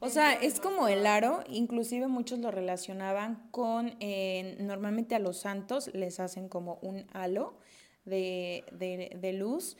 o 0.00 0.08
sea, 0.08 0.32
es 0.32 0.60
como 0.60 0.88
el 0.88 1.06
aro, 1.06 1.44
inclusive 1.48 2.08
muchos 2.08 2.38
lo 2.38 2.50
relacionaban 2.50 3.48
con, 3.50 3.96
eh, 4.00 4.56
normalmente 4.60 5.14
a 5.14 5.18
los 5.18 5.38
santos 5.38 5.90
les 5.94 6.20
hacen 6.20 6.48
como 6.48 6.78
un 6.82 7.06
halo 7.12 7.58
de, 8.04 8.64
de, 8.72 9.16
de 9.20 9.32
luz 9.34 9.76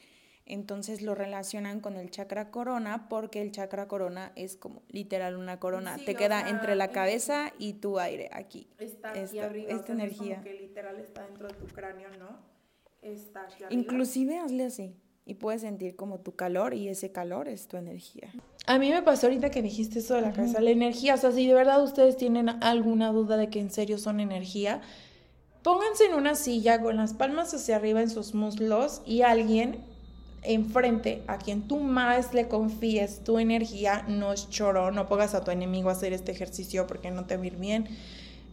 entonces 0.49 1.03
lo 1.03 1.14
relacionan 1.14 1.80
con 1.80 1.96
el 1.96 2.11
chakra 2.11 2.51
corona 2.51 3.09
porque 3.09 3.42
el 3.42 3.53
chakra 3.53 3.86
corona 3.86 4.32
es 4.34 4.57
como 4.57 4.82
literal 4.88 5.36
una 5.36 5.61
corona. 5.61 5.96
Te 6.05 6.14
queda 6.14 6.49
entre 6.49 6.74
la 6.74 6.88
cabeza 6.88 7.53
y 7.59 7.74
tu 7.74 7.99
aire 7.99 8.30
aquí. 8.32 8.68
Está 8.78 9.11
aquí 9.11 9.20
esta, 9.20 9.44
arriba. 9.44 9.70
Esta 9.70 9.92
energía. 9.92 10.40
que 10.42 10.55
literal 10.55 10.99
está 10.99 11.24
dentro 11.26 11.49
de 11.49 11.55
tu 11.55 11.66
cráneo, 11.66 12.09
¿no? 12.18 12.38
Está 13.03 13.42
aquí 13.42 13.64
arriba. 13.64 13.80
Inclusive 13.80 14.38
hazle 14.38 14.64
así 14.64 14.96
y 15.28 15.34
puedes 15.34 15.61
sentir 15.61 15.94
como 15.94 16.20
tu 16.20 16.34
calor 16.34 16.72
y 16.72 16.88
ese 16.88 17.12
calor 17.12 17.49
es 17.49 17.68
tu 17.68 17.76
energía. 17.76 18.32
A 18.66 18.78
mí 18.78 18.90
me 18.90 19.03
pasó 19.03 19.26
ahorita 19.26 19.51
que 19.51 19.61
dijiste 19.61 19.99
eso 19.99 20.14
de 20.14 20.22
la 20.22 20.32
cabeza, 20.32 20.59
la 20.62 20.70
energía, 20.70 21.14
o 21.14 21.18
sea, 21.18 21.32
si 21.32 21.46
de 21.46 21.53
verdad 21.53 21.84
ustedes 21.84 22.16
tienen 22.16 22.49
alguna 22.62 23.12
duda 23.12 23.36
de 23.36 23.51
que 23.51 23.61
en 23.61 23.70
serio 23.70 23.99
son 23.99 24.20
energía, 24.20 24.80
pónganse 25.62 26.07
en 26.07 26.14
una 26.14 26.34
silla 26.34 26.80
con 26.80 26.96
las 26.96 27.12
palmas 27.12 27.53
hacia 27.53 27.76
arriba 27.76 28.01
en 28.01 28.09
sus 28.09 28.34
muslos 28.34 29.03
y 29.05 29.20
alguien 29.20 29.84
enfrente 30.43 31.22
a 31.26 31.39
quien 31.39 31.62
tú 31.62 31.78
más 31.78 32.34
le 32.34 32.49
confíes 32.49 33.24
tu 33.24 33.39
energía, 33.39 34.05
no 34.09 34.32
es 34.32 34.49
choro, 34.49 34.91
no 34.91 35.09
pongas 35.09 35.34
a 35.34 35.45
tu 35.45 35.51
enemigo 35.51 35.89
a 35.89 35.93
hacer 35.93 36.12
este 36.12 36.32
ejercicio 36.32 36.86
porque 36.86 37.11
no 37.11 37.26
te 37.26 37.36
va 37.36 37.43
a 37.43 37.47
ir 37.47 37.57
bien. 37.57 37.89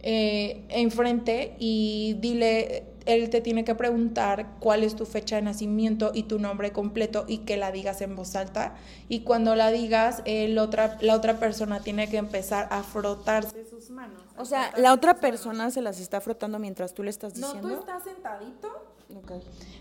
Eh, 0.08 0.64
enfrente 0.68 1.56
y 1.58 2.16
dile, 2.20 2.84
él 3.06 3.28
te 3.30 3.40
tiene 3.40 3.64
que 3.64 3.74
preguntar 3.74 4.54
cuál 4.60 4.84
es 4.84 4.94
tu 4.94 5.04
fecha 5.04 5.36
de 5.36 5.42
nacimiento 5.42 6.12
y 6.14 6.24
tu 6.24 6.38
nombre 6.38 6.70
completo 6.70 7.24
y 7.26 7.38
que 7.38 7.56
la 7.56 7.72
digas 7.72 8.00
en 8.02 8.14
voz 8.14 8.36
alta. 8.36 8.74
Y 9.08 9.20
cuando 9.20 9.56
la 9.56 9.70
digas, 9.70 10.22
el 10.24 10.58
otra, 10.58 10.98
la 11.00 11.14
otra 11.16 11.40
persona 11.40 11.80
tiene 11.80 12.08
que 12.08 12.18
empezar 12.18 12.68
a 12.70 12.82
frotarse 12.82 13.64
sus 13.68 13.90
manos. 13.90 14.22
O 14.36 14.44
sea, 14.44 14.72
la 14.76 14.92
otra 14.92 15.14
persona 15.14 15.70
se 15.70 15.82
las 15.82 15.98
está 15.98 16.20
frotando 16.20 16.58
mientras 16.58 16.94
tú 16.94 17.02
le 17.02 17.10
estás 17.10 17.34
diciendo. 17.34 17.68
No, 17.68 17.74
tú 17.74 17.80
estás 17.80 18.04
sentadito 18.04 18.95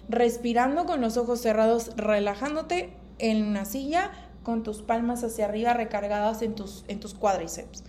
Respirando 0.10 0.86
con 0.86 1.02
los 1.02 1.18
ojos 1.18 1.42
cerrados, 1.42 1.92
relajándote 1.96 2.94
en 3.20 3.44
una 3.44 3.66
silla 3.66 4.12
con 4.44 4.64
tus 4.64 4.82
palmas 4.82 5.24
hacia 5.24 5.46
arriba 5.46 5.74
recargadas 5.74 6.42
en 6.42 6.56
tus, 6.56 6.86
en 6.88 7.00
tus 7.00 7.14
cuádriceps. 7.14 7.84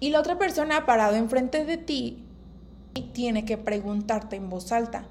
Y 0.00 0.10
la 0.10 0.20
otra 0.20 0.38
persona 0.38 0.86
parado 0.86 1.16
enfrente 1.16 1.64
de 1.64 1.76
ti 1.76 2.24
tiene 3.12 3.44
que 3.44 3.58
preguntarte 3.58 4.36
en 4.36 4.48
voz 4.48 4.72
alta, 4.72 5.06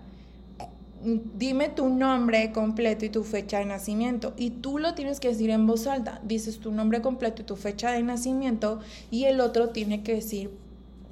dime 1.01 1.69
tu 1.69 1.89
nombre 1.89 2.51
completo 2.51 3.05
y 3.05 3.09
tu 3.09 3.23
fecha 3.23 3.59
de 3.59 3.65
nacimiento. 3.65 4.33
Y 4.37 4.49
tú 4.49 4.79
lo 4.79 4.93
tienes 4.93 5.19
que 5.19 5.29
decir 5.29 5.49
en 5.49 5.67
voz 5.67 5.87
alta. 5.87 6.21
Dices 6.23 6.59
tu 6.59 6.71
nombre 6.71 7.01
completo 7.01 7.41
y 7.41 7.45
tu 7.45 7.55
fecha 7.55 7.91
de 7.91 8.03
nacimiento 8.03 8.79
y 9.11 9.25
el 9.25 9.39
otro 9.39 9.69
tiene 9.69 10.03
que 10.03 10.15
decir 10.15 10.51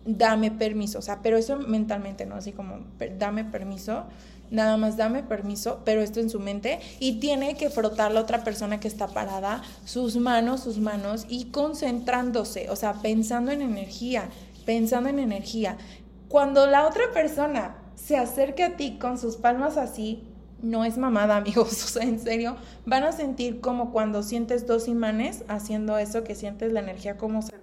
dame 0.05 0.51
permiso, 0.51 0.99
o 0.99 1.01
sea, 1.01 1.19
pero 1.21 1.37
eso 1.37 1.57
mentalmente, 1.57 2.25
¿no? 2.25 2.35
Así 2.35 2.51
como, 2.51 2.79
dame 3.17 3.43
permiso, 3.43 4.05
nada 4.51 4.77
más 4.77 4.97
dame 4.97 5.23
permiso, 5.23 5.81
pero 5.83 6.01
esto 6.01 6.19
en 6.19 6.29
su 6.29 6.39
mente, 6.39 6.79
y 6.99 7.19
tiene 7.19 7.55
que 7.55 7.69
frotar 7.69 8.11
la 8.11 8.21
otra 8.21 8.43
persona 8.43 8.79
que 8.79 8.87
está 8.87 9.07
parada, 9.07 9.63
sus 9.85 10.15
manos, 10.15 10.61
sus 10.61 10.77
manos, 10.77 11.25
y 11.27 11.45
concentrándose, 11.45 12.69
o 12.69 12.75
sea, 12.75 12.93
pensando 12.93 13.51
en 13.51 13.61
energía, 13.61 14.29
pensando 14.65 15.09
en 15.09 15.19
energía. 15.19 15.77
Cuando 16.29 16.67
la 16.67 16.87
otra 16.87 17.11
persona 17.13 17.75
se 17.95 18.17
acerque 18.17 18.63
a 18.63 18.77
ti 18.77 18.97
con 18.99 19.17
sus 19.17 19.37
palmas 19.37 19.77
así, 19.77 20.23
no 20.61 20.85
es 20.85 20.97
mamada, 20.97 21.37
amigos, 21.37 21.83
o 21.83 21.87
sea, 21.87 22.03
en 22.03 22.19
serio, 22.19 22.57
van 22.85 23.03
a 23.03 23.11
sentir 23.11 23.59
como 23.59 23.91
cuando 23.91 24.21
sientes 24.21 24.67
dos 24.67 24.87
imanes 24.87 25.43
haciendo 25.47 25.97
eso, 25.97 26.23
que 26.23 26.35
sientes 26.35 26.71
la 26.71 26.81
energía 26.81 27.17
como 27.17 27.41
se 27.41 27.53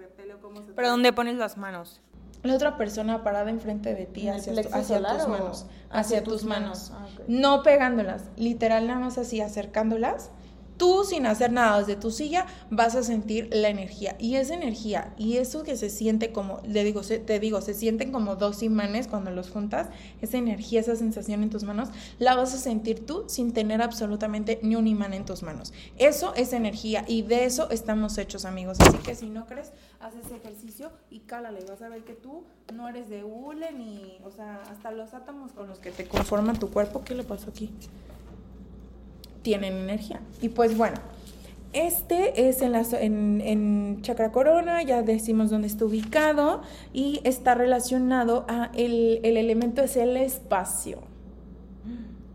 como 0.41 0.63
se... 0.63 0.73
¿Pero 0.73 0.89
dónde 0.89 1.13
pones 1.13 1.37
las 1.37 1.57
manos? 1.57 2.01
La 2.43 2.55
otra 2.55 2.77
persona 2.77 3.23
parada 3.23 3.51
enfrente 3.51 3.95
de 3.95 4.07
ti 4.07 4.29
hacia, 4.29 4.53
hacia 4.73 4.99
tus 4.99 5.29
manos, 5.29 5.67
hacia, 5.91 6.25
tus 6.25 6.45
manos, 6.45 6.91
ah, 6.93 7.07
no 7.29 7.63
pegándolas, 7.63 8.25
literal 8.37 8.87
nada 8.87 9.01
más 9.01 9.19
así 9.19 9.41
acercándolas 9.41 10.31
tú 10.83 11.05
sin 11.05 11.27
hacer 11.27 11.53
nada 11.53 11.79
desde 11.79 11.95
tu 11.95 12.11
silla 12.11 12.45
vas 12.69 12.97
a 12.97 13.05
sentir 13.05 13.49
la 13.53 13.69
energía. 13.69 14.17
Y 14.19 14.35
esa 14.35 14.55
energía 14.55 15.15
y 15.17 15.37
eso 15.37 15.63
que 15.63 15.77
se 15.77 15.89
siente 15.89 16.33
como 16.33 16.59
le 16.67 16.83
digo 16.83 17.03
te 17.03 17.39
digo 17.39 17.61
se 17.61 17.73
sienten 17.73 18.11
como 18.11 18.35
dos 18.35 18.65
imanes 18.65 19.07
cuando 19.07 19.31
los 19.31 19.49
juntas 19.49 19.91
esa 20.21 20.39
energía 20.39 20.81
esa 20.81 20.97
sensación 20.97 21.45
en 21.45 21.51
tus 21.51 21.63
manos 21.63 21.91
la 22.19 22.35
vas 22.35 22.53
a 22.53 22.59
sentir 22.59 23.07
tú 23.07 23.27
sin 23.29 23.53
tener 23.53 23.81
absolutamente 23.81 24.59
ni 24.65 24.75
un 24.75 24.89
imán 24.89 25.15
en 25.15 25.25
tus 25.25 25.45
manos. 25.45 25.73
Eso 25.99 26.35
es 26.35 26.53
energía 26.53 27.05
y 27.07 27.23
de 27.23 27.45
eso 27.45 27.71
estamos 27.71 28.19
hechos 28.19 28.45
amigos. 28.45 28.79
Así 28.81 28.99
que 28.99 29.15
si 29.15 29.31
no 29.31 29.47
crees 29.47 29.71
haz 30.01 30.17
ese 30.17 30.35
ejercicio 30.35 30.91
y 31.11 31.21
cálale. 31.21 31.65
Vas 31.69 31.81
a 31.83 31.91
ver 31.91 32.03
que 32.03 32.15
tú 32.15 32.43
no 32.75 32.89
eres 32.89 33.09
de 33.09 33.23
hule 33.23 33.71
ni 33.71 34.19
o 34.25 34.33
sea 34.33 34.61
hasta 34.69 34.91
los 34.91 35.15
átomos 35.15 35.53
con 35.53 35.69
los 35.69 35.79
que 35.79 35.93
te 35.93 36.09
conforman 36.09 36.59
tu 36.59 36.71
cuerpo 36.71 37.05
qué 37.05 37.15
le 37.15 37.23
pasó 37.23 37.51
aquí 37.51 37.71
tienen 39.43 39.75
energía. 39.75 40.21
Y 40.41 40.49
pues 40.49 40.77
bueno, 40.77 40.97
este 41.73 42.49
es 42.49 42.61
en, 42.63 42.73
la, 42.73 42.85
en, 43.01 43.41
en, 43.41 44.03
Chakra 44.03 44.31
Corona, 44.31 44.83
ya 44.83 45.03
decimos 45.03 45.51
dónde 45.51 45.69
está 45.69 45.85
ubicado 45.85 46.63
y 46.93 47.21
está 47.25 47.55
relacionado 47.55 48.45
a 48.49 48.71
el, 48.75 49.21
el 49.23 49.37
elemento 49.37 49.83
es 49.83 49.97
el 49.97 50.17
espacio, 50.17 50.99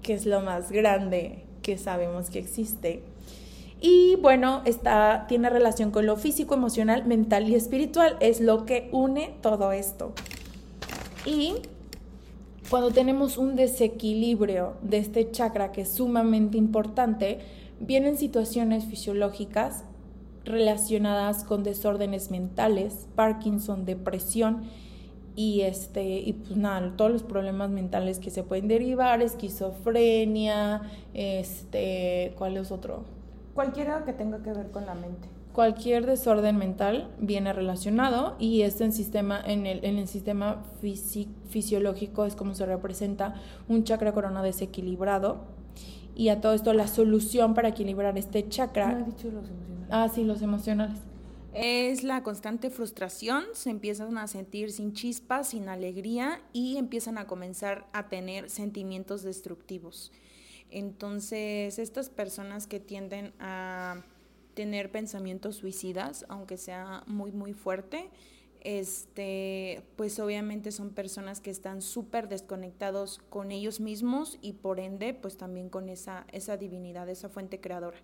que 0.01 0.13
es 0.13 0.25
lo 0.25 0.41
más 0.41 0.71
grande 0.71 1.43
que 1.61 1.77
sabemos 1.77 2.29
que 2.29 2.39
existe. 2.39 3.03
Y 3.79 4.15
bueno, 4.15 4.63
está, 4.65 5.25
tiene 5.27 5.51
relación 5.51 5.91
con 5.91 6.07
lo 6.07 6.15
físico, 6.15 6.55
emocional, 6.55 7.05
mental 7.05 7.47
y 7.47 7.53
espiritual, 7.53 8.17
es 8.19 8.41
lo 8.41 8.65
que 8.65 8.89
une 8.91 9.35
todo 9.41 9.71
esto. 9.71 10.13
Y 11.25 11.55
cuando 12.69 12.91
tenemos 12.91 13.37
un 13.37 13.55
desequilibrio 13.55 14.73
de 14.81 14.97
este 14.97 15.31
chakra 15.31 15.71
que 15.71 15.81
es 15.81 15.91
sumamente 15.93 16.57
importante, 16.57 17.39
vienen 17.79 18.17
situaciones 18.17 18.85
fisiológicas 18.85 19.83
relacionadas 20.43 21.43
con 21.43 21.63
desórdenes 21.63 22.31
mentales, 22.31 23.07
Parkinson, 23.15 23.85
depresión 23.85 24.63
y 25.35 25.61
este 25.61 26.19
y 26.19 26.33
pues 26.33 26.57
nada, 26.57 26.93
todos 26.97 27.11
los 27.11 27.23
problemas 27.23 27.69
mentales 27.69 28.19
que 28.19 28.31
se 28.31 28.43
pueden 28.43 28.67
derivar, 28.67 29.21
esquizofrenia, 29.21 30.81
este, 31.13 32.33
¿cuál 32.37 32.57
es 32.57 32.71
otro? 32.71 33.03
Cualquiera 33.53 34.03
que 34.03 34.13
tenga 34.13 34.41
que 34.41 34.51
ver 34.51 34.71
con 34.71 34.85
la 34.85 34.95
mente. 34.95 35.36
Cualquier 35.57 36.05
desorden 36.05 36.55
mental 36.57 37.09
viene 37.17 37.51
relacionado 37.51 38.35
y 38.37 38.61
este 38.61 38.83
en, 38.83 38.93
sistema, 38.93 39.41
en, 39.43 39.65
el, 39.65 39.83
en 39.83 39.97
el 39.97 40.07
sistema 40.07 40.61
fisiológico 41.49 42.25
es 42.25 42.35
como 42.35 42.53
se 42.53 42.67
representa 42.67 43.41
un 43.67 43.83
chakra 43.83 44.13
corona 44.13 44.43
desequilibrado. 44.43 45.47
Y 46.13 46.29
a 46.29 46.41
todo 46.41 46.53
esto 46.53 46.73
la 46.73 46.87
solución 46.87 47.55
para 47.55 47.69
equilibrar 47.69 48.19
este 48.19 48.47
chakra... 48.47 48.91
No 48.91 48.99
he 48.99 49.09
dicho 49.09 49.31
los 49.31 49.49
emocionales. 49.49 49.87
Ah, 49.89 50.07
sí, 50.13 50.23
los 50.25 50.43
emocionales. 50.43 50.99
Es 51.55 52.03
la 52.03 52.21
constante 52.21 52.69
frustración, 52.69 53.45
se 53.53 53.71
empiezan 53.71 54.15
a 54.19 54.27
sentir 54.27 54.71
sin 54.71 54.93
chispas, 54.93 55.47
sin 55.47 55.69
alegría 55.69 56.39
y 56.53 56.77
empiezan 56.77 57.17
a 57.17 57.25
comenzar 57.25 57.87
a 57.93 58.09
tener 58.09 58.51
sentimientos 58.51 59.23
destructivos. 59.23 60.11
Entonces, 60.69 61.79
estas 61.79 62.11
personas 62.11 62.67
que 62.67 62.79
tienden 62.79 63.33
a 63.39 64.03
tener 64.57 64.89
pensamientos 64.89 65.57
suicidas, 65.57 66.25
aunque 66.29 66.57
sea 66.57 67.03
muy, 67.05 67.31
muy 67.31 67.53
fuerte, 67.53 68.09
este, 68.61 69.83
pues 69.95 70.19
obviamente 70.19 70.71
son 70.71 70.89
personas 70.89 71.41
que 71.41 71.51
están 71.51 71.83
súper 71.83 72.27
desconectados 72.27 73.19
con 73.29 73.51
ellos 73.51 73.79
mismos 73.79 74.39
y 74.41 74.53
por 74.53 74.79
ende, 74.79 75.13
pues 75.13 75.37
también 75.37 75.69
con 75.69 75.89
esa, 75.89 76.25
esa 76.31 76.57
divinidad, 76.57 77.07
esa 77.07 77.29
fuente 77.29 77.59
creadora. 77.61 77.99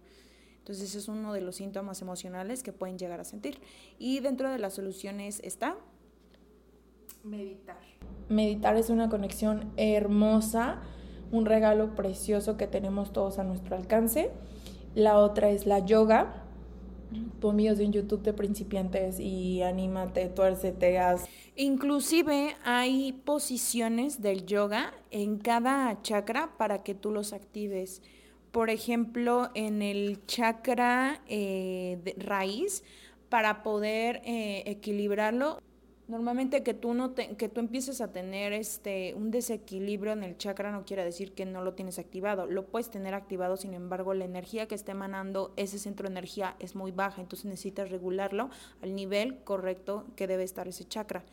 Entonces 0.59 0.93
es 0.93 1.07
uno 1.07 1.33
de 1.33 1.41
los 1.41 1.55
síntomas 1.55 2.03
emocionales 2.03 2.61
que 2.61 2.71
pueden 2.71 2.99
llegar 2.99 3.19
a 3.19 3.23
sentir. 3.23 3.59
Y 3.97 4.19
dentro 4.19 4.51
de 4.51 4.59
las 4.59 4.75
soluciones 4.75 5.41
está 5.43 5.75
meditar. 7.23 7.81
Meditar 8.29 8.77
es 8.77 8.91
una 8.91 9.09
conexión 9.09 9.73
hermosa 9.75 10.83
un 11.33 11.47
regalo 11.47 11.95
precioso 11.95 12.57
que 12.57 12.67
tenemos 12.67 13.11
todos 13.11 13.39
a 13.39 13.43
nuestro 13.43 13.75
alcance. 13.75 14.29
La 14.93 15.17
otra 15.17 15.49
es 15.49 15.65
la 15.65 15.79
yoga. 15.79 16.42
Pon 17.39 17.57
videos 17.57 17.79
en 17.79 17.91
YouTube 17.91 18.21
de 18.23 18.33
principiantes 18.33 19.19
y 19.19 19.61
anímate, 19.61 20.27
tuércete, 20.29 20.99
haz. 20.99 21.25
Inclusive 21.55 22.55
hay 22.63 23.13
posiciones 23.25 24.21
del 24.21 24.45
yoga 24.45 24.93
en 25.11 25.37
cada 25.37 26.01
chakra 26.01 26.51
para 26.57 26.83
que 26.83 26.95
tú 26.95 27.11
los 27.11 27.33
actives. 27.33 28.01
Por 28.51 28.69
ejemplo, 28.69 29.49
en 29.55 29.81
el 29.81 30.25
chakra 30.25 31.21
eh, 31.27 31.99
de 32.03 32.15
raíz, 32.17 32.83
para 33.33 33.63
poder 33.63 34.21
eh, 34.25 34.61
equilibrarlo, 34.67 35.59
Normalmente 36.07 36.63
que 36.63 36.73
tú, 36.73 36.93
no 36.93 37.15
que 37.15 37.47
tú 37.47 37.61
empieces 37.61 38.01
a 38.01 38.11
tener 38.11 38.51
este, 38.51 39.13
un 39.13 39.31
desequilibrio 39.31 40.11
en 40.11 40.23
el 40.23 40.37
chakra 40.37 40.69
no 40.71 40.83
quiere 40.83 41.03
decir 41.05 41.31
que 41.31 41.45
no 41.45 41.63
lo 41.63 41.75
tienes 41.75 41.97
activado. 41.97 42.45
Lo 42.45 42.65
puedes 42.65 42.89
tener 42.89 43.13
activado, 43.13 43.55
sin 43.55 43.73
embargo, 43.73 44.13
la 44.13 44.25
energía 44.25 44.67
que 44.67 44.75
está 44.75 44.91
emanando 44.91 45.53
ese 45.55 45.79
centro 45.79 46.07
de 46.07 46.11
energía 46.11 46.57
es 46.59 46.75
muy 46.75 46.91
baja, 46.91 47.21
entonces 47.21 47.45
necesitas 47.45 47.89
regularlo 47.89 48.49
al 48.81 48.95
nivel 48.95 49.43
correcto 49.45 50.05
que 50.17 50.27
debe 50.27 50.43
estar 50.43 50.67
ese 50.67 50.83
chakra. 50.83 51.23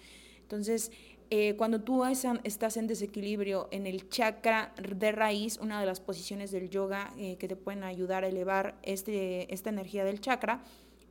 Entonces, 0.42 0.92
eh, 1.30 1.56
cuando 1.56 1.80
tú 1.80 2.04
estás 2.04 2.76
en 2.76 2.86
desequilibrio 2.86 3.68
en 3.72 3.86
el 3.86 4.08
chakra 4.08 4.72
de 4.76 5.10
raíz, 5.10 5.58
una 5.58 5.80
de 5.80 5.86
las 5.86 6.00
posiciones 6.00 6.52
del 6.52 6.70
yoga 6.70 7.12
eh, 7.18 7.36
que 7.38 7.48
te 7.48 7.56
pueden 7.56 7.82
ayudar 7.82 8.22
a 8.22 8.28
elevar 8.28 8.76
este, 8.82 9.52
esta 9.52 9.70
energía 9.70 10.04
del 10.04 10.20
chakra 10.20 10.62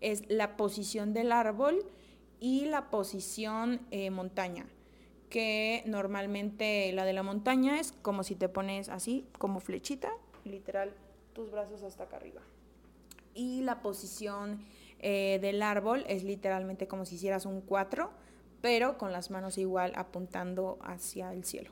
es 0.01 0.23
la 0.29 0.55
posición 0.55 1.13
del 1.13 1.33
árbol 1.33 1.85
y 2.39 2.65
la 2.65 2.89
posición 2.89 3.81
eh, 3.91 4.09
montaña, 4.11 4.65
que 5.29 5.83
normalmente 5.85 6.91
la 6.93 7.05
de 7.05 7.13
la 7.13 7.23
montaña 7.23 7.79
es 7.79 7.91
como 7.91 8.23
si 8.23 8.35
te 8.35 8.49
pones 8.49 8.89
así, 8.89 9.27
como 9.37 9.59
flechita, 9.59 10.11
literal, 10.45 10.93
tus 11.33 11.51
brazos 11.51 11.83
hasta 11.83 12.05
acá 12.05 12.17
arriba. 12.17 12.41
Y 13.33 13.61
la 13.61 13.81
posición 13.81 14.65
eh, 14.99 15.39
del 15.41 15.61
árbol 15.61 16.05
es 16.07 16.23
literalmente 16.23 16.87
como 16.87 17.05
si 17.05 17.15
hicieras 17.15 17.45
un 17.45 17.61
4, 17.61 18.09
pero 18.61 18.97
con 18.97 19.11
las 19.11 19.31
manos 19.31 19.57
igual 19.57 19.93
apuntando 19.95 20.79
hacia 20.81 21.31
el 21.33 21.43
cielo. 21.45 21.71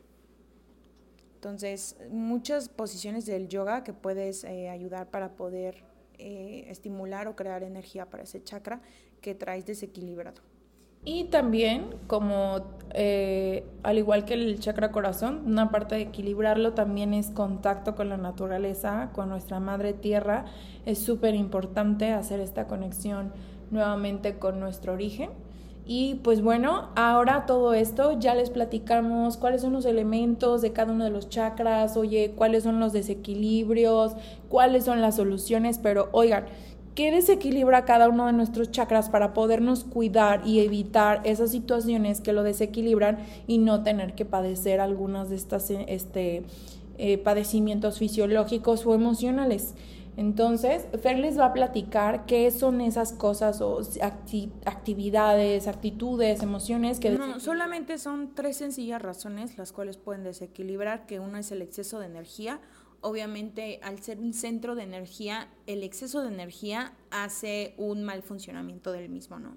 Entonces, 1.35 1.97
muchas 2.09 2.69
posiciones 2.69 3.25
del 3.25 3.47
yoga 3.47 3.83
que 3.83 3.93
puedes 3.93 4.43
eh, 4.43 4.69
ayudar 4.69 5.09
para 5.09 5.35
poder 5.35 5.83
estimular 6.19 7.27
o 7.27 7.35
crear 7.35 7.61
energía 7.61 8.09
para 8.09 8.23
ese 8.23 8.43
chakra 8.43 8.81
que 9.21 9.35
traes 9.35 9.67
desequilibrado. 9.67 10.41
Y 11.09 11.23
también, 11.23 11.85
como 12.07 12.65
eh, 12.93 13.63
al 13.81 13.97
igual 13.97 14.25
que 14.25 14.33
el 14.33 14.59
chakra 14.59 14.91
corazón, 14.91 15.43
una 15.45 15.71
parte 15.71 15.95
de 15.95 16.01
equilibrarlo 16.01 16.73
también 16.73 17.13
es 17.13 17.29
contacto 17.29 17.95
con 17.95 18.09
la 18.09 18.17
naturaleza, 18.17 19.11
con 19.13 19.29
nuestra 19.29 19.61
madre 19.61 19.93
tierra. 19.93 20.43
Es 20.85 20.99
súper 20.99 21.33
importante 21.33 22.11
hacer 22.11 22.41
esta 22.41 22.67
conexión 22.67 23.31
nuevamente 23.71 24.37
con 24.37 24.59
nuestro 24.59 24.91
origen. 24.91 25.29
Y 25.85 26.15
pues 26.15 26.41
bueno, 26.41 26.89
ahora 26.97 27.45
todo 27.45 27.73
esto 27.73 28.19
ya 28.19 28.35
les 28.35 28.49
platicamos 28.49 29.37
cuáles 29.37 29.61
son 29.61 29.71
los 29.71 29.85
elementos 29.85 30.61
de 30.61 30.73
cada 30.73 30.91
uno 30.91 31.05
de 31.05 31.09
los 31.09 31.29
chakras, 31.29 31.95
oye, 31.95 32.33
cuáles 32.35 32.63
son 32.63 32.81
los 32.81 32.91
desequilibrios, 32.91 34.17
cuáles 34.49 34.83
son 34.83 35.01
las 35.01 35.15
soluciones, 35.15 35.79
pero 35.79 36.09
oigan, 36.11 36.47
¿Qué 36.97 37.11
desequilibra 37.11 37.85
cada 37.85 38.09
uno 38.09 38.25
de 38.25 38.33
nuestros 38.33 38.71
chakras 38.71 39.07
para 39.11 39.35
podernos 39.35 39.83
cuidar 39.83 40.41
y 40.47 40.61
evitar 40.61 41.21
esas 41.25 41.51
situaciones 41.51 42.21
que 42.21 42.33
lo 42.33 42.41
desequilibran 42.41 43.19
y 43.45 43.59
no 43.59 43.83
tener 43.83 44.15
que 44.15 44.25
padecer 44.25 44.79
algunas 44.79 45.29
de 45.29 45.35
estas 45.35 45.69
este, 45.69 46.41
eh, 46.97 47.19
padecimientos 47.19 47.99
fisiológicos 47.99 48.83
o 48.87 48.95
emocionales? 48.95 49.75
Entonces, 50.15 50.87
Fer 50.99 51.19
les 51.19 51.37
va 51.37 51.45
a 51.45 51.53
platicar 51.53 52.25
qué 52.25 52.49
son 52.49 52.81
esas 52.81 53.13
cosas 53.13 53.61
o 53.61 53.79
actividades, 54.65 55.67
actitudes, 55.67 56.41
emociones 56.41 56.99
que... 56.99 57.11
No, 57.11 57.39
solamente 57.39 57.99
son 57.99 58.33
tres 58.33 58.57
sencillas 58.57 58.99
razones 58.99 59.59
las 59.59 59.71
cuales 59.71 59.97
pueden 59.97 60.23
desequilibrar, 60.23 61.05
que 61.05 61.19
una 61.19 61.41
es 61.41 61.51
el 61.51 61.61
exceso 61.61 61.99
de 61.99 62.07
energía, 62.07 62.59
obviamente 63.07 63.79
al 63.83 64.03
ser 64.03 64.19
un 64.19 64.33
centro 64.33 64.75
de 64.75 64.83
energía, 64.83 65.47
el 65.65 65.83
exceso 65.83 66.21
de 66.21 66.27
energía 66.27 66.93
hace 67.09 67.73
un 67.77 68.03
mal 68.03 68.21
funcionamiento 68.21 68.91
del 68.91 69.07
mismo, 69.07 69.39
¿no? 69.39 69.55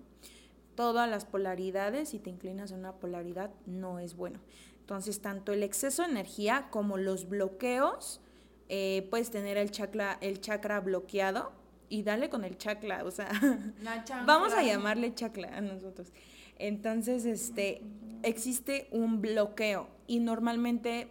Todas 0.77 1.11
las 1.11 1.25
polaridades, 1.25 2.11
si 2.11 2.21
te 2.21 2.31
inclinas 2.31 2.71
a 2.71 2.77
una 2.77 2.93
polaridad, 2.93 3.51
no 3.67 3.99
es 3.99 4.15
bueno. 4.15 4.39
Entonces, 4.79 5.21
tanto 5.21 5.53
el 5.53 5.65
exceso 5.65 6.05
de 6.05 6.11
energía 6.11 6.69
como 6.71 6.97
los 6.97 7.29
bloqueos, 7.29 8.21
eh, 8.69 9.09
puedes 9.11 9.33
tener 9.33 9.57
el 9.57 9.73
chakra, 9.73 10.17
el 10.21 10.41
chakra 10.41 10.79
bloqueado 10.79 11.51
y 11.89 12.05
dale 12.05 12.31
con 12.31 12.45
el 12.45 12.57
chakra, 12.57 13.05
o 13.05 13.11
sea, 13.11 13.31
vamos 14.27 14.53
a 14.53 14.63
llamarle 14.63 15.13
chakra 15.13 15.57
a 15.57 15.61
nosotros. 15.61 16.13
Entonces, 16.57 17.25
este, 17.25 17.83
existe 18.23 18.87
un 18.93 19.21
bloqueo 19.21 19.89
y 20.07 20.21
normalmente 20.21 21.09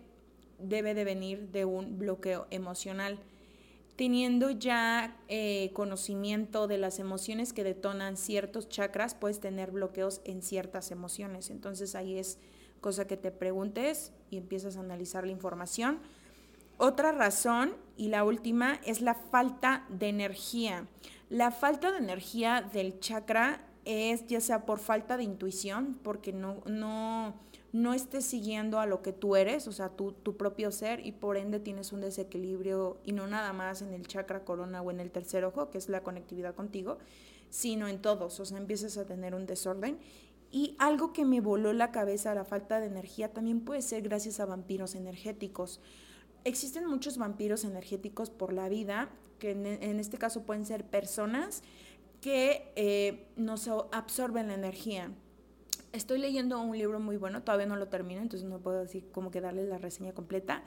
debe 0.62 0.94
de 0.94 1.04
venir 1.04 1.50
de 1.50 1.66
un 1.66 1.98
bloqueo 1.98 2.48
emocional. 2.52 3.20
Teniendo 3.96 4.50
ya 4.52 5.18
eh, 5.28 5.72
conocimiento 5.74 6.68
de 6.68 6.78
las 6.78 7.00
emociones 7.00 7.52
que 7.52 7.64
detonan 7.64 8.16
ciertos 8.16 8.70
chakras, 8.70 9.14
puedes 9.14 9.40
tener 9.40 9.72
bloqueos 9.72 10.22
en 10.24 10.42
ciertas 10.42 10.92
emociones. 10.92 11.50
Entonces 11.50 11.96
ahí 11.96 12.18
es 12.18 12.38
cosa 12.80 13.08
que 13.08 13.18
te 13.18 13.32
preguntes 13.32 14.14
y 14.30 14.38
empiezas 14.38 14.78
a 14.78 14.80
analizar 14.80 15.26
la 15.26 15.32
información. 15.32 16.00
Otra 16.78 17.12
razón, 17.12 17.74
y 17.98 18.08
la 18.08 18.24
última, 18.24 18.80
es 18.86 19.02
la 19.02 19.16
falta 19.16 19.86
de 19.90 20.08
energía. 20.08 20.88
La 21.30 21.52
falta 21.52 21.92
de 21.92 21.98
energía 21.98 22.62
del 22.62 23.02
chakra 23.02 23.66
es 23.84 24.26
ya 24.28 24.40
sea 24.40 24.66
por 24.66 24.80
falta 24.80 25.18
de 25.18 25.24
intuición, 25.24 26.00
porque 26.02 26.32
no, 26.32 26.64
no, 26.66 27.34
no 27.72 27.94
estés 27.94 28.26
siguiendo 28.26 28.80
a 28.80 28.86
lo 28.86 29.02
que 29.02 29.14
tú 29.14 29.36
eres, 29.36 29.68
o 29.68 29.72
sea, 29.72 29.90
tu, 29.90 30.12
tu 30.12 30.38
propio 30.38 30.72
ser, 30.72 31.06
y 31.06 31.12
por 31.12 31.38
ende 31.38 31.60
tienes 31.60 31.94
un 31.94 32.02
desequilibrio, 32.02 32.98
y 33.04 33.12
no 33.12 33.28
nada 33.28 33.54
más 33.54 33.82
en 33.82 33.94
el 33.94 34.08
chakra 34.08 34.44
corona 34.44 34.82
o 34.82 34.92
en 34.92 35.00
el 35.00 35.12
tercer 35.12 35.46
ojo, 35.46 35.70
que 35.70 35.78
es 35.78 35.90
la 35.90 36.02
conectividad 36.02 36.56
contigo, 36.56 36.98
sino 37.50 37.88
en 37.88 38.02
todos, 38.02 38.40
o 38.40 38.46
sea, 38.46 38.58
empiezas 38.58 38.98
a 38.98 39.06
tener 39.06 39.36
un 39.36 39.46
desorden. 39.46 40.00
Y 40.52 40.76
algo 40.80 41.14
que 41.14 41.26
me 41.26 41.42
voló 41.42 41.74
la 41.74 41.92
cabeza, 41.92 42.34
la 42.34 42.44
falta 42.44 42.80
de 42.80 42.88
energía, 42.88 43.32
también 43.32 43.62
puede 43.62 43.84
ser 43.84 44.02
gracias 44.02 44.40
a 44.40 44.46
vampiros 44.46 44.96
energéticos. 44.96 45.80
Existen 46.44 46.88
muchos 46.88 47.20
vampiros 47.20 47.66
energéticos 47.66 48.32
por 48.32 48.52
la 48.52 48.68
vida, 48.68 49.10
que 49.38 49.52
en, 49.52 50.00
este 50.00 50.18
caso 50.18 50.44
pueden 50.44 50.66
ser 50.66 50.86
personas 50.86 51.62
que 52.20 52.72
eh, 52.76 53.28
nos 53.36 53.68
absorben 53.92 54.48
la 54.48 54.56
energía 54.56 55.12
estoy 55.92 56.20
leyendo 56.20 56.60
un 56.60 56.78
libro 56.78 57.00
muy 57.00 57.18
bueno, 57.18 57.44
todavía 57.44 57.66
no 57.66 57.76
lo 57.76 57.88
termino, 57.88 58.22
entonces 58.22 58.48
no 58.48 58.60
puedo 58.60 58.80
decir 58.80 59.10
cómo 59.12 59.32
que 59.32 59.42
darle 59.42 59.66
la 59.68 59.78
reseña 59.78 60.14
completa, 60.14 60.64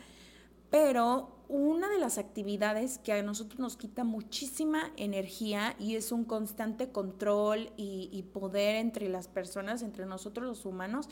pero 0.70 1.44
una 1.48 1.90
de 1.90 1.98
las 1.98 2.16
actividades 2.16 2.98
que 2.98 3.12
a 3.12 3.22
nosotros 3.22 3.60
nos 3.60 3.76
quita 3.76 4.04
muchísima 4.04 4.92
energía 4.96 5.76
y 5.78 5.96
es 5.96 6.12
un 6.12 6.24
constante 6.24 6.90
control 6.90 7.70
y, 7.76 8.08
y 8.10 8.22
poder 8.22 8.76
entre 8.76 9.08
las 9.08 9.28
personas, 9.28 9.82
entre 9.82 10.06
nosotros 10.06 10.46
los 10.46 10.64
humanos, 10.64 11.08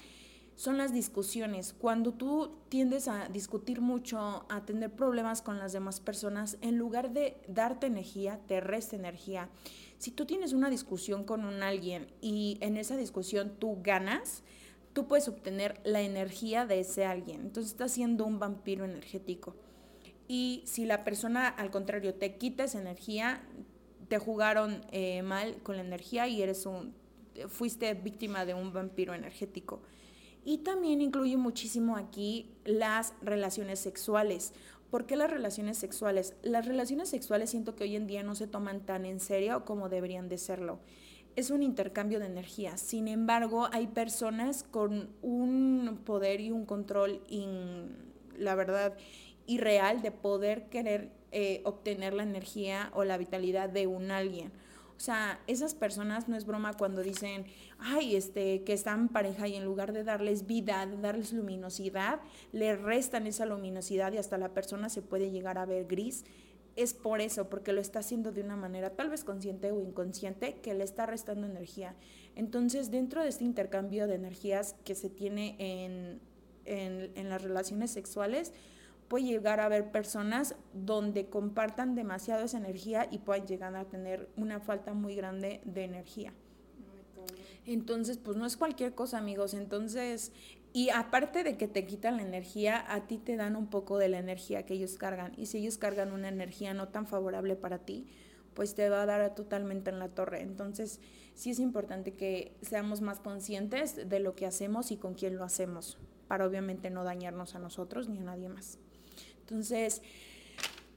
son 0.60 0.76
las 0.76 0.92
discusiones. 0.92 1.72
Cuando 1.72 2.12
tú 2.12 2.58
tiendes 2.68 3.08
a 3.08 3.28
discutir 3.28 3.80
mucho, 3.80 4.44
a 4.48 4.64
tener 4.66 4.90
problemas 4.90 5.40
con 5.40 5.58
las 5.58 5.72
demás 5.72 6.00
personas, 6.00 6.58
en 6.60 6.76
lugar 6.76 7.12
de 7.12 7.40
darte 7.48 7.86
energía, 7.86 8.40
te 8.46 8.60
resta 8.60 8.94
energía. 8.94 9.48
Si 10.00 10.10
tú 10.12 10.24
tienes 10.24 10.54
una 10.54 10.70
discusión 10.70 11.24
con 11.24 11.44
un 11.44 11.62
alguien 11.62 12.06
y 12.22 12.56
en 12.62 12.78
esa 12.78 12.96
discusión 12.96 13.52
tú 13.58 13.80
ganas, 13.82 14.42
tú 14.94 15.06
puedes 15.06 15.28
obtener 15.28 15.78
la 15.84 16.00
energía 16.00 16.64
de 16.64 16.80
ese 16.80 17.04
alguien. 17.04 17.42
Entonces 17.42 17.72
estás 17.72 17.92
siendo 17.92 18.24
un 18.24 18.38
vampiro 18.38 18.86
energético. 18.86 19.54
Y 20.26 20.62
si 20.64 20.86
la 20.86 21.04
persona, 21.04 21.48
al 21.48 21.70
contrario, 21.70 22.14
te 22.14 22.36
quita 22.36 22.64
esa 22.64 22.80
energía, 22.80 23.42
te 24.08 24.18
jugaron 24.18 24.86
eh, 24.90 25.20
mal 25.20 25.56
con 25.62 25.76
la 25.76 25.82
energía 25.82 26.26
y 26.28 26.40
eres 26.40 26.64
un, 26.64 26.94
fuiste 27.48 27.92
víctima 27.92 28.46
de 28.46 28.54
un 28.54 28.72
vampiro 28.72 29.12
energético. 29.12 29.82
Y 30.46 30.58
también 30.58 31.02
incluye 31.02 31.36
muchísimo 31.36 31.98
aquí 31.98 32.50
las 32.64 33.12
relaciones 33.20 33.80
sexuales. 33.80 34.54
¿Por 34.90 35.06
qué 35.06 35.14
las 35.16 35.30
relaciones 35.30 35.78
sexuales? 35.78 36.34
Las 36.42 36.66
relaciones 36.66 37.08
sexuales 37.08 37.50
siento 37.50 37.76
que 37.76 37.84
hoy 37.84 37.94
en 37.94 38.08
día 38.08 38.24
no 38.24 38.34
se 38.34 38.48
toman 38.48 38.80
tan 38.80 39.06
en 39.06 39.20
serio 39.20 39.64
como 39.64 39.88
deberían 39.88 40.28
de 40.28 40.36
serlo. 40.36 40.80
Es 41.36 41.50
un 41.50 41.62
intercambio 41.62 42.18
de 42.18 42.26
energía. 42.26 42.76
Sin 42.76 43.06
embargo, 43.06 43.68
hay 43.72 43.86
personas 43.86 44.64
con 44.64 45.10
un 45.22 46.00
poder 46.04 46.40
y 46.40 46.50
un 46.50 46.66
control, 46.66 47.22
la 48.36 48.56
verdad, 48.56 48.96
irreal 49.46 50.02
de 50.02 50.10
poder 50.10 50.68
querer 50.68 51.12
eh, 51.30 51.60
obtener 51.64 52.12
la 52.12 52.24
energía 52.24 52.90
o 52.92 53.04
la 53.04 53.16
vitalidad 53.16 53.68
de 53.68 53.86
un 53.86 54.10
alguien. 54.10 54.50
O 55.00 55.02
sea, 55.02 55.40
esas 55.46 55.74
personas 55.74 56.28
no 56.28 56.36
es 56.36 56.44
broma 56.44 56.74
cuando 56.74 57.02
dicen, 57.02 57.46
ay, 57.78 58.16
este, 58.16 58.64
que 58.64 58.74
están 58.74 59.08
pareja 59.08 59.48
y 59.48 59.54
en 59.54 59.64
lugar 59.64 59.94
de 59.94 60.04
darles 60.04 60.46
vida, 60.46 60.84
de 60.84 60.98
darles 60.98 61.32
luminosidad, 61.32 62.20
le 62.52 62.76
restan 62.76 63.26
esa 63.26 63.46
luminosidad 63.46 64.12
y 64.12 64.18
hasta 64.18 64.36
la 64.36 64.52
persona 64.52 64.90
se 64.90 65.00
puede 65.00 65.30
llegar 65.30 65.56
a 65.56 65.64
ver 65.64 65.86
gris. 65.86 66.26
Es 66.76 66.92
por 66.92 67.22
eso, 67.22 67.48
porque 67.48 67.72
lo 67.72 67.80
está 67.80 68.00
haciendo 68.00 68.30
de 68.30 68.42
una 68.42 68.56
manera 68.56 68.90
tal 68.90 69.08
vez 69.08 69.24
consciente 69.24 69.72
o 69.72 69.80
inconsciente 69.80 70.60
que 70.60 70.74
le 70.74 70.84
está 70.84 71.06
restando 71.06 71.46
energía. 71.46 71.96
Entonces, 72.36 72.90
dentro 72.90 73.22
de 73.22 73.30
este 73.30 73.44
intercambio 73.44 74.06
de 74.06 74.16
energías 74.16 74.76
que 74.84 74.94
se 74.94 75.08
tiene 75.08 75.56
en, 75.58 76.20
en, 76.66 77.10
en 77.14 77.28
las 77.30 77.40
relaciones 77.40 77.90
sexuales, 77.90 78.52
puede 79.10 79.24
llegar 79.24 79.58
a 79.58 79.64
haber 79.64 79.90
personas 79.90 80.54
donde 80.72 81.28
compartan 81.28 81.96
demasiado 81.96 82.44
esa 82.44 82.58
energía 82.58 83.08
y 83.10 83.18
puedan 83.18 83.44
llegar 83.44 83.74
a 83.74 83.84
tener 83.84 84.28
una 84.36 84.60
falta 84.60 84.94
muy 84.94 85.16
grande 85.16 85.60
de 85.64 85.82
energía. 85.82 86.32
Entonces, 87.66 88.18
pues 88.18 88.36
no 88.36 88.46
es 88.46 88.56
cualquier 88.56 88.94
cosa, 88.94 89.18
amigos. 89.18 89.52
Entonces, 89.54 90.30
y 90.72 90.90
aparte 90.90 91.42
de 91.42 91.56
que 91.56 91.66
te 91.66 91.86
quitan 91.86 92.18
la 92.18 92.22
energía, 92.22 92.84
a 92.86 93.08
ti 93.08 93.18
te 93.18 93.34
dan 93.34 93.56
un 93.56 93.66
poco 93.66 93.98
de 93.98 94.08
la 94.08 94.18
energía 94.18 94.64
que 94.64 94.74
ellos 94.74 94.96
cargan. 94.96 95.32
Y 95.36 95.46
si 95.46 95.58
ellos 95.58 95.76
cargan 95.76 96.12
una 96.12 96.28
energía 96.28 96.72
no 96.72 96.86
tan 96.86 97.08
favorable 97.08 97.56
para 97.56 97.78
ti, 97.78 98.06
pues 98.54 98.76
te 98.76 98.88
va 98.90 99.02
a 99.02 99.06
dar 99.06 99.34
totalmente 99.34 99.90
en 99.90 99.98
la 99.98 100.10
torre. 100.10 100.42
Entonces, 100.42 101.00
sí 101.34 101.50
es 101.50 101.58
importante 101.58 102.14
que 102.14 102.56
seamos 102.62 103.00
más 103.00 103.18
conscientes 103.18 104.08
de 104.08 104.20
lo 104.20 104.36
que 104.36 104.46
hacemos 104.46 104.92
y 104.92 104.98
con 104.98 105.14
quién 105.14 105.36
lo 105.36 105.42
hacemos, 105.42 105.98
para 106.28 106.46
obviamente 106.46 106.90
no 106.90 107.02
dañarnos 107.02 107.56
a 107.56 107.58
nosotros 107.58 108.08
ni 108.08 108.18
a 108.18 108.22
nadie 108.22 108.48
más. 108.48 108.78
Entonces, 109.50 110.00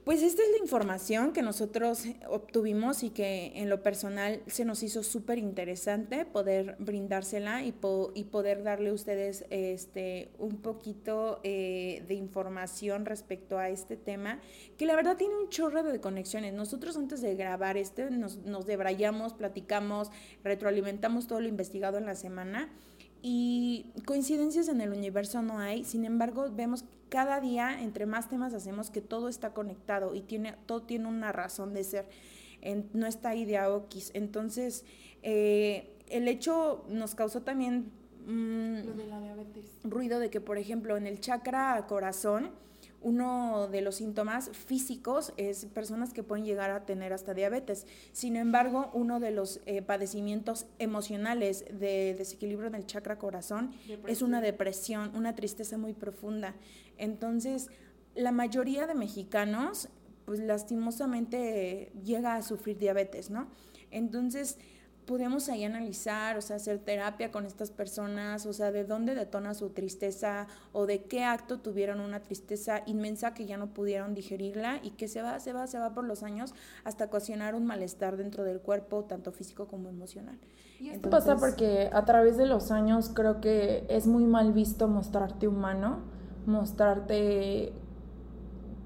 pues 0.03 0.21
esta 0.21 0.43
es 0.43 0.49
la 0.51 0.57
información 0.57 1.31
que 1.31 1.41
nosotros 1.41 2.03
obtuvimos 2.27 3.03
y 3.03 3.09
que 3.09 3.53
en 3.55 3.69
lo 3.69 3.81
personal 3.81 4.41
se 4.47 4.65
nos 4.65 4.83
hizo 4.83 5.01
súper 5.01 5.37
interesante 5.37 6.25
poder 6.25 6.75
brindársela 6.77 7.63
y, 7.63 7.71
poder 7.71 8.63
darle 8.63 8.89
a 8.89 8.93
ustedes 8.93 9.45
este, 9.49 10.29
un 10.39 10.57
poquito 10.57 11.39
eh, 11.43 12.03
de 12.05 12.15
información 12.15 13.05
respecto 13.05 13.57
a 13.57 13.69
este 13.69 13.95
tema, 13.95 14.41
que 14.77 14.85
la 14.85 14.97
verdad 14.97 15.15
tiene 15.15 15.35
un 15.37 15.47
chorro 15.47 15.83
de 15.83 16.01
conexiones. 16.01 16.53
Nosotros 16.53 16.97
antes 16.97 17.21
de 17.21 17.35
grabar 17.35 17.77
este 17.77 18.11
nos, 18.11 18.39
nos 18.39 18.65
debrayamos, 18.65 19.33
platicamos, 19.33 20.09
retroalimentamos 20.43 21.27
todo 21.27 21.39
lo 21.39 21.47
investigado 21.47 21.97
en 21.97 22.05
la 22.05 22.15
semana 22.15 22.69
y 23.25 23.85
coincidencias 24.05 24.67
en 24.67 24.81
el 24.81 24.91
universo 24.91 25.41
no 25.41 25.57
hay, 25.57 25.85
sin 25.85 26.03
embargo 26.03 26.45
vemos 26.51 26.83
cada 27.07 27.39
día, 27.39 27.81
entre 27.81 28.05
más 28.05 28.27
temas 28.27 28.53
hacemos, 28.53 28.89
que 28.89 28.99
todo 28.99 29.29
está 29.29 29.53
conectado 29.53 30.13
y 30.13 30.21
tiene, 30.21 30.55
todo 30.65 30.81
tiene 30.81 31.07
una 31.07 31.31
razón 31.31 31.73
de 31.73 31.85
ser, 31.85 32.09
en, 32.61 32.89
no 32.93 33.07
está 33.07 33.33
idea 33.33 33.69
Oquis. 33.69 34.11
Entonces, 34.13 34.83
eh, 35.21 35.95
el 36.09 36.27
hecho 36.27 36.85
nos 36.89 37.15
causó 37.15 37.43
también... 37.43 37.91
Mm, 38.25 38.87
Lo 38.87 38.93
de 38.93 39.07
la 39.07 39.21
diabetes. 39.21 39.65
Ruido 39.85 40.19
de 40.19 40.29
que, 40.29 40.41
por 40.41 40.57
ejemplo, 40.57 40.97
en 40.97 41.07
el 41.07 41.21
chakra 41.21 41.85
corazón, 41.87 42.51
uno 43.03 43.67
de 43.67 43.81
los 43.81 43.95
síntomas 43.95 44.49
físicos 44.51 45.33
es 45.37 45.65
personas 45.65 46.13
que 46.13 46.23
pueden 46.23 46.45
llegar 46.45 46.71
a 46.71 46.85
tener 46.85 47.13
hasta 47.13 47.33
diabetes. 47.33 47.85
Sin 48.11 48.35
embargo, 48.35 48.89
uno 48.93 49.19
de 49.19 49.31
los 49.31 49.61
eh, 49.65 49.81
padecimientos 49.81 50.65
emocionales 50.79 51.65
de 51.71 52.15
desequilibrio 52.17 52.69
del 52.69 52.85
chakra 52.85 53.17
corazón 53.17 53.73
es 54.07 54.21
una 54.21 54.41
depresión, 54.41 55.11
una 55.15 55.35
tristeza 55.35 55.77
muy 55.77 55.93
profunda. 55.93 56.55
Entonces, 56.97 57.69
la 58.15 58.31
mayoría 58.31 58.87
de 58.87 58.95
mexicanos, 58.95 59.89
pues 60.25 60.39
lastimosamente 60.39 61.91
llega 62.03 62.35
a 62.35 62.41
sufrir 62.41 62.77
diabetes, 62.77 63.29
¿no? 63.29 63.47
Entonces, 63.91 64.57
podemos 65.05 65.49
ahí 65.49 65.63
analizar, 65.63 66.37
o 66.37 66.41
sea, 66.41 66.55
hacer 66.55 66.79
terapia 66.79 67.31
con 67.31 67.45
estas 67.45 67.71
personas, 67.71 68.45
o 68.45 68.53
sea, 68.53 68.71
de 68.71 68.85
dónde 68.85 69.15
detona 69.15 69.53
su 69.53 69.69
tristeza 69.69 70.47
o 70.71 70.85
de 70.85 71.03
qué 71.03 71.23
acto 71.23 71.59
tuvieron 71.59 71.99
una 71.99 72.21
tristeza 72.21 72.83
inmensa 72.85 73.33
que 73.33 73.45
ya 73.45 73.57
no 73.57 73.73
pudieron 73.73 74.13
digerirla 74.13 74.79
y 74.81 74.91
que 74.91 75.07
se 75.07 75.21
va, 75.21 75.39
se 75.39 75.53
va, 75.53 75.67
se 75.67 75.79
va 75.79 75.93
por 75.93 76.05
los 76.05 76.23
años 76.23 76.53
hasta 76.83 77.05
ocasionar 77.05 77.55
un 77.55 77.65
malestar 77.65 78.17
dentro 78.17 78.43
del 78.43 78.59
cuerpo, 78.59 79.03
tanto 79.03 79.31
físico 79.31 79.67
como 79.67 79.89
emocional. 79.89 80.39
Y 80.79 80.89
esto 80.89 81.09
pasa 81.09 81.37
porque 81.37 81.89
a 81.93 82.05
través 82.05 82.37
de 82.37 82.45
los 82.45 82.71
años 82.71 83.09
creo 83.13 83.39
que 83.39 83.85
es 83.89 84.07
muy 84.07 84.25
mal 84.25 84.53
visto 84.53 84.87
mostrarte 84.87 85.47
humano, 85.47 85.99
mostrarte 86.45 87.73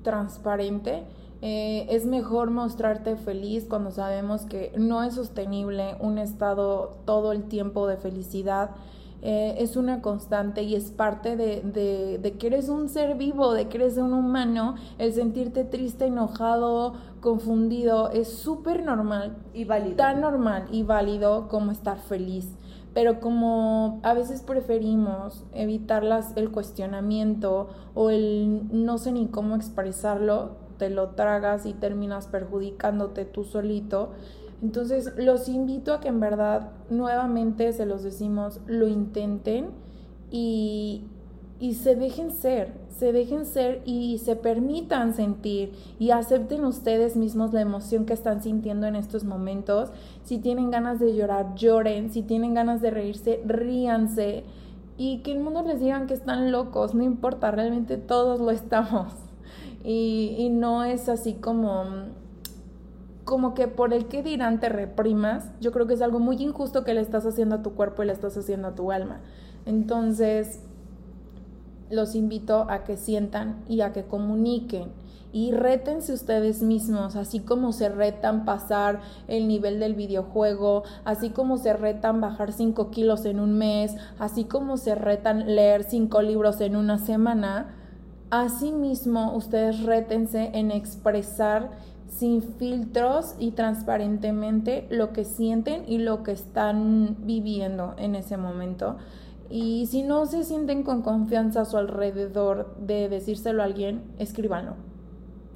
transparente 0.04 1.04
eh, 1.42 1.86
es 1.90 2.06
mejor 2.06 2.50
mostrarte 2.50 3.16
feliz 3.16 3.66
cuando 3.70 3.92
sabemos 3.92 4.46
que 4.46 4.72
no 4.78 5.04
es 5.04 5.14
sostenible 5.14 5.96
un 6.00 6.18
estado 6.18 6.98
todo 7.06 7.32
el 7.32 7.44
tiempo 7.44 7.88
de 7.88 7.98
felicidad. 7.98 8.72
Eh, 9.24 9.56
es 9.60 9.76
una 9.78 10.02
constante 10.02 10.62
y 10.62 10.76
es 10.76 10.92
parte 10.92 11.36
de, 11.36 11.62
de, 11.62 12.20
de, 12.20 12.34
que 12.34 12.48
eres 12.48 12.70
un 12.70 12.88
ser 12.88 13.16
vivo, 13.16 13.54
de 13.54 13.68
que 13.68 13.78
eres 13.78 13.98
un 13.98 14.14
humano. 14.14 14.76
El 14.98 15.14
sentirte 15.14 15.64
triste, 15.64 16.06
enojado, 16.06 16.94
confundido 17.20 18.10
es 18.12 18.30
súper 18.30 18.84
normal. 18.84 19.38
Y 19.54 19.66
válido. 19.66 19.96
Tan 19.96 20.22
normal 20.22 20.68
y 20.72 20.84
válido 20.84 21.48
como 21.50 21.72
estar 21.72 22.00
feliz. 22.00 22.56
Pero 22.94 23.20
como 23.20 24.00
a 24.02 24.14
veces 24.14 24.42
preferimos 24.42 25.46
evitar 25.54 26.04
las, 26.04 26.36
el 26.36 26.52
cuestionamiento 26.52 27.70
o 27.94 28.10
el 28.10 28.62
no 28.72 28.98
sé 28.98 29.12
ni 29.12 29.28
cómo 29.28 29.56
expresarlo, 29.56 30.67
te 30.78 30.90
lo 30.90 31.10
tragas 31.10 31.66
y 31.66 31.74
terminas 31.74 32.28
perjudicándote 32.28 33.26
tú 33.26 33.44
solito. 33.44 34.12
Entonces 34.62 35.14
los 35.18 35.50
invito 35.50 35.94
a 35.94 36.00
que 36.00 36.08
en 36.08 36.20
verdad 36.20 36.72
nuevamente 36.90 37.72
se 37.74 37.86
los 37.86 38.04
decimos, 38.04 38.60
lo 38.66 38.88
intenten 38.88 39.70
y, 40.32 41.04
y 41.60 41.76
se 41.76 41.96
dejen 41.96 42.32
ser, 42.32 42.74
se 42.90 43.12
dejen 43.12 43.46
ser 43.46 43.82
y 43.86 44.18
se 44.18 44.36
permitan 44.36 45.14
sentir 45.14 45.74
y 46.00 46.10
acepten 46.10 46.66
ustedes 46.66 47.16
mismos 47.16 47.54
la 47.54 47.62
emoción 47.62 48.06
que 48.06 48.14
están 48.14 48.42
sintiendo 48.42 48.88
en 48.88 48.96
estos 48.96 49.24
momentos. 49.24 49.92
Si 50.24 50.40
tienen 50.40 50.72
ganas 50.72 51.00
de 51.00 51.16
llorar, 51.16 51.54
lloren, 51.56 52.12
si 52.12 52.24
tienen 52.24 52.56
ganas 52.56 52.82
de 52.82 52.90
reírse, 52.90 53.42
ríanse 53.46 54.44
y 54.98 55.20
que 55.20 55.32
el 55.32 55.40
mundo 55.40 55.62
les 55.62 55.80
digan 55.80 56.08
que 56.08 56.16
están 56.16 56.52
locos, 56.52 56.96
no 56.96 57.04
importa, 57.04 57.52
realmente 57.52 57.98
todos 57.98 58.40
lo 58.40 58.50
estamos. 58.50 59.27
Y, 59.90 60.50
no 60.52 60.84
es 60.84 61.08
así 61.08 61.36
como 61.36 61.86
como 63.24 63.54
que 63.54 63.68
por 63.68 63.94
el 63.94 64.08
que 64.08 64.22
dirán 64.22 64.60
te 64.60 64.70
reprimas, 64.70 65.52
yo 65.62 65.72
creo 65.72 65.88
que 65.88 65.94
es 65.94 66.02
algo 66.02 66.20
muy 66.20 66.42
injusto 66.42 66.84
que 66.84 66.94
le 66.94 67.02
estás 67.02 67.26
haciendo 67.26 67.56
a 67.56 67.62
tu 67.62 67.74
cuerpo 67.74 68.04
y 68.04 68.08
le 68.08 68.14
estás 68.14 68.38
haciendo 68.38 68.70
a 68.70 68.76
tu 68.76 68.92
alma. 68.92 69.22
Entonces, 69.66 70.62
los 71.90 72.16
invito 72.16 72.68
a 72.70 72.84
que 72.84 72.98
sientan 72.98 73.64
y 73.68 73.82
a 73.82 73.94
que 73.94 74.04
comuniquen 74.04 74.92
y 75.32 75.52
rétense 75.52 76.14
ustedes 76.14 76.64
mismos, 76.64 77.16
así 77.16 77.40
como 77.40 77.72
se 77.72 77.90
retan 77.90 78.44
pasar 78.44 79.02
el 79.28 79.48
nivel 79.48 79.80
del 79.80 79.94
videojuego, 79.94 80.84
así 81.06 81.30
como 81.30 81.58
se 81.58 81.74
retan 81.74 82.20
bajar 82.20 82.52
5 82.52 82.92
kilos 82.92 83.26
en 83.26 83.40
un 83.40 83.58
mes, 83.58 83.96
así 84.20 84.46
como 84.46 84.78
se 84.78 84.96
retan 84.96 85.56
leer 85.56 85.84
5 85.84 86.22
libros 86.22 86.60
en 86.62 86.76
una 86.76 86.98
semana 86.98 87.74
Asimismo, 88.30 89.34
ustedes 89.36 89.84
rétense 89.84 90.52
en 90.54 90.72
expresar 90.72 91.72
sin 92.10 92.42
filtros 92.42 93.36
y 93.40 93.52
transparentemente 93.52 94.86
lo 94.90 95.14
que 95.14 95.24
sienten 95.24 95.84
y 95.88 96.00
lo 96.00 96.24
que 96.24 96.34
están 96.34 97.16
viviendo 97.20 97.94
en 97.98 98.16
ese 98.16 98.36
momento. 98.36 98.98
Y 99.50 99.86
si 99.88 100.04
no 100.04 100.26
se 100.26 100.44
sienten 100.44 100.84
con 100.84 101.04
confianza 101.04 101.62
a 101.62 101.66
su 101.66 101.78
alrededor 101.78 102.76
de 102.80 103.08
decírselo 103.08 103.62
a 103.62 103.66
alguien, 103.66 104.04
escríbanlo. 104.20 104.74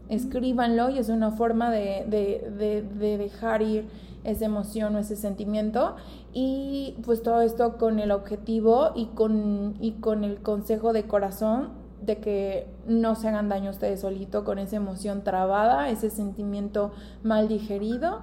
Escríbanlo 0.07 0.89
y 0.89 0.97
es 0.97 1.09
una 1.09 1.31
forma 1.31 1.71
de, 1.71 2.05
de, 2.07 2.83
de, 2.97 3.17
dejar 3.17 3.61
ir 3.61 3.85
esa 4.23 4.45
emoción 4.45 4.95
o 4.95 4.99
ese 4.99 5.17
sentimiento. 5.17 5.95
Y 6.31 6.95
pues 7.03 7.21
todo 7.21 7.41
esto 7.41 7.77
con 7.77 7.99
el 7.99 8.11
objetivo 8.11 8.91
y 8.95 9.07
con, 9.07 9.75
y 9.81 9.93
con 9.93 10.23
el 10.23 10.41
consejo 10.41 10.93
de 10.93 11.03
corazón 11.03 11.80
de 12.01 12.17
que 12.17 12.67
no 12.87 13.15
se 13.15 13.27
hagan 13.27 13.49
daño 13.49 13.71
ustedes 13.71 14.01
solito 14.01 14.43
con 14.43 14.59
esa 14.59 14.75
emoción 14.75 15.23
trabada, 15.23 15.89
ese 15.89 16.09
sentimiento 16.09 16.91
mal 17.23 17.47
digerido. 17.47 18.21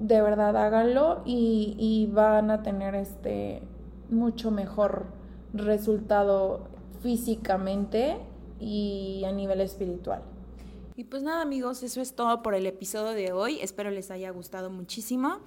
De 0.00 0.20
verdad 0.20 0.56
háganlo 0.56 1.22
y, 1.24 1.76
y 1.78 2.12
van 2.12 2.50
a 2.50 2.62
tener 2.62 2.94
este 2.94 3.62
mucho 4.10 4.50
mejor 4.50 5.06
resultado 5.52 6.68
físicamente 7.00 8.16
y 8.58 9.22
a 9.26 9.32
nivel 9.32 9.60
espiritual. 9.60 10.22
Y 10.96 11.02
pues 11.02 11.24
nada 11.24 11.42
amigos, 11.42 11.82
eso 11.82 12.00
es 12.00 12.14
todo 12.14 12.40
por 12.40 12.54
el 12.54 12.68
episodio 12.68 13.14
de 13.14 13.32
hoy. 13.32 13.58
Espero 13.60 13.90
les 13.90 14.12
haya 14.12 14.30
gustado 14.30 14.70
muchísimo. 14.70 15.40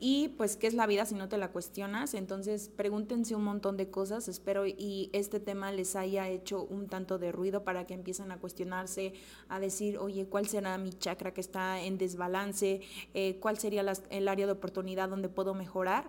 Y 0.00 0.28
pues, 0.38 0.56
¿qué 0.56 0.66
es 0.66 0.72
la 0.72 0.86
vida 0.86 1.04
si 1.04 1.14
no 1.14 1.28
te 1.28 1.36
la 1.36 1.52
cuestionas? 1.52 2.14
Entonces, 2.14 2.70
pregúntense 2.74 3.34
un 3.34 3.44
montón 3.44 3.76
de 3.76 3.90
cosas. 3.90 4.28
Espero 4.28 4.66
y 4.66 5.10
este 5.12 5.40
tema 5.40 5.72
les 5.72 5.94
haya 5.94 6.30
hecho 6.30 6.64
un 6.64 6.88
tanto 6.88 7.18
de 7.18 7.32
ruido 7.32 7.64
para 7.64 7.86
que 7.86 7.92
empiecen 7.92 8.32
a 8.32 8.38
cuestionarse, 8.38 9.12
a 9.50 9.60
decir, 9.60 9.98
oye, 9.98 10.24
¿cuál 10.24 10.48
será 10.48 10.78
mi 10.78 10.94
chakra 10.94 11.34
que 11.34 11.42
está 11.42 11.82
en 11.82 11.98
desbalance? 11.98 12.80
Eh, 13.12 13.36
¿Cuál 13.40 13.58
sería 13.58 13.84
el 14.08 14.28
área 14.28 14.46
de 14.46 14.52
oportunidad 14.52 15.10
donde 15.10 15.28
puedo 15.28 15.52
mejorar? 15.52 16.08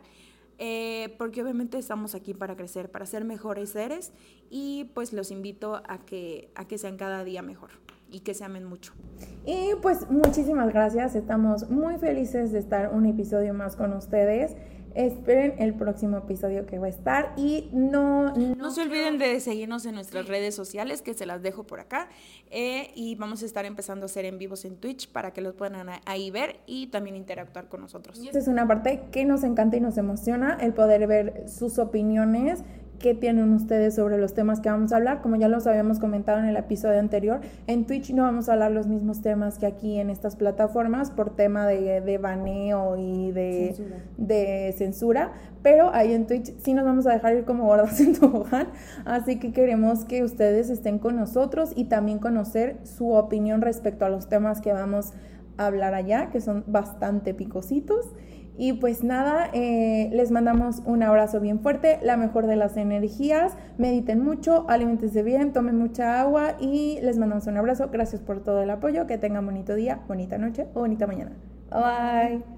Eh, 0.58 1.14
porque 1.18 1.43
obviamente 1.43 1.78
estamos 1.78 2.16
aquí 2.16 2.34
para 2.34 2.56
crecer, 2.56 2.89
para 2.89 3.06
ser 3.06 3.26
mejores 3.26 3.72
seres 3.72 4.14
y 4.50 4.86
pues 4.93 5.12
los 5.12 5.32
invito 5.32 5.82
a 5.86 6.06
que, 6.06 6.50
a 6.56 6.66
que 6.66 6.78
sean 6.78 6.96
cada 6.96 7.26
día 7.26 7.41
mejor 7.41 7.72
y 8.16 8.22
que 8.22 8.34
se 8.34 8.45
amen 8.45 8.63
mucho. 8.63 8.93
Y 9.45 9.72
pues 9.82 10.09
muchísimas 10.09 10.72
gracias, 10.72 11.16
estamos 11.16 11.70
muy 11.70 11.97
felices 11.97 12.53
de 12.53 12.59
estar 12.59 12.93
un 12.93 13.05
episodio 13.05 13.53
más 13.53 13.76
con 13.76 13.91
ustedes. 13.91 14.55
Esperen 14.95 15.55
el 15.57 15.74
próximo 15.74 16.20
episodio 16.20 16.66
que 16.66 16.80
va 16.80 16.86
a 16.86 16.89
estar 16.89 17.34
y 17.36 17.70
no... 17.74 18.34
No, 18.34 18.72
se 18.72 18.82
olviden 18.82 19.18
de 19.18 19.41
seguirnos 19.41 19.86
en 19.86 19.95
nuestras 19.95 20.30
redes 20.30 20.55
sociales, 20.55 21.01
que 21.01 21.13
se 21.13 21.26
las 21.26 21.41
dejo 21.41 21.68
por 21.68 21.82
acá. 21.82 22.07
Eh, 22.49 22.91
y 22.95 23.16
vamos 23.16 23.43
a 23.43 23.45
estar 23.45 23.66
empezando 23.66 24.05
a 24.05 24.07
hacer 24.07 24.24
en 24.24 24.38
vivos 24.38 24.63
en 24.63 24.78
Twitch 24.78 25.09
para 25.11 25.34
que 25.34 25.41
los 25.41 25.53
puedan 25.53 25.89
ahí 26.05 26.32
ver 26.32 26.61
y 26.66 26.88
también 26.88 27.18
interactuar 27.18 27.68
con 27.68 27.82
nosotros. 27.82 28.18
Y 28.24 28.30
esa 28.30 28.39
es 28.39 28.47
una 28.47 28.66
parte 28.66 29.01
que 29.11 29.26
nos 29.26 29.43
encanta 29.43 29.76
y 29.76 29.82
nos 29.82 29.97
emociona, 29.97 30.57
el 30.61 30.74
poder 30.74 31.05
ver 31.07 31.43
sus 31.49 31.78
opiniones 31.78 32.63
qué 33.00 33.14
tienen 33.14 33.54
ustedes 33.54 33.96
sobre 33.96 34.18
los 34.18 34.34
temas 34.34 34.60
que 34.60 34.70
vamos 34.70 34.91
a 34.91 34.98
hablar. 34.98 35.22
Como 35.22 35.36
ya 35.36 35.48
los 35.48 35.68
habíamos 35.68 36.00
comentado 36.00 36.39
en 36.39 36.46
el 36.46 36.58
episodio 36.58 37.00
anterior, 37.00 37.41
en 37.68 37.86
Twitch 37.86 38.14
no 38.14 38.24
vamos 38.24 38.50
a 38.50 38.54
hablar 38.54 38.72
los 38.72 38.88
mismos 38.88 39.22
temas 39.22 39.58
que 39.58 39.66
aquí 39.66 40.00
en 40.00 40.10
estas 40.10 40.36
plataformas 40.36 41.12
por 41.12 41.36
tema 41.36 41.68
de, 41.68 42.02
de 42.02 42.18
baneo 42.18 42.98
y 42.98 43.32
de 43.32 43.74
censura. 43.76 43.98
de 44.18 44.76
censura, 44.78 45.32
pero 45.62 45.93
ahí 45.93 46.14
en 46.14 46.28
Twitch 46.28 46.54
sí 46.58 46.74
nos 46.74 46.86
vamos 46.86 47.08
a 47.08 47.14
dejar 47.14 47.36
ir 47.36 47.46
como 47.46 47.66
gordos 47.66 48.00
en 48.00 48.14
tobogán, 48.14 48.68
así 49.06 49.39
que 49.39 49.52
queremos 49.52 50.06
que 50.06 50.24
ustedes 50.24 50.70
estén 50.70 51.00
con 51.00 51.16
nosotros 51.16 51.72
y 51.76 51.86
también 51.86 52.20
conocer 52.20 52.78
su 52.84 53.12
opinión 53.14 53.62
respecto 53.62 54.06
a 54.06 54.10
los 54.10 54.30
temas 54.30 54.62
que 54.62 54.74
vamos 54.74 55.14
a 55.58 55.68
hablar 55.68 55.93
allá, 55.93 56.30
que 56.30 56.41
son 56.41 56.64
bastante 56.68 57.34
picositos. 57.34 58.06
Y 58.58 58.74
pues 58.74 59.03
nada, 59.03 59.49
eh, 59.53 60.10
les 60.14 60.32
mandamos 60.32 60.82
un 60.86 61.03
abrazo 61.03 61.39
bien 61.39 61.60
fuerte, 61.60 61.99
la 62.01 62.16
mejor 62.16 62.47
de 62.47 62.56
las 62.56 62.78
energías, 62.78 63.58
mediten 63.78 64.24
mucho, 64.24 64.66
alimentense 64.70 65.24
bien, 65.24 65.51
tomen 65.51 65.78
mucha 65.78 66.22
agua 66.22 66.56
y 66.60 66.99
les 67.01 67.18
mandamos 67.18 67.47
un 67.47 67.58
abrazo. 67.58 67.89
Gracias 67.91 68.22
por 68.22 68.41
todo 68.43 68.62
el 68.64 68.70
apoyo, 68.70 69.08
que 69.08 69.18
tengan 69.18 69.45
bonito 69.45 69.76
día, 69.76 69.99
bonita 70.08 70.38
noche 70.38 70.68
o 70.74 70.80
bonita 70.80 71.08
mañana. 71.08 71.32
Bye. 71.70 72.55